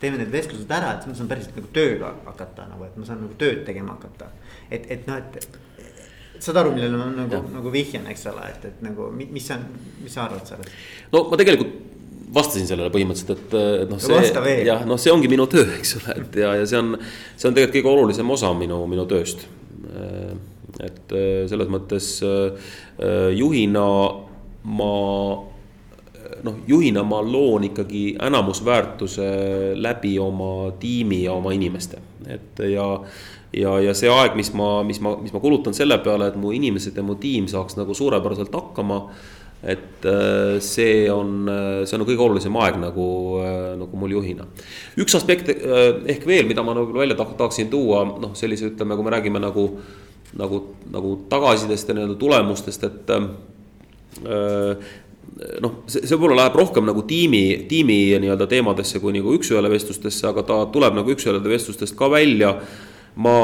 teeme 0.01 0.19
need 0.21 0.33
vestlused 0.33 0.71
ära, 0.71 0.93
et 0.93 1.03
siis 1.05 1.13
ma 1.13 1.19
saan 1.19 1.31
päriselt 1.31 1.57
nagu 1.57 1.71
tööga 1.75 2.11
hakata 2.25 2.67
nagu, 2.71 2.85
et 2.87 2.97
ma 2.99 3.07
saan 3.07 3.23
nagu 3.25 3.37
tööd 3.39 3.63
tegema 3.67 3.95
hakata. 3.97 4.29
et, 4.69 4.85
et 4.93 5.07
noh, 5.09 5.17
et 5.17 6.43
saad 6.43 6.59
aru, 6.61 6.73
millele 6.75 6.97
ma 6.99 7.09
nagu, 7.15 7.41
nagu 7.53 7.73
vihjan, 7.73 8.07
eks 8.11 8.27
ole, 8.31 8.47
et, 8.53 8.65
et 8.69 8.81
nagu 8.85 9.09
mis 9.17 9.45
sa, 9.45 9.57
mis 10.03 10.13
sa 10.13 10.27
arvad 10.27 10.45
sellest? 10.49 10.73
no 11.13 11.23
ma 11.31 11.39
tegelikult 11.39 11.75
vastasin 12.37 12.67
sellele 12.67 12.91
põhimõtteliselt, 12.91 13.39
et, 13.39 13.55
et 13.85 13.91
noh, 13.91 14.01
see 14.03 14.57
jah, 14.67 14.83
noh, 14.87 14.99
see 14.99 15.13
ongi 15.13 15.29
minu 15.31 15.47
töö, 15.51 15.65
eks 15.77 15.95
ole, 16.01 16.17
et 16.21 16.39
ja, 16.43 16.53
ja 16.59 16.67
see 16.69 16.79
on, 16.81 16.97
see 16.99 17.49
on 17.49 17.55
tegelikult 17.55 17.79
kõige 17.79 17.93
olulisem 17.93 18.35
osa 18.35 18.51
minu, 18.57 18.81
minu 18.91 19.07
tööst. 19.09 19.47
et 20.83 21.13
selles 21.49 21.69
mõttes 21.71 22.09
juhina 23.33 23.85
ma 24.67 24.91
noh, 26.43 26.59
juhina 26.67 27.03
ma 27.07 27.21
loon 27.21 27.69
ikkagi 27.69 28.03
enamusväärtuse 28.28 29.32
läbi 29.75 30.17
oma 30.19 30.71
tiimi 30.80 31.23
ja 31.23 31.34
oma 31.34 31.53
inimeste, 31.55 32.01
et 32.28 32.63
ja 32.71 32.88
ja, 33.55 33.78
ja 33.80 33.93
see 33.95 34.09
aeg, 34.11 34.36
mis 34.36 34.51
ma, 34.53 34.84
mis 34.84 34.99
ma, 35.01 35.15
mis 35.21 35.34
ma 35.34 35.39
kulutan 35.41 35.73
selle 35.73 35.97
peale, 36.03 36.28
et 36.30 36.38
mu 36.39 36.51
inimesed 36.55 36.97
ja 36.97 37.03
mu 37.05 37.15
tiim 37.21 37.47
saaks 37.49 37.78
nagu 37.80 37.95
suurepäraselt 37.95 38.53
hakkama 38.53 39.05
et 39.63 40.05
äh, 40.05 40.59
see 40.61 41.07
on, 41.09 41.47
see 41.86 41.97
on 41.97 42.05
kõige 42.05 42.21
olulisem 42.21 42.57
aeg 42.61 42.78
nagu, 42.82 43.07
äh, 43.41 43.71
nagu 43.80 43.97
mul 43.97 44.13
juhina. 44.13 44.45
üks 45.01 45.17
aspekt 45.17 45.49
äh, 45.49 46.03
ehk 46.13 46.28
veel, 46.30 46.45
mida 46.49 46.63
ma 46.65 46.75
nagu 46.78 46.93
välja 46.93 47.17
tahaksin 47.17 47.71
tuua, 47.73 48.03
noh, 48.21 48.36
sellise 48.38 48.69
ütleme, 48.69 48.95
kui 48.95 49.07
me 49.07 49.15
räägime 49.15 49.41
nagu, 49.41 49.65
nagu, 50.38 50.61
nagu 50.93 51.15
tagasisidest 51.32 51.89
ja 51.89 51.97
nii-öelda 51.97 52.19
tulemustest, 52.21 52.88
et 52.88 53.11
noh, 55.63 55.81
see, 55.89 56.03
see 56.03 56.15
võib-olla 56.15 56.43
läheb 56.43 56.57
rohkem 56.59 56.88
nagu 56.88 57.03
tiimi, 57.07 57.65
tiimi 57.69 57.97
nii-öelda 58.23 58.47
teemadesse 58.49 59.01
kui 59.03 59.15
nagu 59.15 59.33
üks-ühele 59.38 59.71
vestlustesse, 59.71 60.25
aga 60.29 60.45
ta 60.47 60.59
tuleb 60.73 60.97
nagu 60.97 61.13
üks-ühele 61.13 61.41
vestlustest 61.43 61.97
ka 61.97 62.09
välja. 62.11 62.55
ma, 63.15 63.35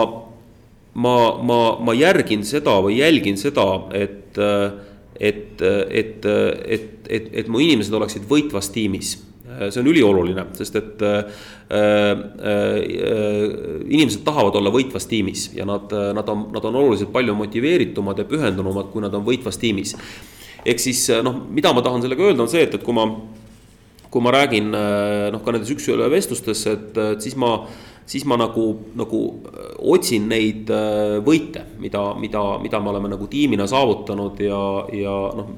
ma, 0.94 1.16
ma, 1.42 1.60
ma 1.82 1.98
järgin 1.98 2.46
seda 2.46 2.78
või 2.86 3.00
jälgin 3.02 3.40
seda, 3.42 3.68
et 3.94 4.42
et, 5.24 5.62
et, 5.62 6.26
et, 6.26 7.06
et, 7.06 7.28
et 7.32 7.48
mu 7.48 7.62
inimesed 7.62 7.94
oleksid 7.94 8.26
võitvas 8.28 8.72
tiimis 8.74 9.14
see 9.44 9.82
on 9.82 9.90
ülioluline, 9.92 10.46
sest 10.58 10.78
et 10.80 11.02
äh, 11.06 11.18
äh, 11.74 12.80
inimesed 13.86 14.24
tahavad 14.26 14.56
olla 14.60 14.72
võitvas 14.74 15.08
tiimis 15.10 15.50
ja 15.58 15.68
nad, 15.68 15.92
nad 16.16 16.30
on, 16.32 16.48
nad 16.54 16.66
on 16.70 16.80
oluliselt 16.82 17.12
palju 17.14 17.36
motiveeritumad 17.38 18.24
ja 18.24 18.28
pühendunumad, 18.30 18.90
kui 18.94 19.04
nad 19.04 19.14
on 19.14 19.26
võitvas 19.28 19.60
tiimis. 19.62 19.96
Ehk 20.66 20.80
siis 20.80 21.06
noh, 21.24 21.44
mida 21.52 21.74
ma 21.76 21.84
tahan 21.86 22.04
sellega 22.04 22.30
öelda, 22.30 22.44
on 22.46 22.52
see, 22.52 22.64
et, 22.68 22.76
et 22.76 22.84
kui 22.84 22.96
ma, 22.96 23.08
kui 24.10 24.24
ma 24.24 24.34
räägin 24.36 24.70
noh, 24.74 25.42
ka 25.44 25.56
nendes 25.56 25.72
üks-ühe 25.74 26.12
vestlustes, 26.14 26.68
et, 26.72 26.94
et 26.98 27.26
siis 27.26 27.36
ma 27.40 27.58
siis 28.06 28.26
ma 28.28 28.38
nagu, 28.40 28.66
nagu 29.00 29.20
äh, 29.48 29.68
otsin 29.94 30.28
neid 30.32 30.72
äh, 30.74 31.20
võite, 31.24 31.64
mida, 31.80 32.10
mida, 32.20 32.42
mida 32.64 32.82
me 32.84 32.92
oleme 32.92 33.14
nagu 33.14 33.28
tiimina 33.32 33.68
saavutanud 33.70 34.42
ja, 34.44 34.64
ja 34.96 35.20
noh 35.38 35.54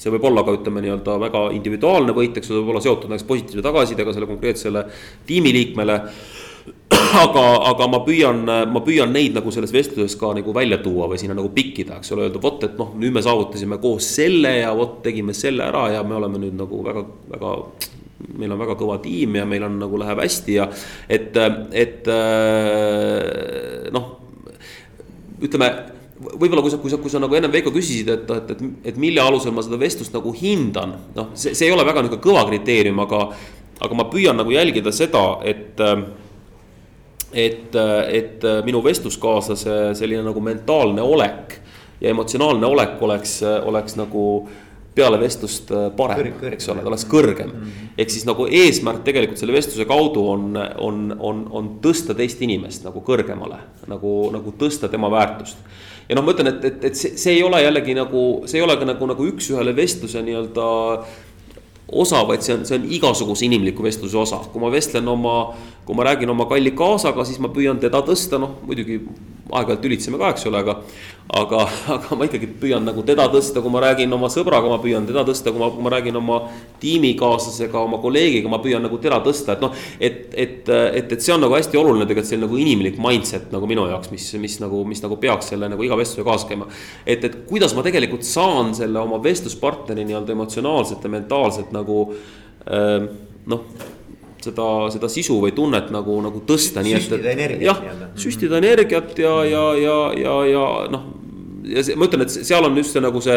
see 0.00 0.12
võib 0.14 0.24
olla 0.30 0.40
ka 0.46 0.54
ütleme 0.56 0.80
nii-öelda 0.80 1.18
väga 1.20 1.40
individuaalne 1.52 2.14
võit, 2.16 2.38
eks 2.40 2.48
see 2.48 2.56
võib 2.56 2.70
olla 2.72 2.80
seotud 2.80 3.10
näiteks 3.12 3.28
positiivse 3.28 3.64
tagasisidega 3.66 4.14
selle 4.16 4.28
konkreetsele 4.30 4.86
tiimiliikmele. 5.28 5.96
aga, 7.24 7.44
aga 7.70 7.86
ma 7.90 8.00
püüan, 8.06 8.42
ma 8.70 8.82
püüan 8.84 9.12
neid 9.14 9.36
nagu 9.36 9.52
selles 9.54 9.72
vestluses 9.74 10.16
ka 10.20 10.32
nagu 10.36 10.54
välja 10.54 10.80
tuua 10.82 11.08
või 11.10 11.20
sinna 11.20 11.36
nagu 11.38 11.50
pikkida, 11.54 12.00
eks 12.00 12.12
ole, 12.14 12.28
öelda 12.28 12.42
vot, 12.42 12.62
et 12.66 12.76
noh, 12.80 12.92
nüüd 13.00 13.14
me 13.16 13.22
saavutasime 13.24 13.80
koos 13.82 14.08
selle 14.16 14.56
ja 14.60 14.74
vot 14.76 15.00
tegime 15.04 15.34
selle 15.36 15.66
ära 15.68 15.88
ja 15.94 16.02
me 16.06 16.18
oleme 16.18 16.42
nüüd 16.42 16.58
nagu 16.58 16.82
väga, 16.86 17.06
väga 17.34 17.54
meil 18.36 18.52
on 18.52 18.60
väga 18.60 18.76
kõva 18.78 18.98
tiim 19.02 19.38
ja 19.38 19.46
meil 19.48 19.64
on 19.64 19.78
nagu 19.80 20.00
läheb 20.00 20.20
hästi 20.20 20.58
ja 20.58 20.66
et, 21.08 21.38
et 21.72 22.10
noh, 23.94 24.10
ütleme 25.40 25.70
võib-olla 26.20 26.62
kui 26.62 26.72
sa, 26.72 26.78
kui 26.80 26.92
sa, 26.92 26.98
kui 27.00 27.12
sa 27.12 27.20
nagu 27.22 27.36
ennem 27.36 27.52
Veiko 27.52 27.72
küsisid, 27.72 28.10
et, 28.12 28.28
et, 28.36 28.50
et, 28.52 28.64
et 28.92 28.98
mille 29.00 29.22
alusel 29.24 29.54
ma 29.56 29.64
seda 29.64 29.78
vestlust 29.80 30.12
nagu 30.12 30.32
hindan, 30.36 30.92
noh, 31.16 31.30
see, 31.32 31.54
see 31.56 31.70
ei 31.70 31.74
ole 31.74 31.86
väga 31.88 32.04
niisugune 32.04 32.24
kõva 32.26 32.44
kriteerium, 32.50 33.00
aga, 33.06 33.22
aga 33.80 33.96
ma 33.96 34.06
püüan 34.12 34.36
nagu 34.36 34.52
jälgida 34.52 34.92
seda, 34.92 35.24
et 35.48 35.80
et, 37.32 37.76
et 38.08 38.46
minu 38.66 38.82
vestluskaaslase 38.84 39.94
selline 39.98 40.24
nagu 40.26 40.40
mentaalne 40.40 41.02
olek 41.02 41.60
ja 42.00 42.10
emotsionaalne 42.10 42.66
olek 42.66 43.02
oleks, 43.02 43.40
oleks 43.66 43.96
nagu 44.00 44.24
äh, 44.40 44.58
peale 44.94 45.20
vestlust 45.20 45.70
äh, 45.70 45.88
parem, 45.96 46.32
eks 46.50 46.68
ole, 46.72 46.82
ta 46.82 46.90
oleks 46.90 47.06
kõrgem. 47.10 47.52
Mm 47.52 47.62
-hmm.. 47.62 47.92
ehk 47.98 48.10
siis 48.10 48.26
nagu 48.26 48.46
eesmärk 48.46 49.04
tegelikult 49.06 49.38
selle 49.38 49.54
vestluse 49.54 49.86
kaudu 49.88 50.26
on, 50.28 50.58
on, 50.78 50.98
on, 51.18 51.46
on 51.50 51.70
tõsta 51.84 52.16
teist 52.16 52.42
inimest 52.42 52.84
nagu 52.84 53.02
kõrgemale, 53.06 53.60
nagu, 53.86 54.14
nagu 54.34 54.54
tõsta 54.58 54.90
tema 54.90 55.10
väärtust. 55.10 55.58
ja 56.08 56.16
noh, 56.18 56.24
ma 56.24 56.34
ütlen, 56.34 56.54
et, 56.54 56.64
et, 56.64 56.84
et 56.84 56.96
see, 56.96 57.16
see 57.16 57.38
ei 57.38 57.42
ole 57.42 57.62
jällegi 57.62 57.94
nagu, 57.94 58.42
see 58.46 58.58
ei 58.58 58.66
ole 58.66 58.76
ka 58.76 58.88
nagu, 58.88 59.06
nagu 59.06 59.26
üks-ühele 59.32 59.76
vestluse 59.76 60.22
nii-öelda 60.22 60.66
osa, 61.92 62.22
vaid 62.28 62.44
see 62.46 62.54
on, 62.54 62.64
see 62.68 62.78
on 62.78 62.86
igasuguse 62.86 63.44
inimliku 63.46 63.84
vestluse 63.84 64.18
osa, 64.18 64.40
kui 64.52 64.62
ma 64.62 64.70
vestlen 64.72 65.08
oma, 65.08 65.36
kui 65.86 65.96
ma 65.98 66.06
räägin 66.10 66.30
oma 66.30 66.46
kalli 66.50 66.72
kaasaga, 66.76 67.26
siis 67.26 67.40
ma 67.42 67.50
püüan 67.52 67.80
teda 67.82 68.02
tõsta, 68.06 68.38
noh 68.42 68.58
muidugi 68.66 69.00
aeg-ajalt 69.50 69.88
ülitseme 69.90 70.20
ka, 70.20 70.34
eks 70.34 70.46
ole, 70.50 70.62
aga 70.62 70.80
aga, 71.30 71.60
aga 71.94 72.16
ma 72.18 72.26
ikkagi 72.26 72.48
püüan 72.60 72.84
nagu 72.86 73.02
teda 73.06 73.26
tõsta, 73.30 73.62
kui 73.62 73.72
ma 73.72 73.82
räägin 73.84 74.12
oma 74.14 74.30
sõbraga, 74.32 74.70
ma 74.70 74.80
püüan 74.82 75.06
teda 75.08 75.22
tõsta, 75.28 75.52
kui 75.52 75.62
ma, 75.62 75.68
kui 75.74 75.84
ma 75.84 75.92
räägin 75.94 76.18
oma 76.18 76.40
tiimikaaslasega, 76.82 77.84
oma 77.86 78.00
kolleegiga, 78.02 78.50
ma 78.50 78.60
püüan 78.62 78.82
nagu 78.86 78.98
teda 79.02 79.20
tõsta, 79.24 79.54
et 79.54 79.64
noh. 79.64 79.76
et, 80.00 80.18
et, 80.34 80.72
et, 80.72 81.14
et 81.14 81.22
see 81.22 81.34
on 81.34 81.44
nagu 81.44 81.54
hästi 81.56 81.78
oluline 81.80 82.08
tegelikult 82.08 82.30
selline 82.30 82.48
nagu 82.48 82.60
inimlik 82.60 82.98
mindset 83.02 83.54
nagu 83.54 83.70
minu 83.70 83.86
jaoks, 83.92 84.10
mis, 84.14 84.26
mis 84.42 84.58
nagu, 84.62 84.82
mis 84.88 85.04
nagu 85.04 85.20
peaks 85.22 85.52
selle 85.54 85.70
nagu 85.70 85.86
iga 85.86 85.98
vestluse 86.00 86.26
kaasa 86.26 86.50
käima. 86.50 86.68
et, 87.04 87.24
et 87.24 87.38
kuidas 87.48 87.76
ma 87.78 87.86
tegelikult 87.86 88.26
saan 88.26 88.74
selle 88.78 89.00
oma 89.02 89.20
vestluspartneri 89.22 90.06
nii-öelda 90.08 90.34
emotsionaalselt 90.34 91.06
ja 91.06 91.14
mentaalselt 91.14 91.72
nagu 91.76 92.02
äh, 92.66 93.08
noh 93.50 93.98
seda, 94.44 94.68
seda 94.94 95.10
sisu 95.12 95.40
või 95.42 95.54
tunnet 95.56 95.90
nagu, 95.94 96.18
nagu 96.24 96.42
tõsta. 96.46 96.84
süstida 96.86 97.32
energiat. 97.32 97.66
jah, 97.68 98.04
süstida 98.18 98.60
energiat 98.60 99.18
ja, 99.18 99.34
ja, 99.48 99.64
ja, 99.78 99.98
ja, 100.18 100.36
ja 100.50 100.68
noh 100.92 101.08
ja 101.70 101.84
see, 101.84 101.96
ma 101.98 102.08
ütlen, 102.08 102.24
et 102.24 102.32
seal 102.34 102.66
on 102.66 102.78
just 102.78 102.96
see 102.96 103.02
nagu 103.04 103.20
see, 103.24 103.36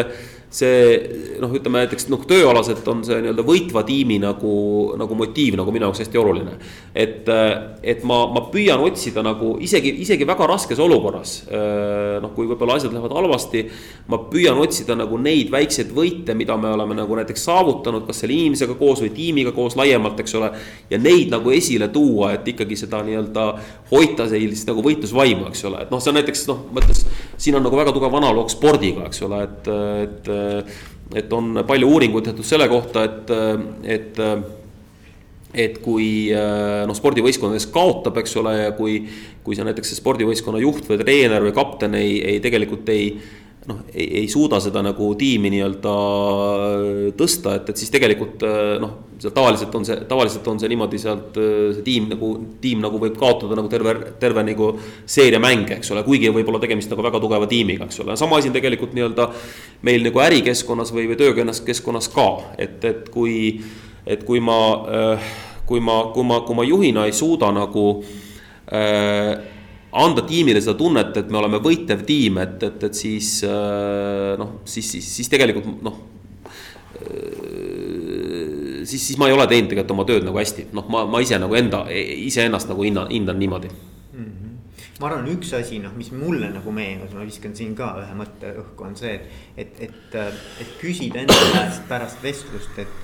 see 0.54 1.38
noh, 1.42 1.50
ütleme 1.54 1.82
näiteks 1.82 2.06
noh, 2.12 2.22
tööalaselt 2.28 2.86
on 2.90 3.02
see 3.06 3.18
nii-öelda 3.24 3.44
võitva 3.46 3.82
tiimi 3.86 4.20
nagu, 4.22 4.54
nagu 5.00 5.16
motiiv 5.18 5.56
nagu 5.58 5.72
minu 5.74 5.88
jaoks 5.88 6.04
hästi 6.04 6.20
oluline. 6.20 6.54
et, 6.94 7.28
et 7.82 8.04
ma, 8.06 8.20
ma 8.30 8.44
püüan 8.52 8.82
otsida 8.84 9.24
nagu 9.26 9.54
isegi, 9.64 9.96
isegi 10.04 10.28
väga 10.28 10.46
raskes 10.50 10.80
olukorras. 10.82 11.36
noh, 12.22 12.30
kui 12.36 12.46
võib-olla 12.50 12.78
asjad 12.78 12.94
lähevad 12.94 13.16
halvasti, 13.18 13.64
ma 14.12 14.20
püüan 14.30 14.60
otsida 14.62 14.96
nagu 14.98 15.18
neid 15.18 15.50
väikseid 15.54 15.90
võite, 15.94 16.36
mida 16.38 16.56
me 16.60 16.70
oleme 16.76 16.98
nagu 17.00 17.18
näiteks 17.18 17.46
saavutanud, 17.50 18.06
kas 18.06 18.22
selle 18.22 18.36
inimesega 18.38 18.78
koos 18.78 19.02
või 19.02 19.10
tiimiga 19.16 19.54
koos 19.56 19.74
laiemalt, 19.80 20.22
eks 20.22 20.38
ole. 20.38 20.52
ja 20.90 21.00
neid 21.02 21.34
nagu 21.34 21.50
esile 21.50 21.90
tuua, 21.90 22.34
et 22.38 22.46
ikkagi 22.54 22.78
seda 22.78 23.02
nii-öelda 23.02 23.48
hoida 23.90 24.28
sellist 24.30 24.70
nagu 24.70 24.86
võitlusvaimu, 24.86 25.48
eks 25.50 25.66
ole, 25.66 25.82
et 25.82 25.90
noh, 25.90 26.02
see 26.02 26.14
on 26.14 26.20
näiteks 26.20 26.46
noh, 26.50 26.62
mõttes 26.74 27.04
siin 27.36 27.56
on 27.58 27.64
nagu 27.66 27.76
väga 27.76 27.92
tugev 27.94 28.14
analoog 28.18 28.50
spordiga, 28.52 29.08
eks 29.08 29.22
ole, 29.26 29.42
et, 29.48 29.70
et. 30.04 30.30
Et 31.14 31.32
on 31.32 31.62
palju 31.66 31.88
uuringuid 31.94 32.30
tehtud 32.30 32.46
selle 32.48 32.68
kohta, 32.72 33.04
et, 33.04 33.32
et 33.96 34.22
et 35.54 35.76
kui 35.78 36.32
noh, 36.34 36.96
spordivõistkondades 36.98 37.68
kaotab, 37.70 38.16
eks 38.18 38.32
ole, 38.40 38.54
ja 38.58 38.72
kui, 38.74 38.96
kui 39.44 39.54
sa 39.54 39.62
näiteks 39.62 39.94
spordivõistkonna 40.00 40.58
juht 40.58 40.88
või 40.90 40.98
treener 40.98 41.44
või 41.46 41.54
kapten 41.54 41.94
ei, 41.94 42.16
ei 42.32 42.40
tegelikult 42.42 42.90
ei 42.90 43.12
noh, 43.68 43.80
ei, 43.94 44.06
ei 44.20 44.28
suuda 44.28 44.58
seda 44.62 44.82
nagu 44.84 45.08
tiimi 45.18 45.50
nii-öelda 45.52 45.94
tõsta, 47.18 47.54
et, 47.58 47.70
et 47.72 47.80
siis 47.80 47.92
tegelikult 47.92 48.44
noh, 48.82 48.92
seal 49.22 49.32
tavaliselt 49.34 49.74
on 49.78 49.86
see, 49.88 49.96
tavaliselt 50.10 50.48
on 50.50 50.60
see 50.60 50.70
niimoodi 50.72 51.00
sealt 51.00 51.38
see 51.38 51.84
tiim 51.86 52.10
nagu, 52.12 52.30
tiim 52.60 52.82
nagu 52.84 53.00
võib 53.00 53.16
kaotada 53.20 53.56
nagu 53.58 53.70
terve, 53.72 53.94
terve 54.20 54.44
nagu 54.46 54.72
seeria 55.06 55.40
mänge, 55.42 55.78
eks 55.78 55.94
ole, 55.94 56.04
kuigi 56.06 56.32
võib 56.34 56.50
olla 56.52 56.60
tegemist 56.64 56.92
nagu 56.92 57.06
väga 57.06 57.22
tugeva 57.22 57.48
tiimiga, 57.50 57.88
eks 57.88 58.02
ole, 58.04 58.18
sama 58.20 58.40
asi 58.40 58.52
on 58.52 58.58
tegelikult 58.58 58.92
nii-öelda 58.96 59.28
meil 59.86 60.04
nagu 60.08 60.22
ärikeskkonnas 60.26 60.92
või, 60.94 61.08
või 61.12 61.18
töökeskkonnas 61.20 62.10
ka, 62.14 62.28
et, 62.58 62.78
et 62.84 63.08
kui, 63.14 63.56
et 64.04 64.26
kui 64.28 64.44
ma, 64.44 64.60
kui 65.68 65.80
ma, 65.80 65.98
kui 66.14 66.28
ma, 66.28 66.42
kui 66.44 66.60
ma 66.60 66.68
juhina 66.68 67.08
ei 67.08 67.16
suuda 67.16 67.52
nagu 67.54 67.88
äh, 68.68 69.53
anda 69.94 70.24
tiimile 70.26 70.60
seda 70.62 70.74
tunnet, 70.78 71.14
et 71.20 71.30
me 71.30 71.38
oleme 71.38 71.60
võitev 71.62 72.02
tiim, 72.06 72.40
et, 72.42 72.58
et, 72.66 72.82
et 72.88 72.98
siis 72.98 73.30
noh, 74.40 74.58
siis, 74.66 74.90
siis, 74.96 75.08
siis 75.20 75.30
tegelikult 75.30 75.68
noh. 75.84 76.00
siis, 78.84 79.00
siis 79.00 79.18
ma 79.20 79.28
ei 79.30 79.36
ole 79.36 79.46
teinud 79.50 79.70
tegelikult 79.70 79.94
oma 79.94 80.06
tööd 80.08 80.26
nagu 80.26 80.40
hästi, 80.40 80.68
noh, 80.74 80.88
ma, 80.90 81.04
ma 81.10 81.22
ise 81.22 81.38
nagu 81.38 81.58
enda, 81.58 81.84
iseennast 81.90 82.70
nagu 82.72 82.86
hindan, 82.86 83.10
hindan 83.14 83.38
niimoodi 83.38 83.70
mm. 83.70 84.26
-hmm. 84.26 84.58
ma 85.00 85.10
arvan, 85.10 85.30
üks 85.36 85.54
asi, 85.60 85.78
noh, 85.84 85.94
mis 85.96 86.10
mulle 86.12 86.50
nagu 86.50 86.74
meenus, 86.74 87.14
ma 87.14 87.26
viskan 87.26 87.54
siin 87.54 87.74
ka 87.78 87.94
ühe 88.02 88.18
mõtte 88.18 88.54
õhku, 88.64 88.90
on 88.90 88.98
see, 88.98 89.14
et, 89.56 89.78
et, 89.78 90.14
et, 90.18 90.44
et 90.60 90.78
küsida 90.82 91.22
enda 91.22 91.38
käest 91.54 91.86
pärast 91.88 92.22
vestlust, 92.22 92.78
et 92.78 93.03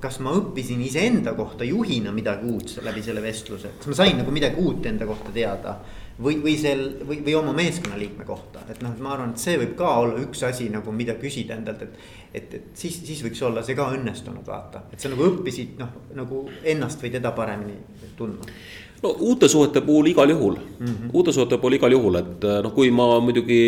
kas 0.00 0.18
ma 0.20 0.34
õppisin 0.36 0.80
iseenda 0.84 1.32
kohta 1.36 1.64
juhina 1.64 2.12
midagi 2.12 2.50
uut 2.50 2.74
läbi 2.84 3.00
selle 3.04 3.22
vestluse, 3.24 3.70
kas 3.78 3.88
ma 3.88 3.96
sain 3.96 4.18
nagu 4.20 4.32
midagi 4.34 4.60
uut 4.60 4.84
enda 4.90 5.08
kohta 5.08 5.32
teada? 5.32 5.78
Või, 6.18 6.40
või 6.42 6.56
sel 6.58 6.80
või, 7.06 7.20
või 7.22 7.34
oma 7.38 7.52
meeskonnaliikme 7.54 8.24
kohta, 8.26 8.64
et 8.72 8.80
noh, 8.82 8.96
ma 8.98 9.12
arvan, 9.14 9.36
et 9.36 9.38
see 9.38 9.54
võib 9.60 9.76
ka 9.78 9.92
olla 10.00 10.16
üks 10.18 10.40
asi 10.48 10.66
nagu, 10.72 10.90
mida 10.90 11.14
küsida 11.14 11.54
endalt, 11.54 11.84
et. 11.86 12.08
et, 12.34 12.56
et 12.58 12.64
siis, 12.74 12.96
siis 13.06 13.22
võiks 13.22 13.38
olla 13.46 13.62
see 13.62 13.78
ka 13.78 13.86
õnnestunud, 13.94 14.42
vaata, 14.42 14.82
et 14.90 14.98
sa 14.98 15.12
nagu 15.12 15.28
õppisid 15.28 15.78
noh, 15.78 15.92
nagu 16.18 16.42
ennast 16.66 17.06
või 17.06 17.12
teda 17.14 17.30
paremini 17.38 17.78
tundma. 18.18 18.50
No 18.98 19.14
uute 19.28 19.46
suhete 19.46 19.84
puhul 19.86 20.10
igal 20.10 20.34
juhul. 20.34 20.58
Mm, 20.58 20.86
-hmm. 20.86 21.14
uute 21.14 21.32
suhete 21.32 21.60
puhul 21.62 21.78
igal 21.78 21.94
juhul, 21.94 22.18
et 22.18 22.48
noh, 22.66 22.74
kui 22.74 22.90
ma 22.90 23.06
muidugi 23.22 23.62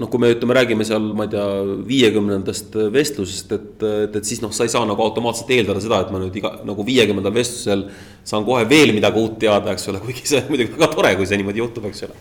noh, 0.00 0.08
kui 0.10 0.20
me 0.22 0.30
ütleme, 0.34 0.54
räägime 0.56 0.86
seal, 0.86 1.10
ma 1.16 1.26
ei 1.26 1.32
tea, 1.32 1.44
viiekümnendast 1.88 2.76
vestlusest, 2.94 3.54
et, 3.56 3.84
et, 3.84 4.18
et 4.20 4.28
siis 4.28 4.42
noh, 4.42 4.52
sa 4.54 4.66
ei 4.66 4.72
saa 4.72 4.84
nagu 4.88 5.02
automaatselt 5.04 5.50
eeldada 5.54 5.82
seda, 5.82 6.00
et 6.04 6.12
ma 6.14 6.20
nüüd 6.22 6.36
iga 6.40 6.52
nagu 6.66 6.86
viiekümnendal 6.86 7.34
vestlusel 7.34 7.86
saan 8.24 8.46
kohe 8.46 8.64
veel 8.68 8.94
midagi 8.96 9.20
uut 9.20 9.36
teada, 9.42 9.74
eks 9.74 9.90
ole, 9.92 10.00
kuigi 10.04 10.24
see 10.28 10.40
on 10.40 10.48
muidugi 10.52 10.78
väga 10.78 10.90
tore, 10.94 11.12
kui 11.18 11.28
see 11.28 11.40
niimoodi 11.40 11.62
juhtub, 11.62 11.88
eks 11.90 12.06
ole. 12.06 12.16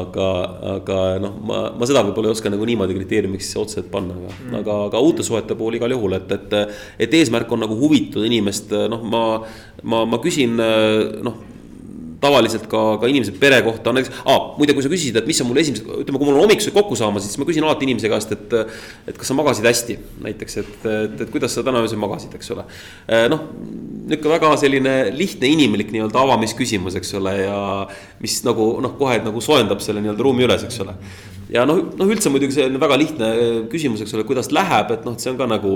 aga, 0.00 0.30
aga 0.76 1.02
noh, 1.22 1.36
ma, 1.50 1.60
ma 1.76 1.90
seda 1.90 2.04
võib-olla 2.06 2.32
ei 2.32 2.38
oska 2.38 2.52
nagu 2.52 2.68
niimoodi 2.68 2.96
kriteeriumiks 2.98 3.52
otseselt 3.60 3.90
panna, 3.92 4.16
aga 4.16 4.32
mm., 4.32 4.56
aga, 4.62 4.78
aga 4.88 5.04
uute 5.04 5.26
suhete 5.26 5.58
puhul 5.58 5.78
igal 5.80 5.96
juhul, 5.96 6.16
et, 6.18 6.34
et. 6.38 6.58
et 7.06 7.20
eesmärk 7.20 7.50
on 7.52 7.64
nagu 7.66 7.76
huvitada 7.76 8.26
inimest, 8.28 8.72
noh, 8.92 9.04
ma, 9.12 9.24
ma, 9.82 10.04
ma 10.08 10.20
küsin 10.22 10.56
noh 10.56 11.49
tavaliselt 12.20 12.66
ka, 12.70 12.82
ka 13.00 13.08
inimese 13.10 13.34
pere 13.40 13.60
kohta 13.66 13.90
on 13.90 13.98
näiteks 13.98 14.22
ah,, 14.24 14.52
muide, 14.58 14.74
kui 14.76 14.84
sa 14.84 14.92
küsisid, 14.92 15.16
et 15.20 15.28
mis 15.28 15.40
on 15.42 15.48
mul 15.48 15.60
esimesed, 15.62 15.88
ütleme, 16.02 16.20
kui 16.20 16.28
mul 16.28 16.36
on 16.36 16.44
hommikused 16.44 16.74
kokku 16.76 16.98
saamas, 16.98 17.24
siis 17.26 17.40
ma 17.40 17.48
küsin 17.48 17.66
alati 17.66 17.88
inimese 17.88 18.10
käest, 18.12 18.34
et. 18.36 18.56
et 19.10 19.16
kas 19.20 19.30
sa 19.30 19.36
magasid 19.36 19.66
hästi, 19.66 19.96
näiteks, 20.26 20.58
et, 20.62 20.76
et, 20.84 21.16
et 21.26 21.32
kuidas 21.32 21.56
sa 21.56 21.64
täna 21.66 21.82
öösel 21.84 22.00
magasid, 22.00 22.34
eks 22.36 22.52
ole. 22.54 22.66
Eh, 23.08 23.26
noh, 23.32 23.42
nihuke 24.10 24.30
väga 24.32 24.52
selline 24.60 24.94
lihtne 25.16 25.50
inimlik 25.54 25.92
nii-öelda 25.94 26.22
avamisküsimus, 26.22 26.96
eks 27.00 27.16
ole, 27.18 27.34
ja 27.42 27.58
mis 28.22 28.38
nagu 28.46 28.72
noh, 28.84 28.96
kohe 29.00 29.20
nagu 29.24 29.44
soojendab 29.44 29.82
selle 29.84 30.04
nii-öelda 30.04 30.26
ruumi 30.26 30.48
üles, 30.48 30.64
eks 30.68 30.80
ole 30.84 30.96
ja 31.50 31.64
noh, 31.66 31.80
noh 31.98 32.10
üldse 32.10 32.30
muidugi 32.32 32.54
see 32.54 32.66
on 32.68 32.78
väga 32.80 32.98
lihtne 33.00 33.30
äh, 33.30 33.54
küsimus, 33.70 34.02
eks 34.04 34.14
ole, 34.16 34.24
kuidas 34.28 34.50
läheb, 34.54 34.92
et 34.94 35.06
noh, 35.06 35.16
et 35.16 35.24
see 35.24 35.32
on 35.32 35.38
ka 35.40 35.48
nagu 35.50 35.72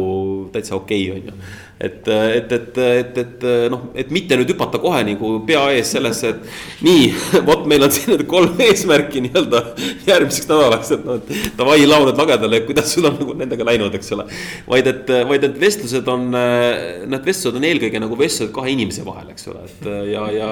täitsa 0.53 0.77
okei 0.77 1.09
okay,, 1.11 1.21
on 1.21 1.29
ju. 1.29 1.35
et, 1.81 2.09
et, 2.09 2.53
et, 2.53 2.79
et, 2.79 3.19
et 3.23 3.47
noh, 3.73 3.89
et 3.99 4.11
mitte 4.15 4.37
nüüd 4.39 4.51
hüpata 4.55 4.81
kohe 4.83 5.03
nagu 5.07 5.31
pea 5.47 5.65
ees 5.75 5.91
sellesse, 5.97 6.33
et 6.35 6.85
nii, 6.87 7.09
vot 7.49 7.67
meil 7.71 7.87
on 7.87 7.95
siin 7.95 8.13
nüüd 8.15 8.27
kolm 8.31 8.61
eesmärki 8.65 9.25
nii-öelda 9.25 9.63
järgmiseks 10.09 10.49
nädalaks, 10.51 10.93
et 10.97 11.07
noh, 11.09 11.21
et 11.21 11.59
davai, 11.59 11.81
need 11.85 12.21
lagedale, 12.21 12.63
kuidas 12.69 12.93
sul 12.95 13.09
on 13.11 13.19
nagu 13.21 13.37
nendega 13.39 13.69
läinud, 13.69 13.95
eks 13.99 14.13
ole. 14.17 14.29
vaid 14.69 14.91
et, 14.91 15.13
vaid 15.29 15.47
need 15.49 15.61
vestlused 15.61 16.09
on, 16.11 16.31
need 16.35 17.29
vestlused 17.29 17.61
on 17.61 17.69
eelkõige 17.71 18.03
nagu 18.03 18.19
vestlused 18.19 18.55
kahe 18.55 18.73
inimese 18.75 19.05
vahel, 19.07 19.33
eks 19.35 19.51
ole, 19.53 19.67
et 19.69 19.91
ja, 20.13 20.29
ja. 20.35 20.51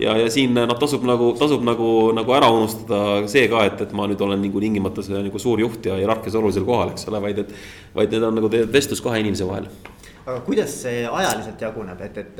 ja, 0.00 0.18
ja 0.24 0.30
siin 0.32 0.56
noh, 0.56 0.76
tasub 0.80 1.06
nagu, 1.08 1.32
tasub 1.38 1.64
nagu, 1.66 1.90
nagu 2.16 2.36
ära 2.36 2.50
unustada 2.54 3.24
see 3.30 3.46
ka, 3.52 3.64
et, 3.70 3.86
et 3.86 3.94
ma 3.96 4.08
nüüd 4.10 4.22
olen 4.24 4.42
nagu 4.42 4.62
tingimata 4.62 5.04
see 5.04 5.22
nagu 5.24 5.40
suur 5.42 5.62
juht 5.62 5.86
ja 5.88 5.98
hierarhias 6.00 6.36
olulisel 6.38 6.66
kohal, 6.66 6.94
eks 6.94 7.08
ole, 7.10 7.22
vaid 7.24 7.42
et. 7.44 7.56
vaid 7.94 8.10
need 8.10 8.24
on 8.26 8.34
nagu 8.34 8.48
vestlus 8.74 8.98
kahe 9.04 9.20
inimese 9.34 9.48
vahel. 9.48 9.68
Aga 10.24 10.40
kuidas 10.40 10.72
see 10.80 11.02
ajaliselt 11.04 11.60
jaguneb, 11.60 12.00
et, 12.00 12.16
et, 12.16 12.38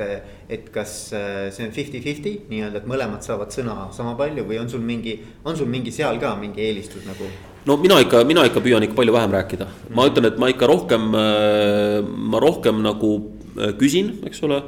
et 0.49 0.69
kas 0.73 0.93
äh, 1.13 1.51
see 1.53 1.67
on 1.67 1.73
fifty-fifty 1.75 2.31
nii-öelda, 2.49 2.81
et 2.81 2.87
mõlemad 2.89 3.21
saavad 3.21 3.53
sõna 3.53 3.91
sama 3.93 4.15
palju 4.17 4.45
või 4.47 4.57
on 4.57 4.71
sul 4.71 4.81
mingi, 4.81 5.19
on 5.45 5.57
sul 5.57 5.69
mingi 5.69 5.93
seal 5.93 6.17
ka 6.21 6.33
mingi 6.39 6.63
eelistus 6.65 7.05
nagu? 7.05 7.29
no 7.65 7.77
mina 7.81 7.99
ikka, 8.01 8.23
mina 8.25 8.45
ikka 8.49 8.63
püüan 8.65 8.87
ikka 8.87 8.97
palju 8.97 9.13
vähem 9.13 9.37
rääkida, 9.37 9.69
ma 9.93 10.07
ütlen, 10.09 10.31
et 10.31 10.41
ma 10.41 10.49
ikka 10.49 10.69
rohkem, 10.71 11.07
äh, 11.13 12.01
ma 12.01 12.41
rohkem 12.41 12.81
nagu 12.81 13.11
äh, 13.53 13.75
küsin, 13.77 14.15
eks 14.25 14.41
ole 14.49 14.63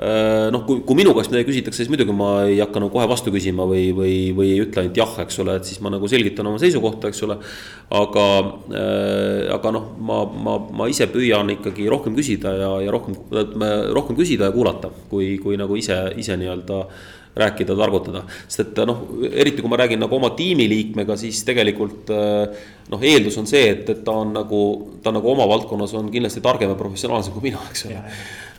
noh, 0.00 0.62
kui, 0.64 0.80
kui 0.86 0.96
minu 0.96 1.12
käest 1.12 1.28
midagi 1.28 1.50
küsitakse, 1.50 1.82
siis 1.82 1.90
muidugi 1.92 2.14
ma 2.16 2.30
ei 2.48 2.56
hakka 2.62 2.80
nagu 2.80 2.92
kohe 2.94 3.04
vastu 3.10 3.32
küsima 3.34 3.66
või, 3.68 3.90
või, 3.96 4.14
või 4.36 4.54
ei 4.54 4.62
ütle 4.64 4.84
ainult 4.84 4.96
jah, 4.96 5.12
eks 5.26 5.40
ole, 5.44 5.58
et 5.60 5.68
siis 5.68 5.82
ma 5.84 5.92
nagu 5.92 6.08
selgitan 6.08 6.48
oma 6.48 6.60
seisukohta, 6.62 7.10
eks 7.10 7.20
ole. 7.26 7.36
aga 8.00 8.24
äh,, 8.72 9.50
aga 9.52 9.74
noh, 9.76 9.90
ma, 10.00 10.22
ma, 10.24 10.56
ma 10.80 10.88
ise 10.88 11.10
püüan 11.12 11.52
ikkagi 11.58 11.88
rohkem 11.92 12.16
küsida 12.16 12.54
ja, 12.56 12.72
ja 12.86 12.94
rohkem, 12.94 13.18
rohkem 13.92 14.16
küsida 14.16 14.48
ja 14.48 14.56
kuulata, 14.56 14.88
kui, 15.12 15.34
kui 15.42 15.60
nagu 15.60 15.76
ise, 15.76 16.00
ise 16.16 16.38
nii-öelda 16.40 16.84
rääkida, 17.36 17.76
targutada. 17.78 18.24
sest 18.48 18.60
et 18.64 18.82
noh, 18.88 19.04
eriti 19.30 19.62
kui 19.62 19.70
ma 19.70 19.78
räägin 19.80 20.02
nagu 20.02 20.16
oma 20.16 20.32
tiimiliikmega, 20.38 21.16
siis 21.20 21.44
tegelikult 21.46 22.10
äh, 22.14 22.62
noh, 22.90 23.02
eeldus 23.12 23.38
on 23.38 23.46
see, 23.50 23.68
et, 23.74 23.88
et 23.88 24.04
ta 24.06 24.16
on 24.24 24.34
nagu, 24.34 24.62
ta 25.04 25.14
nagu 25.14 25.30
oma 25.30 25.46
valdkonnas 25.50 25.94
on 25.98 26.10
kindlasti 26.10 26.42
targem 26.44 26.72
ja 26.72 26.78
professionaalsem 26.78 27.36
kui 27.36 27.50
mina, 27.50 27.62
eks 27.70 27.86
ole 27.88 28.04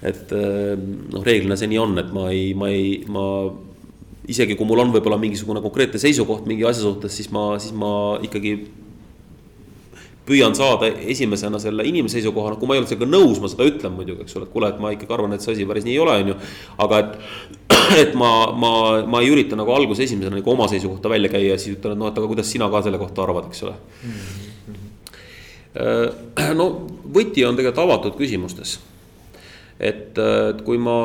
et 0.02 0.32
äh, 0.34 0.78
noh, 0.78 1.22
reeglina 1.26 1.58
see 1.60 1.70
nii 1.72 1.82
on, 1.82 1.98
et 2.02 2.14
ma 2.16 2.30
ei, 2.34 2.52
ma 2.58 2.72
ei, 2.74 3.02
ma 3.12 3.26
isegi 4.32 4.56
kui 4.58 4.68
mul 4.70 4.84
on 4.84 4.94
võib-olla 4.96 5.20
mingisugune 5.22 5.62
konkreetne 5.64 6.02
seisukoht 6.02 6.48
mingi 6.50 6.66
asja 6.68 6.86
suhtes, 6.86 7.14
siis 7.18 7.30
ma, 7.34 7.52
siis 7.62 7.76
ma 7.78 7.92
ikkagi 8.24 8.56
püüan 10.32 10.56
saada 10.58 10.90
esimesena 11.14 11.60
selle 11.62 11.86
inimese 11.88 12.18
seisukoha, 12.18 12.54
noh 12.54 12.60
kui 12.62 12.70
ma 12.70 12.78
ei 12.78 12.84
ole 12.84 12.90
sellega 12.90 13.10
nõus, 13.12 13.42
ma 13.44 13.52
seda 13.52 13.68
ütlen 13.68 13.96
muidugi, 13.98 14.24
eks 14.26 14.38
ole, 14.40 14.48
et 14.48 14.54
kuule, 14.54 14.70
et 14.72 14.80
ma 14.82 14.94
ikkagi 14.96 15.18
arvan, 15.18 15.36
et 15.36 15.44
see 15.44 15.56
asi 15.56 15.68
päris 15.70 15.88
nii 15.88 15.98
ei 15.98 16.04
ole, 16.04 16.18
on 16.24 16.32
ju. 16.34 16.38
aga 16.86 17.02
et, 17.04 17.18
et 18.06 18.14
ma, 18.20 18.32
ma, 18.56 18.72
ma 19.12 19.24
ei 19.24 19.34
ürita 19.34 19.60
nagu 19.60 19.76
alguses 19.76 20.08
esimesena 20.08 20.40
nagu 20.40 20.54
oma 20.56 20.70
seisukohta 20.72 21.12
välja 21.12 21.32
käia 21.34 21.54
ja 21.54 21.60
siis 21.60 21.76
ütlen, 21.78 21.98
et 21.98 22.04
noh, 22.04 22.12
et 22.14 22.22
aga 22.22 22.32
kuidas 22.32 22.50
sina 22.52 22.72
ka 22.72 22.84
selle 22.86 23.02
kohta 23.02 23.26
arvad, 23.28 23.52
eks 23.52 23.66
ole 23.68 23.76
mm. 23.76 24.22
-hmm. 24.22 24.40
no 26.60 26.72
võti 27.12 27.46
on 27.48 27.60
tegelikult 27.60 27.86
avatud 27.86 28.18
küsimustes 28.20 28.80
et, 29.82 30.18
et 30.18 30.62
kui 30.66 30.80
ma, 30.82 30.98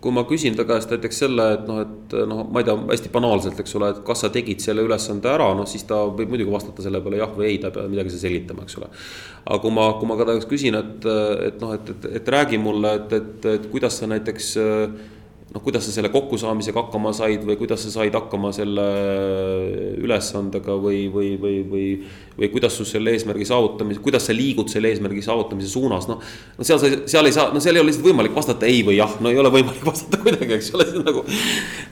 kui 0.00 0.12
ma 0.16 0.24
küsin 0.28 0.56
ta 0.56 0.64
käest 0.68 0.92
näiteks 0.92 1.18
selle, 1.22 1.46
et 1.58 1.66
noh, 1.68 1.80
et 1.84 2.14
noh, 2.28 2.42
ma 2.48 2.62
ei 2.62 2.66
tea, 2.68 2.76
hästi 2.88 3.12
banaalselt, 3.12 3.58
eks 3.60 3.76
ole, 3.76 3.90
et 3.92 4.00
kas 4.06 4.24
sa 4.24 4.30
tegid 4.32 4.62
selle 4.64 4.84
ülesande 4.86 5.28
ära, 5.28 5.50
noh 5.56 5.68
siis 5.68 5.84
ta 5.88 5.98
võib 6.08 6.32
muidugi 6.32 6.52
vastata 6.52 6.84
selle 6.84 7.02
peale 7.04 7.20
jah 7.20 7.34
või 7.36 7.50
ei, 7.50 7.58
ta 7.60 7.68
ei 7.68 7.76
pea 7.76 7.92
midagi 7.92 8.14
selgitama, 8.14 8.64
eks 8.64 8.78
ole. 8.80 8.88
aga 9.44 9.60
kui 9.60 9.74
ma, 9.76 9.86
kui 10.00 10.08
ma 10.08 10.16
ka 10.16 10.28
ta 10.28 10.38
käest 10.38 10.50
küsin, 10.52 10.78
et, 10.80 11.08
et 11.50 11.60
noh, 11.60 11.74
et, 11.76 11.92
et, 11.94 12.10
et 12.20 12.34
räägi 12.36 12.60
mulle, 12.62 12.94
et, 13.02 13.16
et, 13.20 13.48
et 13.52 13.68
kuidas 13.72 14.00
sa 14.00 14.08
näiteks 14.08 14.54
noh, 15.50 15.62
kuidas 15.62 15.86
sa 15.86 15.92
selle 15.94 16.10
kokkusaamisega 16.14 16.78
hakkama 16.84 17.10
said 17.16 17.42
või 17.46 17.56
kuidas 17.58 17.82
sa 17.82 17.90
said 17.90 18.14
hakkama 18.14 18.52
selle 18.54 18.84
ülesandega 19.98 20.76
või, 20.78 21.00
või, 21.10 21.32
või, 21.42 21.56
või. 21.72 21.86
või 22.38 22.50
kuidas 22.52 22.76
sul 22.78 22.86
selle 22.88 23.10
eesmärgi 23.16 23.48
saavutamise, 23.48 24.02
kuidas 24.04 24.28
sa 24.30 24.36
liigud 24.36 24.70
selle 24.70 24.92
eesmärgi 24.94 25.24
saavutamise 25.26 25.72
suunas, 25.72 26.06
noh. 26.10 26.22
no 26.58 26.66
seal 26.66 26.78
sa, 26.82 26.92
seal 27.10 27.26
ei 27.26 27.34
saa, 27.34 27.50
no 27.54 27.62
seal 27.62 27.76
ei 27.76 27.82
ole 27.82 27.90
lihtsalt 27.90 28.06
võimalik 28.06 28.36
vastata 28.36 28.70
ei 28.70 28.84
või 28.86 29.00
jah, 29.00 29.18
no 29.20 29.32
ei 29.32 29.42
ole 29.42 29.50
võimalik 29.56 29.84
vastata 29.90 30.22
kuidagi, 30.22 30.54
eks 30.60 30.70
ole, 30.78 30.86
see 30.86 31.02
on 31.02 31.06
nagu. 31.10 31.26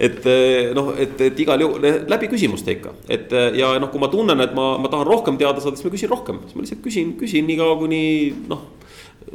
et 0.09 0.31
noh, 0.79 0.95
et, 0.95 1.19
et 1.29 1.45
igal 1.47 1.67
juhul 1.67 1.91
läbi 2.15 2.31
küsimuste 2.31 2.79
ikka, 2.79 2.95
et 3.11 3.35
ja 3.59 3.75
noh, 3.83 3.91
kui 3.91 4.03
ma 4.03 4.13
tunnen, 4.13 4.47
et 4.47 4.55
ma, 4.55 4.71
ma 4.79 4.93
tahan 4.93 5.09
rohkem 5.09 5.41
teada 5.41 5.65
saada, 5.65 5.77
siis 5.81 5.89
ma 5.89 5.97
küsin 5.97 6.15
rohkem, 6.15 6.45
siis 6.47 6.55
ma 6.55 6.65
lihtsalt 6.65 6.85
küsin, 6.87 7.15
küsin 7.19 7.51
nii 7.51 7.59
kaua, 7.59 7.79
kuni 7.83 8.03
noh 8.47 8.67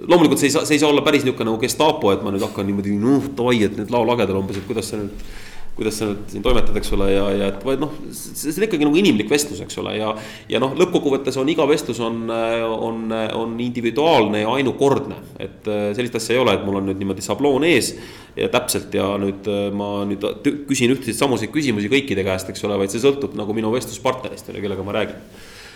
loomulikult 0.02 0.42
see 0.42 0.50
ei 0.50 0.56
saa, 0.56 0.66
see 0.68 0.78
ei 0.78 0.84
saa 0.84 0.92
olla 0.92 1.04
päris 1.06 1.24
niisugune 1.26 1.52
nagu 1.52 1.62
Gestapo, 1.62 2.12
et 2.14 2.22
ma 2.26 2.34
nüüd 2.34 2.44
hakkan 2.46 2.68
niimoodi, 2.68 2.98
noh 3.00 3.32
davai, 3.38 3.64
et 3.68 3.80
nüüd 3.80 3.92
lao 3.94 4.06
lagedal 4.08 4.40
umbes, 4.42 4.60
et 4.60 4.70
kuidas 4.70 4.92
sa 4.94 5.02
nüüd. 5.02 5.34
kuidas 5.74 5.96
sa 5.98 6.06
nüüd 6.06 6.28
siin 6.30 6.44
toimetad, 6.46 6.76
eks 6.78 6.92
ole, 6.94 7.08
ja, 7.10 7.24
ja 7.34 7.46
et 7.50 7.64
vaid 7.66 7.80
noh, 7.82 7.96
see 8.14 8.52
on 8.52 8.66
ikkagi 8.68 8.86
nagu 8.86 8.98
inimlik 9.00 9.32
vestlus, 9.32 9.58
eks 9.64 9.80
ole, 9.82 9.96
ja. 9.98 10.12
ja 10.52 10.60
noh, 10.62 10.76
lõppkokkuvõttes 10.78 11.40
on 11.42 11.50
iga 11.50 11.66
vestlus 11.66 11.98
on, 12.06 12.28
on, 12.30 13.08
on 13.40 13.56
individuaalne 13.58 14.44
ja 14.44 14.52
ainukordne. 14.54 15.18
et 15.42 15.66
äh, 15.66 15.88
sellist 15.98 16.20
asja 16.20 16.36
ei 16.36 16.44
ole, 16.44 16.54
et 16.60 16.68
mul 16.68 16.78
on 16.78 16.86
nüüd 16.92 17.02
niimoodi 17.02 17.26
šabloon 17.26 17.66
ees 17.72 17.96
ja 18.38 18.52
täpselt 18.54 18.94
ja 18.94 19.16
nüüd 19.18 19.50
äh, 19.50 19.72
ma 19.74 20.04
nüüd 20.06 20.28
küsin 20.70 20.94
ühtesid 20.94 21.18
samuseid 21.18 21.50
küsimusi 21.56 21.90
kõikide 21.90 22.22
käest, 22.28 22.54
eks 22.54 22.70
ole, 22.70 22.78
vaid 22.84 22.94
see 22.94 23.02
sõltub 23.02 23.34
nagu 23.40 23.58
minu 23.58 23.74
vestluspartnerist, 23.74 24.54
kellega 24.54 24.86
ma 24.86 25.00
räägin 25.00 25.26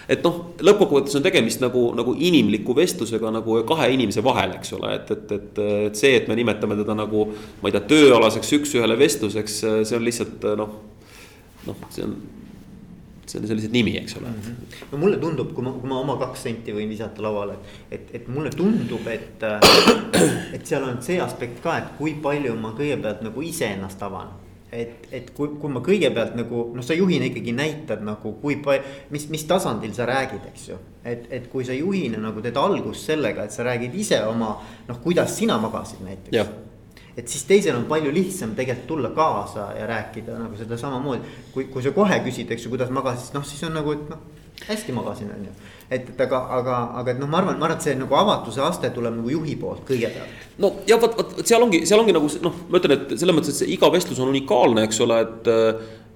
et 0.08 0.24
noh, 0.24 0.40
lõppkokkuvõttes 0.64 1.18
on 1.20 1.26
tegemist 1.26 1.62
nagu, 1.64 1.90
nagu 1.98 2.16
inimliku 2.16 2.76
vestlusega 2.78 3.32
nagu 3.36 3.60
kahe 3.68 3.90
inimese 3.96 4.24
vahel, 4.26 4.56
eks 4.58 4.74
ole, 4.78 4.94
et, 5.02 5.12
et, 5.12 5.36
et, 5.36 5.62
et 5.90 6.00
see, 6.00 6.16
et 6.22 6.32
me 6.32 6.38
nimetame 6.40 6.80
teda 6.80 6.96
nagu. 6.98 7.28
ma 7.62 7.70
ei 7.70 7.76
tea, 7.76 7.84
tööalaseks 7.92 8.56
üks-ühele 8.62 8.98
vestluseks, 9.00 9.62
see 9.90 10.00
on 10.00 10.08
lihtsalt 10.08 10.50
noh, 10.60 10.80
noh, 11.68 11.88
see 11.92 12.08
on 12.08 12.18
see 13.28 13.40
on 13.40 13.44
lihtsalt 13.44 13.74
nimi, 13.76 13.98
eks 14.00 14.18
ole 14.18 14.28
mm. 14.28 14.36
-hmm. 14.42 14.76
no 14.92 14.98
mulle 14.98 15.18
tundub, 15.18 15.54
kui 15.54 15.64
ma, 15.64 15.72
kui 15.72 15.90
ma 15.90 16.00
oma 16.00 16.16
kaks 16.18 16.44
senti 16.48 16.72
võin 16.72 16.90
visata 16.90 17.22
lauale, 17.22 17.58
et, 17.92 18.08
et 18.16 18.28
mulle 18.28 18.50
tundub, 18.50 19.08
et, 19.12 19.44
et 20.56 20.66
seal 20.66 20.84
on 20.84 21.02
see 21.04 21.20
aspekt 21.22 21.60
ka, 21.64 21.78
et 21.78 21.96
kui 21.98 22.16
palju 22.24 22.56
ma 22.56 22.72
kõigepealt 22.78 23.26
nagu 23.28 23.44
iseennast 23.44 24.04
avan 24.08 24.32
et, 24.72 25.08
et 25.12 25.32
kui, 25.36 25.54
kui 25.62 25.72
ma 25.72 25.82
kõigepealt 25.84 26.36
nagu 26.36 26.64
noh, 26.76 26.84
sa 26.84 26.96
juhina 26.98 27.30
ikkagi 27.30 27.54
näitad 27.56 28.04
nagu 28.06 28.34
kui 28.42 28.60
palju, 28.64 28.96
mis, 29.14 29.28
mis 29.32 29.46
tasandil 29.48 29.94
sa 29.96 30.08
räägid, 30.10 30.48
eks 30.52 30.70
ju. 30.70 30.80
et, 31.08 31.28
et 31.32 31.50
kui 31.52 31.66
sa 31.68 31.76
juhina 31.76 32.20
nagu 32.22 32.44
teed 32.44 32.58
algust 32.60 33.08
sellega, 33.08 33.48
et 33.48 33.56
sa 33.56 33.66
räägid 33.68 33.96
ise 33.96 34.20
oma 34.28 34.56
noh, 34.88 35.04
kuidas 35.04 35.38
sina 35.40 35.60
magasid 35.62 36.04
näiteks. 36.04 36.56
et 37.18 37.28
siis 37.28 37.48
teisel 37.50 37.80
on 37.80 37.88
palju 37.90 38.12
lihtsam 38.14 38.56
tegelikult 38.58 38.88
tulla 38.88 39.14
kaasa 39.16 39.72
ja 39.80 39.88
rääkida 39.90 40.36
nagu 40.38 40.60
seda 40.60 40.78
samamoodi. 40.78 41.38
kui, 41.54 41.70
kui 41.72 41.84
sa 41.84 41.96
kohe 41.96 42.20
küsid, 42.28 42.52
eks 42.52 42.68
ju, 42.68 42.74
kuidas 42.76 42.92
magasid, 42.94 43.34
noh 43.38 43.48
siis 43.48 43.64
on 43.64 43.74
nagu, 43.80 43.96
et 43.96 44.12
noh 44.12 44.20
hästi 44.68 44.92
magasin, 44.92 45.32
on 45.32 45.46
ju. 45.46 45.52
Et, 45.90 46.10
et 46.10 46.22
aga, 46.26 46.40
aga, 46.58 46.78
aga 47.02 47.14
et 47.14 47.20
noh, 47.22 47.30
ma 47.32 47.42
arvan, 47.42 47.58
ma 47.60 47.68
arvan, 47.68 47.80
et 47.80 47.88
see 47.88 47.96
nagu 48.00 48.18
avatuse 48.20 48.64
aste 48.64 48.92
tuleb 48.96 49.16
nagu 49.20 49.32
juhi 49.32 49.56
poolt 49.60 49.86
kõigepealt. 49.88 50.48
no 50.64 50.74
ja 50.90 51.00
vot, 51.02 51.16
vot 51.20 51.40
seal 51.48 51.64
ongi, 51.64 51.84
seal 51.90 52.04
ongi 52.04 52.16
nagu 52.16 52.32
noh, 52.44 52.58
ma 52.68 52.82
ütlen, 52.82 52.98
et 52.98 53.16
selles 53.20 53.38
mõttes, 53.38 53.56
et 53.56 53.64
see 53.64 53.72
iga 53.78 53.92
vestlus 53.94 54.20
on 54.24 54.34
unikaalne, 54.34 54.84
eks 54.88 55.02
ole, 55.06 55.22
et 55.24 55.52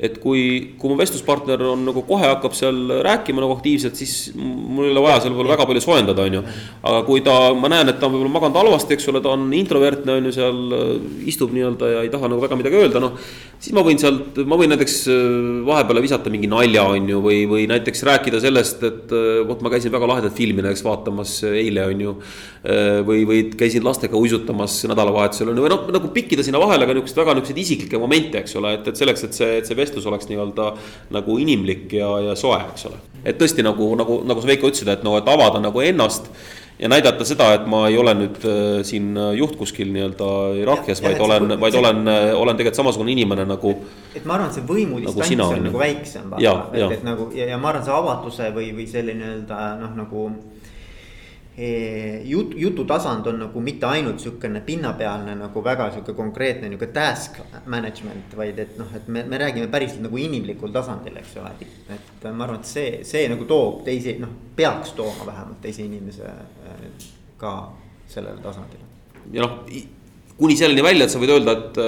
et 0.02 0.16
kui, 0.18 0.74
kui 0.82 0.89
mu 0.89 0.95
vestluspartner 0.97 1.62
on 1.70 1.84
nagu 1.86 2.02
kohe 2.08 2.26
hakkab 2.26 2.56
seal 2.58 2.78
rääkima 3.06 3.43
nagu 3.43 3.54
aktiivselt, 3.54 3.99
siis 3.99 4.32
mul 4.34 4.88
ei 4.88 4.95
ole 4.95 5.04
vaja 5.06 5.20
seal 5.22 5.36
võib-olla 5.36 5.54
väga 5.54 5.68
palju 5.70 5.84
soojendada, 5.86 6.26
on 6.26 6.38
ju. 6.39 6.41
aga 6.89 7.02
kui 7.06 7.22
ta, 7.26 7.36
ma 7.54 7.70
näen, 7.70 7.91
et 7.91 7.99
ta 8.02 8.08
on 8.08 8.16
võib-olla 8.16 8.34
maganud 8.34 8.58
halvasti, 8.64 8.97
eks 8.97 9.12
ole, 9.12 9.22
ta 9.22 9.36
on 9.36 9.45
introvertne, 9.54 10.16
on 10.18 10.30
ju, 10.30 10.34
seal 10.34 10.74
äh, 10.74 10.88
istub 11.30 11.54
nii-öelda 11.54 11.91
ja 11.91 11.99
ei 12.08 12.10
taha 12.14 12.32
nagu 12.32 12.41
väga 12.41 12.58
midagi 12.58 12.80
öelda, 12.82 13.04
noh. 13.04 13.20
siis 13.62 13.76
ma 13.78 13.84
võin 13.86 14.02
sealt, 14.02 14.41
ma 14.49 14.58
võin 14.58 14.74
näiteks 14.74 14.95
äh, 15.14 15.28
vahepeale 15.70 16.04
visata 16.08 16.34
mingi 16.34 16.49
nalja, 16.49 16.88
on 16.95 17.14
ju, 17.14 17.22
või, 17.22 17.43
või 17.52 17.68
näiteks 17.70 18.02
rääkida 18.10 18.41
sellest, 18.41 18.82
et 18.89 19.14
äh, 19.14 19.43
vot 19.45 19.62
ma 19.62 19.70
käisin 19.74 19.93
väga 19.93 20.10
lahedat 20.10 20.34
filmi 20.38 20.66
näiteks 20.66 20.82
vaatamas 20.88 21.38
eile, 21.52 21.86
on 21.93 22.04
ju. 22.08 22.16
või, 23.06 23.24
või 23.26 23.39
käisin 23.58 23.82
lastega 23.82 24.18
uisutamas 24.18 24.76
nädalavahetusel, 24.89 25.49
on 25.49 25.58
ju, 25.58 25.64
või 25.66 25.72
noh, 25.74 25.88
nagu 25.93 26.12
pikkida 26.14 26.45
sinna 26.45 26.62
vahele 26.62 26.86
ka 26.86 26.93
niisuguseid 26.93 27.22
väga 27.22 27.34
niisuguseid 27.38 27.62
isiklikke 27.64 28.02
momente, 28.02 28.41
eks 28.41 28.54
ole, 28.60 28.76
et, 28.78 28.91
et 28.91 29.02
selleks, 29.02 29.26
et 29.26 29.38
see, 29.38 29.56
et 29.62 29.70
see 29.70 29.78
vestlus 29.91 30.07
oleks 30.09 30.31
nii-öelda 30.31 30.71
nagu 31.11 31.37
inimlik 31.41 31.93
ja, 31.99 32.13
ja 32.31 32.39
soe, 32.39 32.61
eks 32.71 32.87
ole. 32.89 33.03
et 33.25 33.37
tõesti 33.39 33.65
nagu, 33.65 33.91
nagu, 33.99 34.21
nagu 34.27 34.41
sa 34.41 34.49
Veiko 34.49 34.71
ütlesid, 34.71 34.89
et 34.93 35.05
no, 35.07 35.17
et 35.19 35.29
avada 35.29 35.61
nagu 35.61 35.83
ennast 35.83 36.31
ja 36.81 36.89
näidata 36.89 37.25
seda, 37.27 37.51
et 37.53 37.67
ma 37.69 37.83
ei 37.91 37.97
ole 38.01 38.13
nüüd 38.17 38.39
äh, 38.47 38.79
siin 38.87 39.13
juht 39.37 39.53
kuskil 39.59 39.91
nii-öelda 39.93 40.29
hierarhias, 40.55 41.03
vaid 41.03 41.19
olen, 41.21 41.53
vaid 41.61 41.75
see, 41.75 41.83
olen, 41.83 42.01
äh, 42.09 42.31
olen 42.37 42.57
tegelikult 42.57 42.79
samasugune 42.79 43.13
inimene 43.13 43.45
nagu. 43.45 43.75
et 44.15 44.25
ma 44.25 44.39
arvan, 44.39 44.49
et 44.49 44.57
see 44.57 44.65
võimudistants 44.65 45.35
nagu 45.35 45.59
on 45.59 45.67
nagu 45.69 45.83
väiksem. 45.83 46.33
et, 46.39 46.97
et 46.97 47.05
nagu 47.05 47.29
ja, 47.37 47.51
ja 47.53 47.61
ma 47.61 47.73
arvan, 47.75 47.85
see 47.85 47.99
avatuse 47.99 48.49
või, 48.55 48.71
või 48.79 48.89
selline 48.89 49.21
nii-öelda 49.21 49.61
noh, 49.83 49.93
nagu 49.99 50.25
jut-, 52.24 52.54
jututasand 52.56 53.28
on 53.28 53.39
nagu 53.43 53.62
mitte 53.62 53.86
ainult 53.86 54.20
sihukene 54.24 54.62
pinnapealne 54.66 55.36
nagu 55.36 55.64
väga 55.64 55.89
sihuke 55.91 56.14
konkreetne 56.16 56.70
nihuke 56.70 56.88
task 56.95 57.41
management, 57.66 58.36
vaid 58.38 58.60
et 58.60 58.78
noh, 58.80 58.88
et 58.95 59.08
me, 59.08 59.24
me 59.28 59.39
räägime 59.41 59.68
päriselt 59.72 60.02
nagu 60.06 60.18
inimlikul 60.18 60.72
tasandil, 60.72 61.18
eks 61.20 61.36
ole. 61.41 61.54
et 61.91 62.28
ma 62.32 62.47
arvan, 62.47 62.62
et 62.62 62.72
see, 62.72 62.89
see 63.08 63.28
nagu 63.32 63.47
toob 63.49 63.84
teisi, 63.88 64.16
noh, 64.22 64.32
peaks 64.56 64.95
tooma 64.97 65.28
vähemalt 65.28 65.62
teise 65.62 65.84
inimese 65.84 66.28
äh, 66.30 66.84
ka 67.41 67.56
sellele 68.08 68.39
tasandile. 68.43 68.88
ja 69.32 69.43
noh, 69.43 69.60
kuni 70.38 70.58
selleni 70.58 70.84
välja, 70.84 71.06
et 71.06 71.14
sa 71.14 71.20
võid 71.22 71.36
öelda, 71.36 71.58
et 71.60 71.84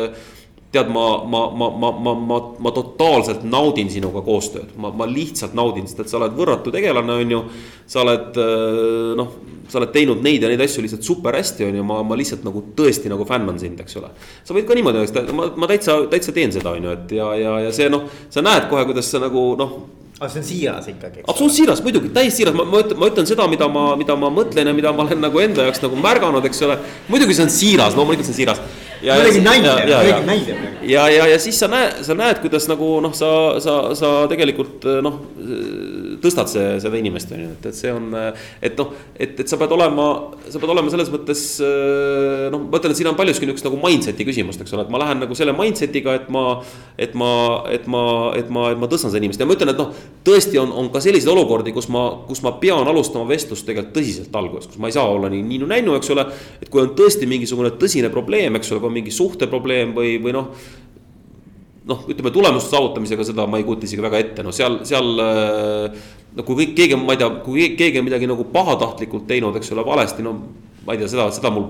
tead, 0.74 0.90
ma, 0.90 1.06
ma, 1.24 1.46
ma, 1.54 1.70
ma, 1.70 1.92
ma, 1.92 2.14
ma, 2.18 2.40
ma 2.66 2.74
totaalselt 2.74 3.46
naudin 3.46 3.92
sinuga 3.94 4.24
koostööd, 4.26 4.74
ma, 4.82 4.90
ma 4.90 5.08
lihtsalt 5.10 5.54
naudin, 5.58 5.86
sest 5.90 6.04
et 6.04 6.12
sa 6.12 6.20
oled 6.20 6.38
võrratu 6.38 6.74
tegelane, 6.74 7.20
on 7.24 7.36
ju. 7.36 7.42
sa 7.88 8.02
oled 8.02 8.40
äh, 8.42 9.14
noh 9.20 9.36
sa 9.70 9.80
oled 9.80 9.94
teinud 9.96 10.22
neid 10.24 10.44
ja 10.44 10.52
neid 10.52 10.62
asju 10.66 10.84
lihtsalt 10.84 11.08
super 11.08 11.38
hästi, 11.38 11.68
on 11.70 11.80
ju, 11.80 11.88
ma, 11.88 12.02
ma 12.08 12.18
lihtsalt 12.20 12.46
nagu 12.48 12.64
tõesti 12.78 13.12
nagu 13.12 13.26
fännan 13.28 13.60
sind, 13.62 13.80
eks 13.84 13.98
ole. 14.02 14.12
sa 14.44 14.56
võid 14.56 14.68
ka 14.70 14.78
niimoodi 14.78 15.04
öelda, 15.04 15.26
ma, 15.36 15.50
ma 15.58 15.70
täitsa, 15.72 16.02
täitsa 16.12 16.36
teen 16.36 16.54
seda, 16.56 16.76
on 16.76 16.88
ju, 16.90 16.96
et 16.98 17.18
ja, 17.20 17.34
ja, 17.40 17.58
ja 17.68 17.76
see 17.76 17.90
noh, 17.92 18.08
sa 18.34 18.44
näed 18.46 18.70
kohe, 18.72 18.86
kuidas 18.90 19.12
sa 19.12 19.24
nagu 19.24 19.52
noh 19.60 19.76
aga 20.24 20.30
see 20.30 20.40
on 20.40 20.46
siiras 20.48 20.88
ikkagi. 20.88 21.24
absoluutselt 21.26 21.58
siiras, 21.58 21.82
muidugi, 21.84 22.12
täiesti 22.14 22.42
siiras, 22.42 22.56
ma, 22.56 22.66
ma 22.70 22.82
ütlen, 22.84 23.00
ma 23.02 23.10
ütlen 23.12 23.28
seda, 23.28 23.48
mida 23.52 23.68
ma, 23.72 23.84
mida 24.00 24.16
ma 24.20 24.30
mõtlen 24.34 24.70
ja 24.70 24.76
mida 24.76 24.94
ma 24.96 25.08
olen 25.08 25.22
nagu 25.24 25.42
enda 25.42 25.68
jaoks 25.68 25.84
nagu 25.84 26.00
märganud, 26.00 26.46
eks 26.50 26.64
ole. 26.68 26.78
muidugi 27.10 27.36
see 27.38 27.48
on 27.48 27.54
siiras, 27.54 27.98
loomulikult 27.98 28.30
see 28.30 28.36
on 28.36 28.40
siiras. 28.40 28.62
ma 29.04 29.18
räägin 29.20 29.44
näide, 29.44 29.74
ma 29.74 30.04
räägin 30.06 30.30
näide. 30.30 30.58
ja, 30.88 31.08
ja, 31.12 31.28
ja 31.34 31.40
siis 31.40 31.60
sa 31.60 31.68
näed, 31.72 32.04
sa 32.08 32.16
näed, 32.16 32.40
kuidas 32.46 32.70
nagu 32.72 32.94
noh, 33.04 33.16
sa, 33.18 33.32
sa, 33.64 33.78
sa 34.00 34.14
tegelikult 34.32 34.88
noh 35.04 35.20
tõstad 36.24 36.52
see, 36.52 36.68
seda 36.84 37.00
inimest, 37.00 37.34
on 37.36 37.44
ju, 37.44 37.50
et, 37.58 37.68
et 37.72 37.78
see 37.78 37.92
on, 37.94 38.08
et 38.64 38.80
noh, 38.80 38.94
et, 39.18 39.36
et 39.44 39.50
sa 39.54 39.60
pead 39.62 39.74
olema, 39.76 40.08
sa 40.50 40.58
pead 40.58 40.72
olema 40.74 40.90
selles 40.90 41.12
mõttes 41.14 41.44
noh, 42.54 42.64
ma 42.66 42.80
ütlen, 42.80 42.94
et 42.94 43.00
siin 43.00 43.10
on 43.12 43.18
paljuski 43.18 43.46
niisugust 43.46 43.68
nagu 43.68 43.80
mindset'i 43.82 44.26
küsimust, 44.28 44.64
eks 44.64 44.74
ole, 44.74 44.88
et 44.88 44.94
ma 44.94 45.02
lähen 45.04 45.22
nagu 45.22 45.38
selle 45.38 45.54
mindset'iga, 45.58 46.16
et 46.18 46.30
ma, 46.34 46.44
et 46.98 47.14
ma, 47.20 47.30
et 47.74 47.86
ma, 47.92 48.04
et 48.40 48.50
ma, 48.54 48.66
et 48.74 48.82
ma 48.82 48.90
tõstan 48.90 49.14
seda 49.14 49.22
inimest 49.22 49.44
ja 49.44 49.48
ma 49.50 49.58
ütlen, 49.58 49.74
et 49.74 49.82
noh, 49.82 49.92
tõesti 50.26 50.60
on, 50.62 50.74
on 50.82 50.90
ka 50.94 51.04
selliseid 51.06 51.32
olukordi, 51.36 51.76
kus 51.76 51.90
ma, 51.94 52.06
kus 52.28 52.42
ma 52.46 52.56
pean 52.64 52.90
alustama 52.90 53.30
vestlust 53.30 53.68
tegelikult 53.70 53.94
tõsiselt 54.00 54.40
alguses, 54.42 54.72
kus 54.72 54.82
ma 54.82 54.90
ei 54.90 54.98
saa 54.98 55.06
olla 55.14 55.30
nii 55.34 55.46
ninnu-nännu, 55.52 55.98
eks 56.00 56.14
ole. 56.16 56.26
et 56.64 56.72
kui 56.74 56.82
on 56.82 56.96
tõesti 56.98 57.30
mingisugune 57.30 57.76
tõsine 57.78 58.10
probleem, 58.14 58.58
eks 58.58 58.74
ole, 58.74 58.82
kui 58.82 58.90
on 58.90 58.98
mingi 58.98 59.14
suhteprobleem 59.14 59.94
või, 59.98 60.18
või 60.24 60.34
noh 60.36 60.50
noh, 61.90 62.04
ütleme 62.08 62.32
tulemuste 62.32 62.72
saavutamisega 62.72 63.26
seda 63.28 63.46
ma 63.50 63.60
ei 63.60 63.66
kujuta 63.68 63.88
isegi 63.90 64.04
väga 64.04 64.22
ette, 64.24 64.46
no 64.46 64.54
seal, 64.56 64.82
seal. 64.88 65.10
Äh, 65.20 66.04
no 66.36 66.46
kui 66.48 66.60
kõik, 66.64 66.76
keegi, 66.78 67.00
ma 67.00 67.16
ei 67.16 67.22
tea, 67.22 67.32
kui 67.46 67.72
keegi 67.78 68.02
on 68.02 68.08
midagi 68.10 68.30
nagu 68.30 68.46
pahatahtlikult 68.54 69.28
teinud, 69.30 69.58
eks 69.60 69.74
ole, 69.76 69.86
valesti, 69.88 70.26
no 70.26 70.36
ma 70.84 70.96
ei 70.96 71.02
tea, 71.02 71.10
seda, 71.12 71.30
seda 71.36 71.52
mul 71.54 71.68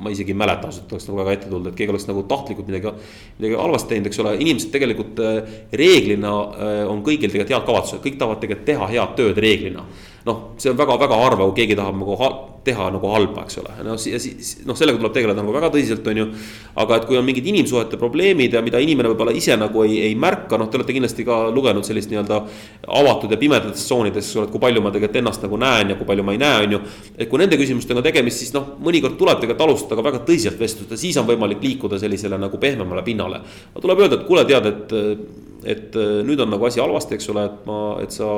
ma 0.00 0.10
isegi 0.10 0.30
ei 0.30 0.38
mäleta 0.38 0.68
ausalt, 0.68 0.92
oleks 0.92 1.08
nagu 1.08 1.18
väga 1.18 1.32
ette 1.34 1.48
tulnud, 1.50 1.72
et 1.72 1.78
keegi 1.78 1.92
oleks 1.92 2.06
nagu 2.08 2.22
tahtlikult 2.30 2.68
midagi, 2.70 2.92
midagi 3.40 3.58
halvasti 3.58 3.92
teinud, 3.92 4.08
eks 4.10 4.20
ole, 4.22 4.34
inimesed 4.44 4.70
tegelikult 4.74 5.22
äh, 5.24 5.56
reeglina 5.76 6.30
äh, 6.30 6.82
on 6.88 7.02
kõigil 7.06 7.32
tegelikult 7.32 7.56
head 7.56 7.66
kavatsused, 7.66 8.02
kõik 8.04 8.20
tahavad 8.20 8.40
tegelikult 8.42 8.68
teha 8.70 8.88
head 8.94 9.16
tööd 9.18 9.40
reeglina. 9.42 9.84
Noh, 10.26 10.40
see 10.60 10.72
on 10.72 10.78
väga-väga 10.78 11.18
harva, 11.24 11.48
kui 11.48 11.62
keegi 11.62 11.76
tahab 11.78 11.98
nagu 12.00 12.16
teha 12.64 12.90
nagu 12.92 13.08
halba, 13.08 13.46
eks 13.48 13.56
ole, 13.62 13.72
no 13.86 13.94
siis 14.00 14.50
noh, 14.68 14.76
sellega 14.76 15.00
tuleb 15.00 15.14
tegeleda 15.14 15.40
nagu 15.40 15.54
väga 15.54 15.70
tõsiselt, 15.72 16.04
on 16.12 16.20
ju. 16.20 16.26
aga 16.82 16.98
et 16.98 17.06
kui 17.08 17.16
on 17.16 17.24
mingid 17.24 17.46
inimsuhete 17.48 17.96
probleemid 18.00 18.52
ja 18.56 18.60
mida 18.64 18.82
inimene 18.82 19.08
võib-olla 19.12 19.32
ise 19.36 19.56
nagu 19.56 19.84
ei, 19.86 19.96
ei 20.10 20.14
märka, 20.18 20.58
noh, 20.60 20.68
te 20.68 20.76
olete 20.76 20.96
kindlasti 20.96 21.24
ka 21.24 21.40
lugenud 21.54 21.86
sellist 21.88 22.12
nii-öelda. 22.12 22.42
avatud 23.00 23.32
ja 23.32 23.40
pimedates 23.40 23.86
tsoonides, 23.88 24.28
eks 24.28 24.36
ole, 24.36 24.48
et 24.48 24.52
kui 24.52 24.60
palju 24.60 24.84
ma 24.84 24.92
tegelikult 24.92 25.22
ennast 25.22 25.46
nagu 25.46 25.60
näen 25.60 25.94
ja 25.94 25.96
kui 25.96 26.08
palju 26.08 26.26
ma 26.26 26.36
ei 26.36 26.42
näe, 26.42 26.64
on 26.66 26.76
ju. 26.76 26.82
et 27.16 27.28
kui 27.32 27.40
nende 27.40 27.56
küsimustega 27.60 28.04
tegemist, 28.04 28.44
siis 28.44 28.52
noh, 28.56 28.74
mõnikord 28.84 29.16
tuleb 29.20 29.40
tegelikult 29.40 29.68
alustada 29.68 29.96
ka 30.00 30.08
väga 30.10 30.24
tõsiselt 30.28 30.60
vestlust 30.60 30.92
ja 30.92 31.00
siis 31.00 31.16
on 31.16 31.28
võimalik 31.28 31.64
liikuda 31.64 32.00
sellisele 32.02 32.36
nagu 32.40 32.60
pehmemale 32.60 33.06
pinnale. 33.06 33.40
tuleb 33.80 34.04
öelda, 34.04 34.20
et 34.20 34.28
kuule, 34.28 34.44
tead, 34.44 34.68
et 34.68 35.48
et 35.64 35.96
äh, 35.96 36.20
nüüd 36.26 36.40
on 36.42 36.50
nagu 36.52 36.66
asi 36.68 36.80
halvasti, 36.82 37.16
eks 37.16 37.30
ole, 37.32 37.44
et 37.48 37.64
ma, 37.68 37.78
et 38.02 38.14
sa, 38.14 38.28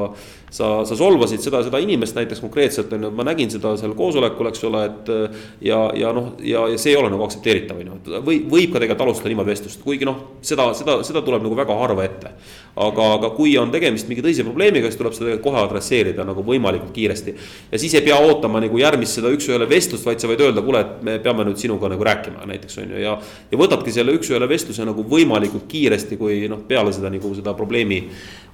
sa, 0.53 0.71
sa 0.89 0.99
solvasid 0.99 1.43
seda, 1.45 1.63
seda 1.67 1.81
inimest 1.83 2.17
näiteks 2.19 2.43
konkreetselt 2.45 2.93
on 2.97 3.09
ju, 3.09 3.13
ma 3.17 3.27
nägin 3.27 3.51
seda 3.53 3.75
seal 3.81 3.95
koosolekul, 3.99 4.51
eks 4.53 4.65
ole, 4.69 4.85
et. 4.91 5.13
Äh, 5.13 5.41
ja, 5.63 5.79
ja 5.97 6.13
noh, 6.15 6.33
ja, 6.43 6.67
ja 6.73 6.81
see 6.81 6.93
ei 6.93 6.99
ole 6.99 7.11
nagu 7.13 7.25
aktsepteeritav, 7.27 7.81
on 7.83 7.93
ju, 7.93 8.21
või 8.27 8.43
võib 8.51 8.75
ka 8.75 8.83
tegelikult 8.83 9.07
alustada 9.07 9.33
niimoodi 9.33 9.53
vestlust, 9.53 9.83
kuigi 9.85 10.09
noh, 10.09 10.19
seda, 10.45 10.69
seda, 10.79 10.99
seda 11.07 11.23
tuleb 11.25 11.45
nagu 11.47 11.59
väga 11.59 11.79
harva 11.83 12.07
ette. 12.07 12.35
aga, 12.73 13.07
aga 13.19 13.29
kui 13.37 13.51
on 13.61 13.69
tegemist 13.69 14.09
mingi 14.09 14.23
tõsise 14.25 14.47
probleemiga, 14.47 14.89
siis 14.89 14.97
tuleb 14.97 15.13
seda 15.13 15.27
tegelikult 15.29 15.45
kohe 15.51 15.61
adresseerida 15.61 16.25
nagu 16.25 16.45
võimalikult 16.47 16.95
kiiresti. 16.97 17.35
ja 17.73 17.79
siis 17.79 17.95
ei 17.95 18.05
pea 18.07 18.17
ootama 18.17 18.63
nagu 18.65 18.79
järgmist 18.81 19.19
seda 19.19 19.33
üks-ühele 19.35 19.69
vestlust, 19.69 20.07
vaid 20.09 20.23
sa 20.23 20.31
võid 20.31 20.41
öelda, 20.41 20.65
kuule, 20.65 20.81
et 20.81 21.03
me 21.05 21.19
peame 21.23 21.45
nüüd 21.45 21.61
sinuga 21.61 21.91
nagu 21.93 22.05
rääkima 22.05 22.47
näiteks 22.49 22.79
on 22.83 22.95
ju, 22.95 23.03
ja. 23.03 23.17
ja 23.51 23.59
võtadki 23.61 23.93
selle 23.95 24.15
üks-ühele 24.17 24.49
vestluse 24.49 24.87
nagu 24.89 25.05
võimalikult 25.09 25.67
kiiresti, 25.71 26.19
kui 26.21 26.43
noh, 26.51 26.63
peale 26.69 26.93
seda 26.95 27.12
nagu 27.13 27.37
seda 27.39 27.55
probleemi, 27.59 28.03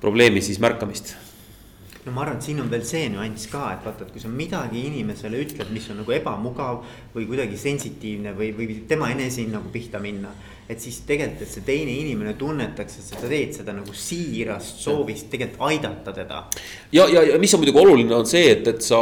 probleemi 0.02 0.44
siis 0.44 0.60
märkamist 0.62 1.16
no 2.08 2.14
ma 2.14 2.24
arvan, 2.24 2.38
et 2.38 2.46
siin 2.48 2.60
on 2.62 2.68
veel 2.72 2.84
see 2.88 3.08
nüanss 3.12 3.48
ka, 3.52 3.64
et 3.74 3.86
vaata, 3.86 4.06
et 4.06 4.12
kui 4.14 4.22
sa 4.22 4.30
midagi 4.32 4.84
inimesele 4.88 5.40
ütled, 5.44 5.72
mis 5.74 5.88
on 5.92 6.00
nagu 6.02 6.14
ebamugav 6.16 6.80
või 7.14 7.26
kuidagi 7.28 7.58
sensitiivne 7.60 8.34
või, 8.38 8.52
või 8.56 8.78
tema 8.88 9.10
enesehinnangu 9.14 9.68
nagu 9.68 9.74
pihta 9.74 10.00
minna. 10.02 10.32
et 10.68 10.82
siis 10.84 10.98
tegelikult, 11.08 11.42
et 11.46 11.48
see 11.48 11.64
teine 11.64 11.92
inimene 11.96 12.34
tunnetaks, 12.36 12.98
et 13.00 13.06
sa 13.08 13.20
teed 13.22 13.54
seda 13.56 13.72
nagu 13.72 13.94
siirast 13.96 14.82
soovist 14.84 15.30
tegelikult 15.32 15.64
aidata 15.70 16.12
teda. 16.12 16.42
ja, 16.92 17.06
ja, 17.08 17.22
ja 17.32 17.38
mis 17.40 17.54
on 17.54 17.62
muidugi 17.62 17.80
oluline, 17.80 18.14
on 18.14 18.28
see, 18.28 18.50
et, 18.52 18.68
et 18.68 18.84
sa 18.84 19.00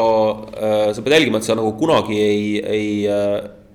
äh,, 0.55 0.93
sa 0.95 1.03
pead 1.03 1.19
jälgima, 1.19 1.43
et 1.43 1.49
sa 1.49 1.59
nagu 1.59 1.73
kunagi 1.79 2.21
ei, 2.23 2.45
ei 2.63 2.91
äh, 3.11 3.66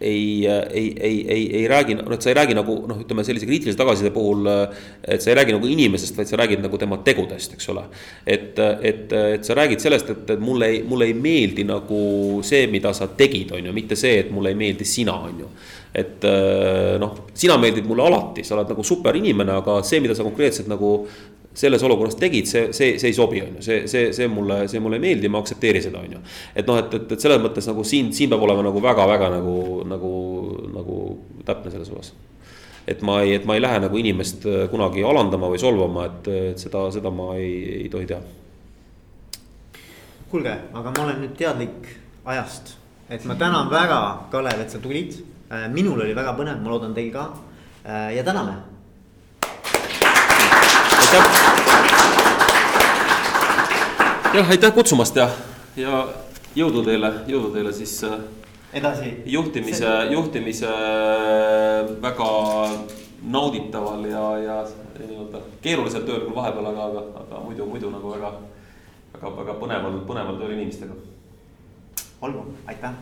ei, 0.00 0.46
ei, 0.46 0.96
ei, 1.00 1.26
ei, 1.28 1.56
ei 1.56 1.68
räägi, 1.68 1.94
noh, 1.98 2.12
et 2.14 2.24
sa 2.24 2.30
ei 2.30 2.36
räägi 2.38 2.54
nagu 2.56 2.76
noh, 2.88 3.00
ütleme 3.02 3.24
sellise 3.26 3.48
kriitilise 3.48 3.76
tagasiside 3.78 4.12
puhul. 4.14 4.48
et 5.04 5.20
sa 5.20 5.30
ei 5.30 5.36
räägi 5.36 5.52
nagu 5.52 5.68
inimesest, 5.68 6.16
vaid 6.16 6.30
sa 6.30 6.38
räägid 6.40 6.62
nagu 6.64 6.78
tema 6.80 6.98
tegudest, 7.04 7.52
eks 7.56 7.68
ole. 7.68 7.84
et, 8.26 8.58
et, 8.58 9.12
et 9.12 9.44
sa 9.44 9.56
räägid 9.58 9.82
sellest, 9.84 10.10
et, 10.10 10.30
et 10.36 10.40
mulle 10.40 10.70
ei, 10.72 10.82
mulle 10.88 11.10
ei 11.10 11.14
meeldi 11.14 11.66
nagu 11.68 12.40
see, 12.46 12.66
mida 12.72 12.94
sa 12.96 13.10
tegid, 13.16 13.52
on 13.52 13.68
ju, 13.68 13.74
mitte 13.76 13.98
see, 13.98 14.22
et 14.24 14.30
mulle 14.32 14.54
ei 14.54 14.58
meeldi 14.58 14.88
sina, 14.88 15.18
on 15.28 15.44
ju. 15.44 15.50
et 16.00 16.24
noh, 17.02 17.26
sina 17.34 17.58
meeldid 17.60 17.84
mulle 17.88 18.06
alati, 18.06 18.44
sa 18.46 18.56
oled 18.56 18.72
nagu 18.72 18.86
super 18.86 19.16
inimene, 19.20 19.58
aga 19.60 19.80
see, 19.84 20.00
mida 20.00 20.16
sa 20.16 20.24
konkreetselt 20.24 20.70
nagu 20.70 20.94
selles 21.54 21.82
olukorras 21.82 22.14
tegid, 22.14 22.46
see, 22.46 22.72
see, 22.72 22.98
see 22.98 23.10
ei 23.10 23.14
sobi, 23.14 23.40
on 23.42 23.56
ju, 23.58 23.62
see, 23.64 23.86
see, 23.90 24.12
see 24.14 24.28
mulle, 24.30 24.62
see 24.70 24.80
mulle 24.82 25.00
ei 25.00 25.02
meeldi, 25.02 25.28
ma 25.32 25.40
aktsepteerin 25.42 25.82
seda, 25.82 26.02
on 26.04 26.14
ju. 26.14 26.20
et 26.54 26.68
noh, 26.68 26.78
et, 26.78 26.94
et, 26.94 27.14
et 27.16 27.24
selles 27.24 27.40
mõttes 27.42 27.66
nagu 27.66 27.84
siin, 27.86 28.12
siin 28.14 28.30
peab 28.30 28.44
olema 28.46 28.64
nagu 28.68 28.82
väga-väga 28.84 29.32
nagu, 29.34 29.56
nagu, 29.90 30.12
nagu 30.76 30.98
täpne 31.48 31.74
selles 31.74 31.90
osas. 31.90 32.12
et 32.86 33.02
ma 33.06 33.20
ei, 33.24 33.34
et 33.40 33.48
ma 33.50 33.58
ei 33.58 33.64
lähe 33.64 33.82
nagu 33.82 33.98
inimest 33.98 34.46
äh, 34.46 34.62
kunagi 34.70 35.02
alandama 35.06 35.50
või 35.50 35.62
solvama, 35.62 36.06
et, 36.06 36.30
et 36.52 36.62
seda, 36.62 36.86
seda 36.94 37.10
ma 37.14 37.32
ei, 37.38 37.82
ei 37.82 37.90
tohi 37.90 38.06
teha. 38.06 38.22
kuulge, 40.30 40.54
aga 40.70 40.94
ma 40.94 41.06
olen 41.08 41.22
nüüd 41.26 41.34
teadlik 41.38 41.94
ajast, 42.30 42.76
et 43.10 43.26
ma 43.26 43.34
tänan 43.34 43.72
väga, 43.72 44.02
Kalev, 44.30 44.62
et 44.62 44.70
sa 44.70 44.78
tulid. 44.78 45.18
Äh, 45.50 45.66
minul 45.66 45.98
oli 45.98 46.14
väga 46.14 46.38
põnev, 46.38 46.62
ma 46.62 46.70
loodan 46.70 46.94
teil 46.94 47.10
ka 47.10 47.32
äh, 47.82 48.12
ja 48.14 48.22
täname 48.22 48.60
aitäh. 51.12 51.50
Jah, 54.34 54.50
aitäh 54.50 54.72
kutsumast 54.74 55.16
ja, 55.16 55.28
ja 55.76 56.04
jõudu 56.54 56.84
teile, 56.86 57.10
jõudu 57.30 57.50
teile 57.54 57.72
siis 57.74 57.96
äh, 58.06 58.20
edasi. 58.72 59.12
juhtimise 59.26 59.82
See..., 59.82 60.12
juhtimise 60.14 60.70
väga 62.02 62.30
nauditaval 63.22 64.06
ja, 64.08 64.24
ja 64.44 64.58
nii-öelda 65.00 65.42
keerulisel 65.64 66.06
tööl 66.06 66.24
küll 66.26 66.36
vahepeal, 66.36 66.70
aga, 66.72 66.88
aga, 66.92 67.04
aga 67.24 67.44
muidu, 67.44 67.66
muidu 67.68 67.90
nagu 67.92 68.14
väga, 68.14 68.32
väga, 69.16 69.34
väga 69.42 69.56
põneval, 69.62 70.02
põneval 70.08 70.38
tööl 70.40 70.54
inimestega. 70.58 70.98
olgu, 72.20 72.46
aitäh 72.70 73.00